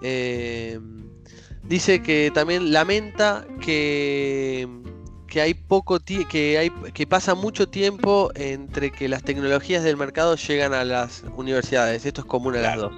Eh, 0.00 0.80
dice 1.62 2.02
que 2.02 2.30
también 2.34 2.72
lamenta 2.72 3.46
que, 3.60 4.66
que 5.26 5.40
hay 5.40 5.54
poco 5.54 6.00
que 6.00 6.58
hay 6.58 6.70
que 6.92 7.06
pasa 7.06 7.34
mucho 7.34 7.68
tiempo 7.68 8.30
entre 8.34 8.90
que 8.90 9.08
las 9.08 9.22
tecnologías 9.22 9.84
del 9.84 9.96
mercado 9.96 10.36
llegan 10.36 10.72
a 10.72 10.84
las 10.84 11.22
universidades. 11.36 12.06
Esto 12.06 12.22
es 12.22 12.26
común 12.26 12.56
a 12.56 12.60
las 12.60 12.76
dos. 12.76 12.92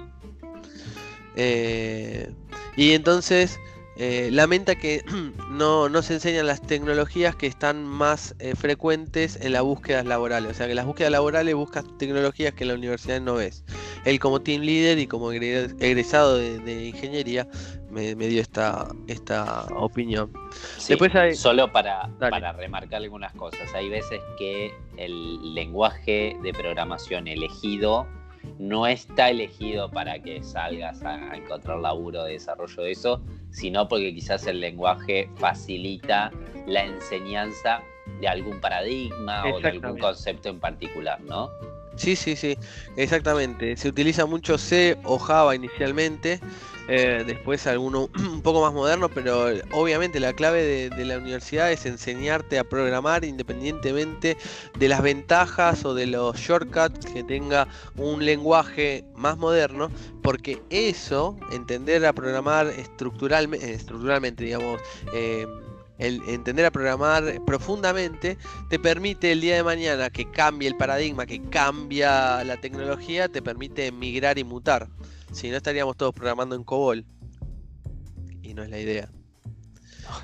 Eh, 1.35 2.33
y 2.77 2.93
entonces 2.93 3.59
eh, 3.97 4.29
lamenta 4.31 4.75
que 4.75 5.03
no, 5.49 5.89
no, 5.89 6.01
se 6.01 6.15
enseñan 6.15 6.47
las 6.47 6.61
tecnologías 6.61 7.35
que 7.35 7.47
están 7.47 7.85
más 7.85 8.35
eh, 8.39 8.55
frecuentes 8.55 9.39
en 9.41 9.53
las 9.53 9.63
búsquedas 9.63 10.05
laborales. 10.05 10.51
O 10.51 10.53
sea 10.53 10.67
que 10.67 10.75
las 10.75 10.85
búsquedas 10.85 11.11
laborales 11.11 11.55
buscan 11.55 11.97
tecnologías 11.97 12.53
que 12.53 12.63
en 12.63 12.69
la 12.69 12.73
universidad 12.75 13.21
no 13.21 13.35
ves. 13.35 13.63
Él 14.03 14.19
como 14.19 14.41
team 14.41 14.61
leader 14.61 14.99
y 14.99 15.07
como 15.07 15.31
egresado 15.31 16.37
de, 16.37 16.85
ingeniería 16.87 17.47
me, 17.89 18.15
dio 18.15 18.41
esta, 18.41 18.87
esta 19.07 19.65
opinión. 19.75 20.31
Solo 21.35 21.71
para, 21.71 22.09
para 22.19 22.51
remarcar 22.51 23.01
algunas 23.01 23.33
cosas. 23.33 23.73
Hay 23.73 23.89
veces 23.89 24.19
que 24.37 24.73
el 24.97 25.55
lenguaje 25.55 26.37
de 26.43 26.53
programación 26.53 27.27
elegido 27.27 28.07
no 28.59 28.87
está 28.87 29.29
elegido 29.29 29.89
para 29.91 30.19
que 30.19 30.41
salgas 30.43 31.03
a 31.03 31.35
encontrar 31.35 31.79
laburo 31.79 32.23
de 32.23 32.33
desarrollo 32.33 32.83
de 32.83 32.91
eso, 32.91 33.21
sino 33.51 33.87
porque 33.87 34.13
quizás 34.13 34.47
el 34.47 34.59
lenguaje 34.59 35.29
facilita 35.35 36.31
la 36.67 36.83
enseñanza 36.83 37.81
de 38.19 38.27
algún 38.27 38.59
paradigma 38.61 39.43
o 39.45 39.59
de 39.59 39.69
algún 39.69 39.97
concepto 39.97 40.49
en 40.49 40.59
particular, 40.59 41.21
¿no? 41.21 41.49
Sí, 41.95 42.15
sí, 42.15 42.35
sí, 42.35 42.57
exactamente. 42.97 43.77
Se 43.77 43.87
utiliza 43.87 44.25
mucho 44.25 44.57
C 44.57 44.97
o 45.03 45.17
Java 45.17 45.55
inicialmente, 45.55 46.41
eh, 46.87 47.23
después 47.25 47.65
alguno 47.67 48.09
un 48.19 48.41
poco 48.41 48.61
más 48.61 48.73
moderno, 48.73 49.09
pero 49.09 49.47
obviamente 49.71 50.19
la 50.19 50.33
clave 50.33 50.89
de, 50.89 51.05
la 51.05 51.17
universidad 51.17 51.71
es 51.71 51.85
enseñarte 51.85 52.59
a 52.59 52.63
programar 52.65 53.23
independientemente 53.23 54.37
de 54.77 54.89
las 54.89 55.01
ventajas 55.01 55.85
o 55.85 55.93
de 55.93 56.07
los 56.07 56.37
shortcuts 56.37 57.05
que 57.05 57.23
tenga 57.23 57.67
un 57.95 58.25
lenguaje 58.25 59.05
más 59.15 59.37
moderno, 59.37 59.89
porque 60.21 60.61
eso, 60.69 61.37
entender 61.51 62.05
a 62.05 62.13
programar 62.13 62.67
estructuralmente, 62.67 63.73
estructuralmente 63.73 64.43
digamos, 64.43 64.81
eh, 65.13 65.47
el 65.97 66.21
entender 66.27 66.65
a 66.65 66.71
programar 66.71 67.41
profundamente 67.45 68.37
te 68.69 68.79
permite 68.79 69.31
el 69.31 69.41
día 69.41 69.55
de 69.55 69.63
mañana 69.63 70.09
que 70.09 70.29
cambie 70.29 70.67
el 70.67 70.75
paradigma, 70.75 71.25
que 71.25 71.41
cambia 71.41 72.43
la 72.43 72.57
tecnología, 72.57 73.29
te 73.29 73.41
permite 73.41 73.91
migrar 73.91 74.37
y 74.37 74.43
mutar. 74.43 74.89
Si 75.31 75.49
no 75.49 75.57
estaríamos 75.57 75.97
todos 75.97 76.13
programando 76.13 76.55
en 76.55 76.63
COBOL. 76.63 77.05
Y 78.41 78.53
no 78.53 78.63
es 78.63 78.69
la 78.69 78.79
idea. 78.79 79.09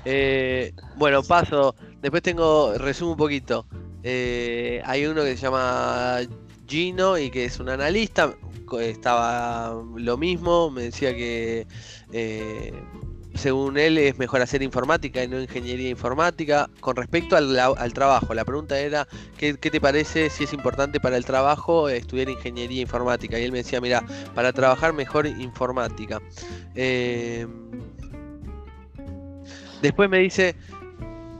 Eh, 0.04 0.72
bueno, 0.96 1.22
paso. 1.22 1.74
Después 2.00 2.22
tengo, 2.22 2.74
resumo 2.78 3.12
un 3.12 3.16
poquito. 3.16 3.66
Eh, 4.02 4.82
hay 4.84 5.06
uno 5.06 5.22
que 5.22 5.36
se 5.36 5.42
llama 5.42 6.18
Gino 6.66 7.18
y 7.18 7.30
que 7.30 7.46
es 7.46 7.60
un 7.60 7.68
analista. 7.68 8.34
Estaba 8.80 9.82
lo 9.96 10.16
mismo, 10.16 10.70
me 10.70 10.84
decía 10.84 11.14
que 11.14 11.66
eh, 12.10 12.72
según 13.34 13.78
él 13.78 13.98
es 13.98 14.18
mejor 14.18 14.42
hacer 14.42 14.62
informática 14.62 15.22
y 15.22 15.28
no 15.28 15.40
ingeniería 15.40 15.88
informática. 15.88 16.68
Con 16.80 16.96
respecto 16.96 17.36
al, 17.36 17.92
trabajo, 17.92 18.34
la 18.34 18.44
pregunta 18.44 18.78
era, 18.78 19.06
¿qué, 19.36 19.54
te 19.54 19.80
parece 19.80 20.30
si 20.30 20.44
es 20.44 20.52
importante 20.52 21.00
para 21.00 21.16
el 21.16 21.24
trabajo 21.24 21.88
estudiar 21.88 22.28
ingeniería 22.28 22.82
informática? 22.82 23.38
Y 23.38 23.44
él 23.44 23.52
me 23.52 23.58
decía, 23.58 23.80
mira, 23.80 24.04
para 24.34 24.52
trabajar 24.52 24.92
mejor 24.92 25.26
informática. 25.26 26.20
Eh, 26.74 27.46
después 29.80 30.08
me 30.10 30.18
dice, 30.18 30.54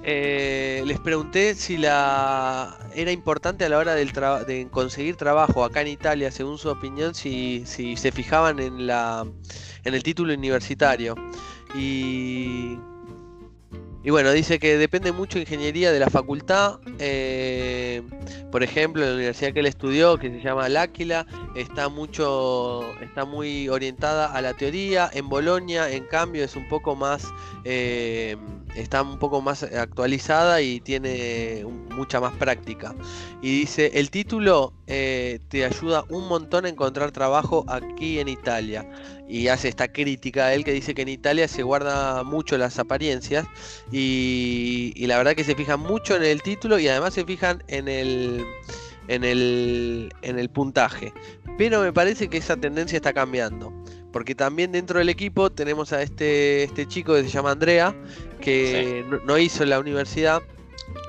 eh, 0.05 0.82
les 0.84 0.99
pregunté 0.99 1.55
si 1.55 1.76
la 1.76 2.76
era 2.95 3.12
importante 3.12 3.64
a 3.64 3.68
la 3.68 3.78
hora 3.78 3.95
de 3.95 4.68
conseguir 4.70 5.16
trabajo 5.16 5.64
acá 5.64 5.82
en 5.82 5.88
Italia, 5.88 6.30
según 6.30 6.59
su 6.59 6.68
opinión, 6.68 7.14
si, 7.14 7.62
si 7.66 7.97
se 7.97 8.11
fijaban 8.11 8.59
en, 8.59 8.86
la, 8.86 9.24
en 9.84 9.95
el 9.95 10.03
título 10.03 10.34
universitario. 10.34 11.14
Y 11.74 12.76
y 14.04 14.10
bueno, 14.10 14.32
dice 14.32 14.58
que 14.58 14.76
depende 14.78 15.12
mucho 15.12 15.38
ingeniería 15.38 15.92
de 15.92 16.00
la 16.00 16.10
facultad. 16.10 16.80
Eh, 16.98 18.02
por 18.50 18.64
ejemplo, 18.64 19.04
la 19.04 19.14
universidad 19.14 19.52
que 19.52 19.60
él 19.60 19.66
estudió, 19.66 20.18
que 20.18 20.28
se 20.28 20.40
llama 20.40 20.68
L'Aquila, 20.68 21.24
está 21.54 21.88
mucho, 21.88 22.82
está 23.00 23.24
muy 23.24 23.68
orientada 23.68 24.32
a 24.32 24.42
la 24.42 24.54
teoría. 24.54 25.08
En 25.12 25.28
Bolonia, 25.28 25.88
en 25.88 26.04
cambio, 26.04 26.44
es 26.44 26.56
un 26.56 26.68
poco 26.68 26.96
más, 26.96 27.28
eh, 27.64 28.36
está 28.76 29.02
un 29.02 29.18
poco 29.18 29.40
más 29.40 29.62
actualizada 29.62 30.60
y 30.62 30.80
tiene 30.80 31.64
mucha 31.90 32.20
más 32.20 32.32
práctica. 32.34 32.94
Y 33.40 33.60
dice, 33.60 33.92
el 33.94 34.10
título 34.10 34.72
eh, 34.86 35.40
te 35.48 35.64
ayuda 35.64 36.04
un 36.08 36.28
montón 36.28 36.66
a 36.66 36.68
encontrar 36.68 37.10
trabajo 37.10 37.64
aquí 37.68 38.18
en 38.18 38.28
Italia 38.28 38.88
y 39.28 39.48
hace 39.48 39.68
esta 39.68 39.88
crítica 39.88 40.46
a 40.46 40.54
él 40.54 40.64
que 40.64 40.72
dice 40.72 40.94
que 40.94 41.02
en 41.02 41.08
Italia 41.08 41.48
se 41.48 41.62
guarda 41.62 42.22
mucho 42.22 42.58
las 42.58 42.78
apariencias 42.78 43.46
y, 43.90 44.92
la 45.06 45.16
verdad 45.16 45.34
que 45.34 45.44
se 45.44 45.54
fijan 45.54 45.80
mucho 45.80 46.16
en 46.16 46.22
el 46.22 46.42
título 46.42 46.78
y 46.78 46.88
además 46.88 47.14
se 47.14 47.24
fijan 47.24 47.62
en 47.68 47.88
el, 47.88 48.44
en 49.08 49.24
el, 49.24 50.12
en 50.22 50.38
el 50.38 50.48
puntaje. 50.48 51.12
Pero 51.58 51.82
me 51.82 51.92
parece 51.92 52.28
que 52.28 52.38
esa 52.38 52.56
tendencia 52.56 52.96
está 52.96 53.12
cambiando. 53.12 53.81
Porque 54.12 54.34
también 54.34 54.72
dentro 54.72 54.98
del 54.98 55.08
equipo 55.08 55.50
tenemos 55.50 55.92
a 55.92 56.02
este, 56.02 56.64
este 56.64 56.86
chico 56.86 57.14
que 57.14 57.22
se 57.22 57.30
llama 57.30 57.52
Andrea, 57.52 57.94
que 58.40 59.04
no 59.24 59.38
hizo 59.38 59.64
la 59.64 59.78
universidad, 59.80 60.42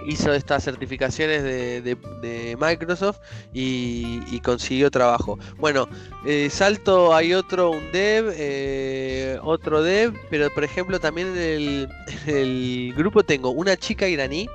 hizo 0.05 0.33
estas 0.33 0.63
certificaciones 0.63 1.43
de, 1.43 2.57
Microsoft 2.59 3.19
y, 3.53 4.39
consiguió 4.41 4.91
trabajo. 4.91 5.39
Bueno, 5.57 5.87
eh, 6.25 6.49
salto 6.49 7.15
hay 7.15 7.33
otro, 7.33 7.71
un 7.71 7.91
dev, 7.91 8.33
eh, 8.35 9.39
otro 9.41 9.81
dev, 9.81 10.13
pero 10.29 10.49
por 10.53 10.63
ejemplo 10.63 10.99
también 10.99 11.27
en 11.37 11.89
el, 12.27 12.93
grupo 12.95 13.23
tengo 13.23 13.51
una 13.51 13.77
chica 13.77 14.07
iraní, 14.07 14.47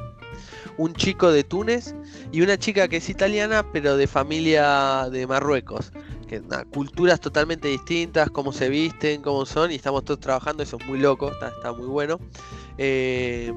un 0.76 0.94
chico 0.94 1.32
de 1.32 1.42
Túnez 1.44 1.94
y 2.30 2.42
una 2.42 2.57
chica 2.59 2.88
que 2.88 2.99
es 2.99 3.09
italiana 3.09 3.64
pero 3.72 3.96
de 3.96 4.07
familia 4.07 5.09
de 5.11 5.26
Marruecos. 5.26 5.92
Que, 6.29 6.43
culturas 6.72 7.20
totalmente 7.20 7.68
distintas, 7.68 8.31
cómo 8.31 8.53
se 8.53 8.68
visten, 8.68 9.22
cómo 9.22 9.47
son, 9.47 9.72
y 9.72 9.76
estamos 9.76 10.05
todos 10.05 10.20
trabajando, 10.20 10.62
eso 10.62 10.76
es 10.79 10.87
muy 10.87 10.99
loco, 10.99 11.33
está 11.33 11.72
muy 11.72 11.87
bueno. 11.87 12.20
Eh, 12.76 13.53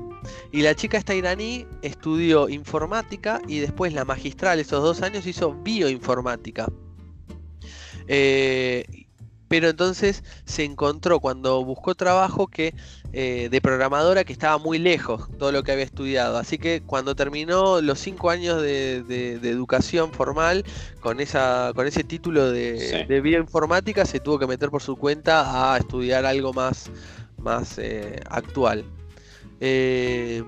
y 0.52 0.62
la 0.62 0.74
chica 0.74 0.98
esta 0.98 1.14
iraní 1.14 1.68
estudió 1.84 2.50
informática 2.50 3.40
y 3.48 3.60
después 3.60 3.94
la 3.94 4.06
magistral, 4.06 4.60
esos 4.60 4.82
dos 4.82 5.02
años, 5.02 5.28
hizo 5.28 5.54
bioinformática. 5.54 6.68
Eh, 8.08 9.01
pero 9.52 9.68
entonces 9.68 10.24
se 10.46 10.64
encontró 10.64 11.20
cuando 11.20 11.66
buscó 11.66 11.94
trabajo 11.94 12.48
que 12.48 12.74
eh, 13.12 13.50
de 13.52 13.60
programadora 13.60 14.24
que 14.24 14.32
estaba 14.32 14.58
muy 14.58 14.80
lejos 14.80 15.28
todo 15.38 15.52
lo 15.52 15.62
que 15.62 15.74
había 15.74 15.84
estudiado. 15.84 16.38
Así 16.38 16.58
que 16.58 16.82
cuando 16.82 17.16
terminó 17.18 17.82
los 17.82 18.00
cinco 18.00 18.30
años 18.30 18.62
de, 18.62 19.04
educación 19.44 20.14
formal 20.14 20.64
con 21.02 21.20
esa 21.20 21.74
con 21.76 21.86
ese 21.86 22.06
título 22.06 22.50
de, 22.50 23.06
de, 23.10 23.20
bioinformática 23.20 24.06
se 24.06 24.22
tuvo 24.22 24.40
que 24.40 24.48
meter 24.48 24.70
por 24.70 24.82
su 24.82 24.96
cuenta 24.96 25.74
a 25.74 25.78
estudiar 25.78 26.26
algo 26.26 26.54
más, 26.54 26.90
más 27.38 27.78
actual. 28.30 28.86
Eh, 29.60 30.44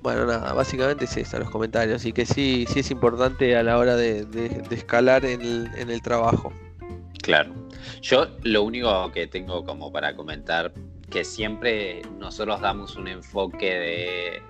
bueno, 0.00 0.24
nada, 0.24 0.54
básicamente 0.54 1.04
es 1.04 1.14
eso, 1.18 1.38
los 1.38 1.50
comentarios. 1.50 2.06
Y 2.06 2.14
que 2.14 2.24
sí, 2.24 2.64
sí 2.66 2.80
es 2.80 2.90
importante 2.90 3.54
a 3.58 3.62
la 3.62 3.76
hora 3.76 3.94
de, 3.94 4.26
escalar 4.70 5.26
en 5.26 5.42
el, 5.42 6.00
trabajo. 6.00 6.50
Claro. 7.24 7.54
Yo 8.02 8.26
lo 8.42 8.62
único 8.64 9.10
que 9.10 9.26
tengo 9.26 9.64
como 9.64 9.90
para 9.90 10.14
comentar, 10.14 10.74
que 11.10 11.24
siempre 11.24 12.02
nosotros 12.18 12.60
damos 12.60 12.96
un 12.96 13.08
enfoque 13.08 13.74
de... 13.74 14.42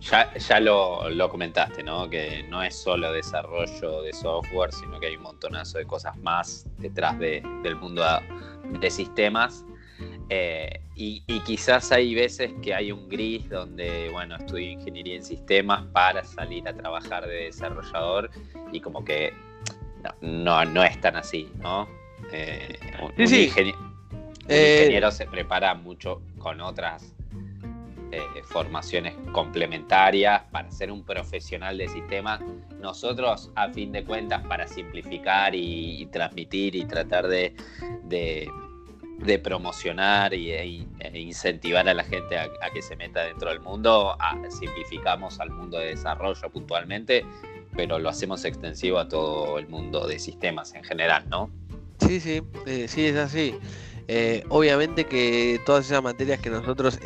Ya, 0.00 0.34
ya 0.34 0.60
lo, 0.60 1.28
comentaste, 1.30 1.82
¿no? 1.82 2.10
Que 2.10 2.44
no 2.50 2.62
es 2.62 2.76
solo 2.76 3.10
desarrollo 3.10 4.02
de 4.02 4.12
software, 4.12 4.70
sino 4.72 5.00
que 5.00 5.06
hay 5.06 5.16
un 5.16 5.22
montonazo 5.22 5.78
de 5.78 5.86
cosas 5.86 6.14
más 6.18 6.66
detrás 6.78 7.18
del 7.18 7.76
mundo 7.76 8.04
de 8.80 8.90
sistemas 8.90 9.64
eh, 10.28 10.80
y, 10.94 11.40
quizás 11.40 11.90
hay 11.92 12.14
veces 12.14 12.52
que 12.62 12.74
hay 12.74 12.92
un 12.92 13.08
gris 13.08 13.48
donde, 13.48 14.08
bueno, 14.10 14.36
estudio 14.36 14.70
ingeniería 14.70 15.16
en 15.16 15.24
sistemas 15.24 15.84
para 15.92 16.24
salir 16.24 16.66
a 16.68 16.74
trabajar 16.74 17.26
de 17.26 17.44
desarrollador 17.44 18.30
y 18.72 18.80
como 18.80 19.04
que 19.04 19.34
no, 20.20 20.64
no, 20.64 20.84
es 20.84 21.00
tan 21.00 21.16
así, 21.16 21.50
¿no? 21.58 21.88
Eh, 22.32 22.78
un, 23.02 23.12
eh, 23.18 23.52
ingeniero 24.48 25.10
se 25.10 25.26
prepara 25.26 25.74
mucho 25.74 26.22
con 26.38 26.60
otras 26.60 27.14
formaciones 28.44 29.14
complementarias 29.32 30.42
para 30.50 30.70
ser 30.70 30.92
un 30.92 31.02
profesional 31.02 31.78
de 31.78 31.88
sistemas. 31.88 32.42
Nosotros, 32.78 33.50
a 33.54 33.70
fin 33.70 33.90
de 33.90 34.04
cuentas, 34.04 34.42
para 34.46 34.68
simplificar 34.68 35.54
y, 35.54 36.06
transmitir 36.12 36.76
y 36.76 36.84
tratar 36.84 37.26
de 37.26 37.54
de 39.22 39.38
promocionar 39.38 40.34
y, 40.34 40.50
e, 40.50 40.86
e, 40.98 41.20
incentivar 41.20 41.88
a 41.88 41.94
la 41.94 42.04
gente 42.04 42.38
a, 42.38 42.48
que 42.72 42.82
se 42.82 42.96
meta 42.96 43.22
dentro 43.24 43.50
del 43.50 43.60
mundo, 43.60 44.16
simplificamos 44.48 45.38
al 45.40 45.50
mundo 45.50 45.78
de 45.78 45.88
desarrollo 45.88 46.50
puntualmente, 46.50 47.24
pero 47.76 47.98
lo 47.98 48.08
hacemos 48.08 48.44
extensivo 48.44 48.98
a 48.98 49.08
todo 49.08 49.58
el 49.58 49.68
mundo 49.68 50.06
de 50.06 50.18
sistemas 50.18 50.74
en 50.74 50.84
general, 50.84 51.28
¿no? 51.28 51.50
Sí, 52.06 52.20
sí, 52.20 52.42
eh, 52.66 52.86
sí, 52.88 53.06
es 53.06 53.16
así. 53.16 53.54
Eh, 54.08 54.44
obviamente 54.48 55.04
que 55.04 55.60
todas 55.64 55.86
esas 55.86 56.02
materias 56.02 56.40
que 56.40 56.50
nosotros 56.50 56.98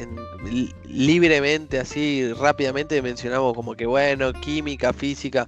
libremente, 0.89 1.79
así 1.79 2.33
rápidamente 2.33 3.01
mencionamos 3.03 3.55
como 3.55 3.75
que 3.75 3.87
bueno, 3.87 4.33
química, 4.33 4.93
física, 4.93 5.47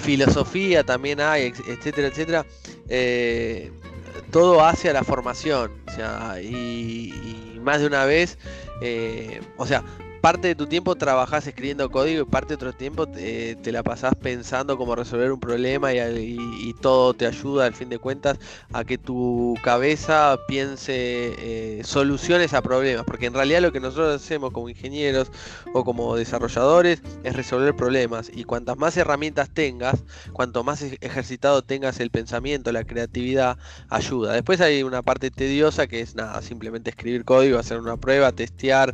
filosofía 0.00 0.84
también 0.84 1.20
hay, 1.20 1.52
etcétera, 1.68 2.08
etcétera. 2.08 2.46
Eh, 2.88 3.72
todo 4.30 4.64
hace 4.64 4.90
a 4.90 4.92
la 4.92 5.04
formación. 5.04 5.72
O 5.88 5.90
sea, 5.90 6.40
y, 6.40 7.58
más 7.60 7.80
de 7.80 7.86
una 7.86 8.04
vez, 8.04 8.38
eh, 8.80 9.40
o 9.56 9.66
sea, 9.66 9.82
parte 10.26 10.48
de 10.48 10.54
tu 10.56 10.66
tiempo 10.66 10.96
trabajás 10.96 11.46
escribiendo 11.46 11.88
código 11.88 12.22
y 12.22 12.24
parte 12.24 12.48
de 12.48 12.54
otro 12.56 12.72
tiempo 12.72 13.06
te, 13.06 13.56
la 13.70 13.84
pasás 13.84 14.12
pensando 14.16 14.76
cómo 14.76 14.96
resolver 14.96 15.30
un 15.30 15.38
problema 15.38 15.94
y, 15.94 16.74
todo 16.80 17.14
te 17.14 17.26
ayuda 17.26 17.64
al 17.64 17.74
fin 17.74 17.88
de 17.88 17.98
cuentas 17.98 18.36
a 18.72 18.84
que 18.84 18.98
tu 18.98 19.56
cabeza 19.62 20.36
piense 20.48 21.32
eh, 21.38 21.80
soluciones 21.84 22.54
a 22.54 22.60
problemas. 22.60 23.04
Porque 23.06 23.26
en 23.26 23.34
realidad 23.34 23.60
lo 23.60 23.72
que 23.72 23.78
nosotros 23.78 24.20
hacemos 24.20 24.52
como 24.52 24.68
ingenieros 24.68 25.30
o 25.72 25.84
como 25.84 26.16
desarrolladores 26.16 27.02
es 27.22 27.34
resolver 27.34 27.74
problemas. 27.76 28.30
Y 28.34 28.44
cuantas 28.44 28.76
más 28.76 28.96
herramientas 28.96 29.48
tengas, 29.48 30.04
cuanto 30.32 30.64
más 30.64 30.82
ejercitado 30.82 31.62
tengas 31.62 32.00
el 32.00 32.10
pensamiento, 32.10 32.72
la 32.72 32.84
creatividad, 32.84 33.58
ayuda. 33.88 34.32
Después 34.32 34.60
hay 34.60 34.82
una 34.82 35.02
parte 35.02 35.30
tediosa 35.30 35.86
que 35.86 36.00
es 36.00 36.14
nada, 36.14 36.42
simplemente 36.42 36.90
escribir 36.90 37.24
código, 37.24 37.58
hacer 37.58 37.78
una 37.78 37.96
prueba, 37.96 38.32
testear. 38.32 38.92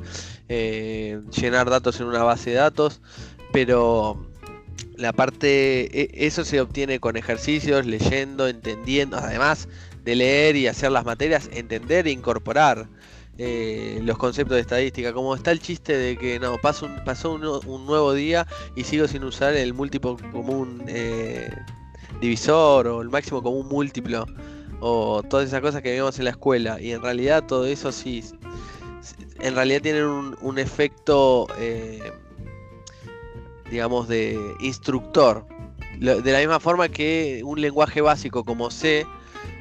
Eh, 0.48 1.21
llenar 1.30 1.70
datos 1.70 2.00
en 2.00 2.06
una 2.06 2.22
base 2.22 2.50
de 2.50 2.56
datos, 2.56 3.00
pero 3.52 4.26
la 4.96 5.12
parte, 5.12 6.00
e, 6.00 6.26
eso 6.26 6.44
se 6.44 6.60
obtiene 6.60 7.00
con 7.00 7.16
ejercicios, 7.16 7.86
leyendo, 7.86 8.48
entendiendo, 8.48 9.16
además 9.16 9.68
de 10.04 10.16
leer 10.16 10.56
y 10.56 10.66
hacer 10.66 10.92
las 10.92 11.04
materias, 11.04 11.48
entender 11.52 12.06
e 12.06 12.10
incorporar 12.10 12.88
eh, 13.38 14.00
los 14.04 14.18
conceptos 14.18 14.56
de 14.56 14.60
estadística. 14.60 15.12
Como 15.12 15.34
está 15.34 15.52
el 15.52 15.60
chiste 15.60 15.96
de 15.96 16.16
que 16.16 16.38
no, 16.38 16.56
pasó 16.58 16.86
un, 17.32 17.44
un, 17.66 17.86
nuevo 17.86 18.12
día 18.12 18.46
y 18.76 18.84
sigo 18.84 19.08
sin 19.08 19.24
usar 19.24 19.54
el 19.54 19.74
múltiplo 19.74 20.16
común 20.32 20.82
eh, 20.86 21.50
divisor 22.20 22.86
o 22.86 23.02
el 23.02 23.08
máximo 23.08 23.42
común 23.42 23.68
múltiplo 23.68 24.26
o 24.80 25.22
todas 25.22 25.48
esas 25.48 25.60
cosas 25.60 25.82
que 25.82 25.92
vemos 25.92 26.18
en 26.18 26.24
la 26.24 26.30
escuela. 26.30 26.80
Y 26.80 26.92
en 26.92 27.02
realidad 27.02 27.44
todo 27.46 27.64
eso 27.66 27.90
sí 27.92 28.22
en 29.42 29.54
realidad 29.56 29.82
tienen 29.82 30.04
un, 30.40 30.58
efecto, 30.58 31.48
eh, 31.58 32.12
digamos, 33.70 34.08
de 34.08 34.38
instructor. 34.60 35.44
De 35.98 36.32
la 36.32 36.38
misma 36.38 36.58
forma 36.58 36.88
que 36.88 37.42
un 37.44 37.60
lenguaje 37.60 38.00
básico 38.00 38.44
como 38.44 38.70
C 38.70 39.06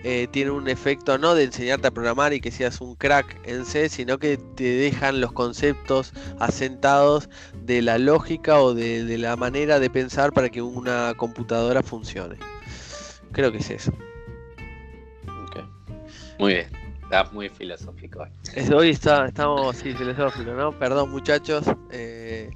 eh, 0.03 0.27
tiene 0.31 0.49
un 0.51 0.67
efecto 0.67 1.17
no 1.17 1.35
de 1.35 1.43
enseñarte 1.43 1.87
a 1.87 1.91
programar 1.91 2.33
y 2.33 2.41
que 2.41 2.51
seas 2.51 2.81
un 2.81 2.95
crack 2.95 3.39
en 3.43 3.65
C, 3.65 3.89
sino 3.89 4.17
que 4.17 4.37
te 4.37 4.63
dejan 4.63 5.21
los 5.21 5.31
conceptos 5.31 6.13
asentados 6.39 7.29
de 7.63 7.81
la 7.81 7.97
lógica 7.99 8.59
o 8.59 8.73
de, 8.73 9.17
la 9.17 9.35
manera 9.35 9.79
de 9.79 9.89
pensar 9.89 10.31
para 10.31 10.49
que 10.49 10.61
una 10.61 11.13
computadora 11.15 11.83
funcione. 11.83 12.37
Creo 13.31 13.51
que 13.51 13.59
es 13.59 13.69
eso. 13.69 13.91
Muy 16.39 16.53
bien. 16.53 16.80
Estás 17.11 17.33
muy 17.33 17.49
filosófico 17.49 18.21
hoy. 18.21 18.73
hoy 18.73 18.89
está, 18.91 19.25
estamos, 19.25 19.75
sí, 19.75 19.91
filosóficos, 19.91 20.55
¿no? 20.55 20.71
Perdón, 20.71 21.11
muchachos. 21.11 21.65
Eh, 21.91 22.49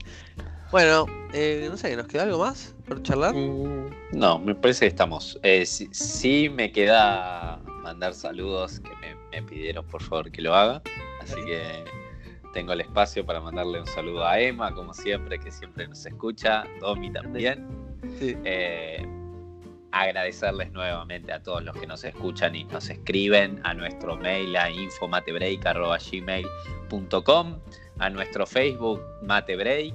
bueno, 0.72 1.08
eh, 1.34 1.68
no 1.70 1.76
sé, 1.76 1.94
¿nos 1.98 2.08
queda 2.08 2.24
algo 2.24 2.40
más 2.40 2.74
por 2.88 3.04
charlar? 3.04 3.36
Mm, 3.36 3.90
no, 4.14 4.40
me 4.40 4.56
parece 4.56 4.86
que 4.86 4.88
estamos. 4.88 5.38
Eh, 5.44 5.66
sí, 5.66 6.48
me 6.48 6.72
queda 6.72 7.58
mandar 7.84 8.14
saludos 8.14 8.80
que 8.80 8.92
me, 8.96 9.44
pidieron 9.44 9.86
por 9.88 10.02
favor 10.02 10.32
que 10.32 10.42
lo 10.42 10.56
haga. 10.56 10.82
Así 11.22 11.36
que 11.46 11.84
tengo 12.54 12.72
el 12.72 12.80
espacio 12.80 13.26
para 13.26 13.42
mandarle 13.42 13.82
un 13.82 13.88
saludo 13.88 14.26
a 14.26 14.40
Emma, 14.40 14.74
como 14.74 14.94
siempre, 14.94 15.38
que 15.38 15.52
siempre 15.52 15.86
nos 15.86 16.06
escucha. 16.06 16.64
Domi 16.80 17.12
también. 17.12 17.68
Sí 18.18 18.38
agradecerles 19.96 20.72
nuevamente 20.74 21.32
a 21.32 21.42
todos 21.42 21.64
los 21.64 21.74
que 21.78 21.88
nos 21.88 22.04
escuchan 22.04 22.54
y 22.54 22.66
nos 22.66 22.90
escriben 22.90 23.62
a 23.64 23.74
nuestro 23.74 24.18
mail 24.18 24.54
a 24.58 24.70
infomatebreak.gmail.com 24.70 27.60
a 28.00 28.10
nuestro 28.10 28.46
Facebook 28.46 29.02
Matebreak, 29.22 29.94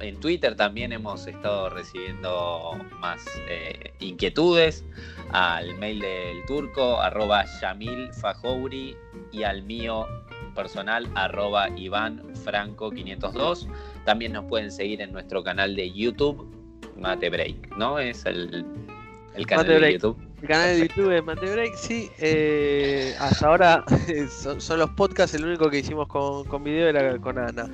en 0.00 0.20
Twitter 0.20 0.54
también 0.56 0.92
hemos 0.92 1.26
estado 1.26 1.70
recibiendo 1.70 2.76
más 3.00 3.24
eh, 3.48 3.94
inquietudes, 4.00 4.84
al 5.30 5.74
mail 5.78 6.00
del 6.00 6.44
turco 6.44 7.00
arroba 7.00 7.46
Yamil 7.62 8.12
Fajouri 8.12 8.94
y 9.32 9.42
al 9.42 9.62
mío 9.62 10.06
personal 10.54 11.08
arroba 11.14 11.70
Iván 11.78 12.22
Franco 12.44 12.90
502. 12.90 13.68
También 14.04 14.34
nos 14.34 14.44
pueden 14.44 14.70
seguir 14.70 15.00
en 15.00 15.12
nuestro 15.12 15.42
canal 15.42 15.74
de 15.74 15.90
YouTube 15.92 16.61
Mate 16.96 17.30
Break, 17.30 17.76
¿no? 17.76 17.98
Es 17.98 18.24
el, 18.26 18.64
canal 19.46 19.66
de 19.66 19.92
YouTube. 19.94 20.18
El 20.42 20.48
canal 20.48 20.68
de 20.74 20.88
YouTube 20.88 21.10
es 21.10 21.24
Mate 21.24 21.52
Break, 21.52 21.74
sí. 21.76 22.10
Eh, 22.18 23.14
hasta 23.18 23.46
ahora 23.46 23.84
son, 24.58 24.78
los 24.78 24.90
podcasts, 24.90 25.34
el 25.34 25.44
único 25.44 25.70
que 25.70 25.78
hicimos 25.78 26.08
con, 26.08 26.44
con 26.44 26.64
video 26.64 26.88
era 26.88 27.18
con 27.18 27.38
Ana. 27.38 27.68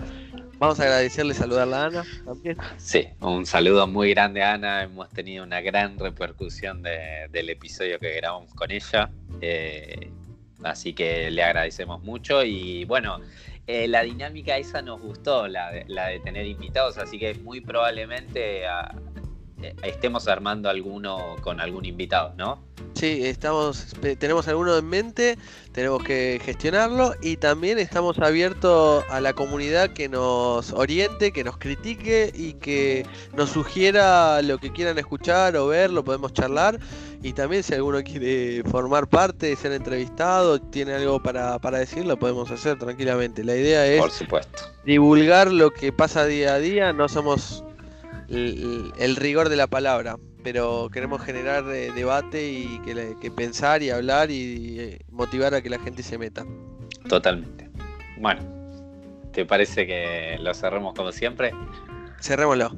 Vamos 0.58 0.80
a 0.80 0.84
agradecerle 0.84 1.34
saludarla 1.34 1.84
a 1.84 1.86
Ana 1.86 2.04
también. 2.24 2.56
Sí, 2.78 3.06
un 3.20 3.46
saludo 3.46 3.86
muy 3.86 4.10
grande 4.10 4.42
a 4.42 4.54
Ana. 4.54 4.82
Hemos 4.82 5.08
tenido 5.10 5.44
una 5.44 5.60
gran 5.60 5.96
repercusión 5.98 6.82
del 6.82 7.48
episodio 7.48 8.00
que 8.00 8.16
grabamos 8.16 8.52
con 8.54 8.72
ella. 8.72 9.08
Eh, 9.40 10.10
así 10.64 10.94
que 10.94 11.30
le 11.30 11.44
agradecemos 11.44 12.02
mucho. 12.02 12.42
Y 12.42 12.84
bueno, 12.86 13.20
eh, 13.68 13.86
la 13.86 14.02
dinámica 14.02 14.56
esa 14.56 14.82
nos 14.82 15.00
gustó, 15.00 15.46
la 15.46 15.70
de, 15.70 15.84
la 15.86 16.08
de 16.08 16.20
tener 16.20 16.46
invitados, 16.46 16.98
así 16.98 17.20
que 17.20 17.34
muy 17.34 17.60
probablemente 17.60 18.62
estemos 19.82 20.28
armando 20.28 20.68
alguno 20.68 21.36
con 21.42 21.60
algún 21.60 21.84
invitado, 21.84 22.34
¿no? 22.36 22.62
Sí, 22.94 23.26
estamos, 23.26 23.94
tenemos 24.18 24.48
alguno 24.48 24.76
en 24.76 24.88
mente, 24.88 25.38
tenemos 25.72 26.02
que 26.02 26.40
gestionarlo 26.44 27.14
y 27.22 27.36
también 27.36 27.78
estamos 27.78 28.18
abiertos 28.18 29.04
a 29.10 29.20
la 29.20 29.32
comunidad 29.32 29.90
que 29.90 30.08
nos 30.08 30.72
oriente, 30.72 31.32
que 31.32 31.44
nos 31.44 31.58
critique 31.58 32.32
y 32.34 32.54
que 32.54 33.06
nos 33.36 33.50
sugiera 33.50 34.42
lo 34.42 34.58
que 34.58 34.72
quieran 34.72 34.98
escuchar 34.98 35.56
o 35.56 35.68
ver, 35.68 35.90
lo 35.90 36.04
podemos 36.04 36.32
charlar. 36.32 36.78
Y 37.22 37.32
también 37.32 37.64
si 37.64 37.74
alguno 37.74 38.02
quiere 38.02 38.62
formar 38.64 39.08
parte, 39.08 39.54
ser 39.56 39.72
entrevistado, 39.72 40.60
tiene 40.60 40.94
algo 40.94 41.20
para, 41.20 41.58
para 41.58 41.78
decir, 41.78 42.04
lo 42.04 42.16
podemos 42.16 42.50
hacer 42.50 42.78
tranquilamente. 42.78 43.42
La 43.42 43.56
idea 43.56 43.86
es 43.86 44.00
Por 44.00 44.10
supuesto. 44.12 44.62
divulgar 44.84 45.50
lo 45.50 45.70
que 45.70 45.92
pasa 45.92 46.26
día 46.26 46.54
a 46.54 46.58
día, 46.60 46.92
no 46.92 47.08
somos 47.08 47.64
el, 48.28 49.16
rigor 49.16 49.48
de 49.48 49.56
la 49.56 49.66
palabra, 49.66 50.16
pero 50.42 50.88
queremos 50.92 51.22
generar 51.22 51.64
eh, 51.68 51.92
debate 51.92 52.50
y 52.50 52.80
que, 52.80 53.30
pensar 53.30 53.82
y 53.82 53.90
hablar 53.90 54.30
y, 54.30 54.80
eh, 54.80 55.00
motivar 55.10 55.54
a 55.54 55.62
que 55.62 55.70
la 55.70 55.78
gente 55.78 56.02
se 56.02 56.18
meta. 56.18 56.44
Totalmente. 57.08 57.68
Bueno, 58.18 58.40
¿te 59.32 59.44
parece 59.46 59.86
que 59.86 60.36
lo 60.40 60.52
cerremos 60.54 60.94
como 60.94 61.12
siempre? 61.12 61.52
Cerrémoslo. 62.20 62.70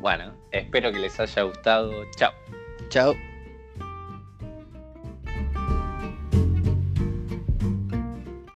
Bueno, 0.00 0.34
espero 0.50 0.92
que 0.92 0.98
les 0.98 1.18
haya 1.20 1.42
gustado. 1.42 1.92
Chao. 2.16 2.32
Chao. 2.88 3.35